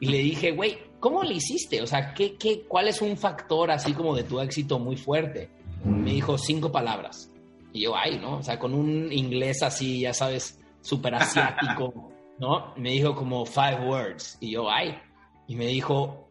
y 0.00 0.08
le 0.08 0.18
dije, 0.18 0.50
güey, 0.50 0.76
¿cómo 1.00 1.22
le 1.22 1.36
hiciste? 1.36 1.80
O 1.80 1.86
sea, 1.86 2.12
¿qué, 2.12 2.34
qué, 2.34 2.64
¿cuál 2.68 2.88
es 2.88 3.00
un 3.00 3.16
factor 3.16 3.70
así 3.70 3.94
como 3.94 4.14
de 4.14 4.24
tu 4.24 4.40
éxito 4.40 4.78
muy 4.78 4.98
fuerte? 4.98 5.48
Me 5.86 6.12
dijo 6.12 6.36
cinco 6.36 6.70
palabras. 6.70 7.32
Y 7.72 7.84
yo, 7.84 7.96
ay, 7.96 8.18
¿no? 8.20 8.40
O 8.40 8.42
sea, 8.42 8.58
con 8.58 8.74
un 8.74 9.10
inglés 9.10 9.62
así, 9.62 10.00
ya 10.00 10.12
sabes, 10.12 10.60
súper 10.84 11.14
asiático, 11.14 12.12
¿no? 12.38 12.74
Me 12.76 12.90
dijo 12.90 13.14
como 13.16 13.44
five 13.46 13.80
words. 13.86 14.36
Y 14.40 14.52
yo, 14.52 14.70
ay. 14.70 15.00
Y 15.48 15.56
me 15.56 15.66
dijo, 15.66 16.28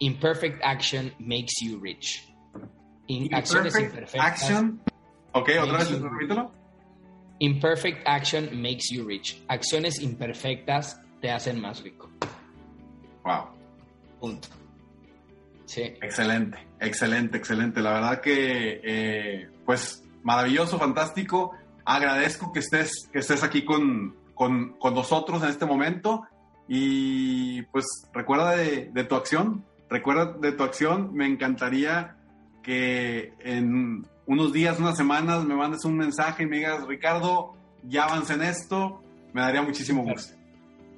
imperfect 0.00 0.60
action 0.62 1.12
makes 1.18 1.52
you 1.62 1.78
rich. 1.80 2.28
acciones 3.32 3.78
imperfectas. 3.78 4.20
Action. 4.20 4.80
Ok, 5.32 5.50
otra 5.62 5.78
vez, 5.78 6.00
repítelo. 6.00 6.50
Imperfect 7.38 8.06
action 8.06 8.60
makes 8.60 8.90
you 8.90 9.06
rich. 9.06 9.40
Acciones 9.46 10.00
imperfectas 10.02 11.00
te 11.20 11.30
hacen 11.30 11.60
más 11.60 11.82
rico. 11.82 12.10
Wow. 13.24 13.46
Punto. 14.20 14.48
Sí. 15.66 15.82
Excelente, 15.82 16.58
excelente, 16.80 17.36
excelente. 17.38 17.80
La 17.80 17.92
verdad 17.92 18.20
que, 18.20 18.80
eh, 18.82 19.50
pues, 19.64 20.02
maravilloso, 20.24 20.78
fantástico. 20.78 21.54
Agradezco 21.90 22.52
que 22.52 22.58
estés, 22.58 23.08
que 23.10 23.20
estés 23.20 23.42
aquí 23.42 23.64
con, 23.64 24.14
con, 24.34 24.74
con 24.74 24.92
nosotros 24.92 25.42
en 25.42 25.48
este 25.48 25.64
momento. 25.64 26.22
Y 26.68 27.62
pues 27.62 27.86
recuerda 28.12 28.50
de, 28.50 28.90
de, 28.92 29.04
tu 29.04 29.14
acción, 29.14 29.64
recuerda 29.88 30.34
de 30.38 30.52
tu 30.52 30.64
acción. 30.64 31.14
Me 31.14 31.26
encantaría 31.26 32.14
que 32.62 33.32
en 33.40 34.06
unos 34.26 34.52
días, 34.52 34.78
unas 34.78 34.98
semanas, 34.98 35.46
me 35.46 35.54
mandes 35.54 35.82
un 35.86 35.96
mensaje 35.96 36.42
y 36.42 36.46
me 36.46 36.56
digas, 36.56 36.86
Ricardo, 36.86 37.54
ya 37.84 38.04
avancé 38.04 38.34
en 38.34 38.42
esto. 38.42 39.02
Me 39.32 39.40
daría 39.40 39.62
muchísimo 39.62 40.02
gusto. 40.02 40.36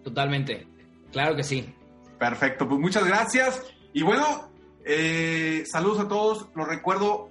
Totalmente, 0.03 0.67
claro 1.13 1.37
que 1.37 1.45
sí. 1.45 1.73
Perfecto, 2.19 2.69
pues 2.69 2.81
muchas 2.81 3.05
gracias. 3.05 3.63
Y 3.93 4.03
bueno, 4.03 4.51
eh, 4.85 5.63
saludos 5.71 6.01
a 6.01 6.09
todos. 6.09 6.49
Los 6.57 6.67
recuerdo, 6.67 7.31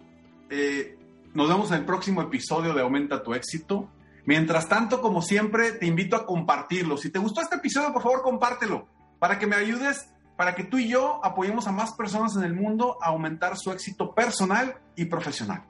eh, 0.50 0.98
nos 1.34 1.48
vemos 1.48 1.72
en 1.72 1.78
el 1.78 1.86
próximo 1.86 2.22
episodio 2.22 2.74
de 2.74 2.82
Aumenta 2.82 3.24
tu 3.24 3.34
éxito. 3.34 3.90
Mientras 4.26 4.68
tanto, 4.68 5.02
como 5.02 5.22
siempre, 5.22 5.72
te 5.74 5.86
invito 5.86 6.16
a 6.16 6.26
compartirlo. 6.26 6.98
Si 6.98 7.10
te 7.10 7.20
gustó 7.20 7.42
este 7.42 7.58
episodio, 7.58 7.94
por 7.94 8.04
favor, 8.04 8.22
compártelo 8.22 8.88
para 9.20 9.38
que 9.38 9.48
me 9.48 9.56
ayudes, 9.56 10.10
para 10.38 10.56
que 10.56 10.64
tú 10.64 10.78
y 10.78 10.88
yo 10.88 11.24
apoyemos 11.24 11.68
a 11.68 11.72
más 11.72 11.94
personas 11.94 12.36
en 12.36 12.44
el 12.44 12.54
mundo 12.54 12.98
a 13.02 13.08
aumentar 13.08 13.58
su 13.58 13.72
éxito 13.72 14.14
personal 14.14 14.78
y 14.96 15.06
profesional. 15.06 15.64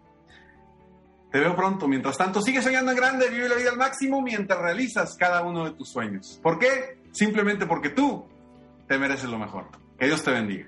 Te 1.31 1.39
veo 1.39 1.55
pronto. 1.55 1.87
Mientras 1.87 2.17
tanto, 2.17 2.41
sigue 2.41 2.61
soñando 2.61 2.91
en 2.91 2.97
grande, 2.97 3.29
vive 3.29 3.49
la 3.49 3.55
vida 3.55 3.69
al 3.69 3.77
máximo 3.77 4.21
mientras 4.21 4.59
realizas 4.59 5.15
cada 5.15 5.41
uno 5.43 5.65
de 5.65 5.71
tus 5.71 5.89
sueños. 5.89 6.39
¿Por 6.41 6.57
qué? 6.57 6.99
Simplemente 7.11 7.65
porque 7.65 7.89
tú 7.89 8.25
te 8.87 8.97
mereces 8.97 9.29
lo 9.29 9.37
mejor. 9.37 9.67
Que 9.97 10.07
Dios 10.07 10.23
te 10.23 10.31
bendiga. 10.31 10.67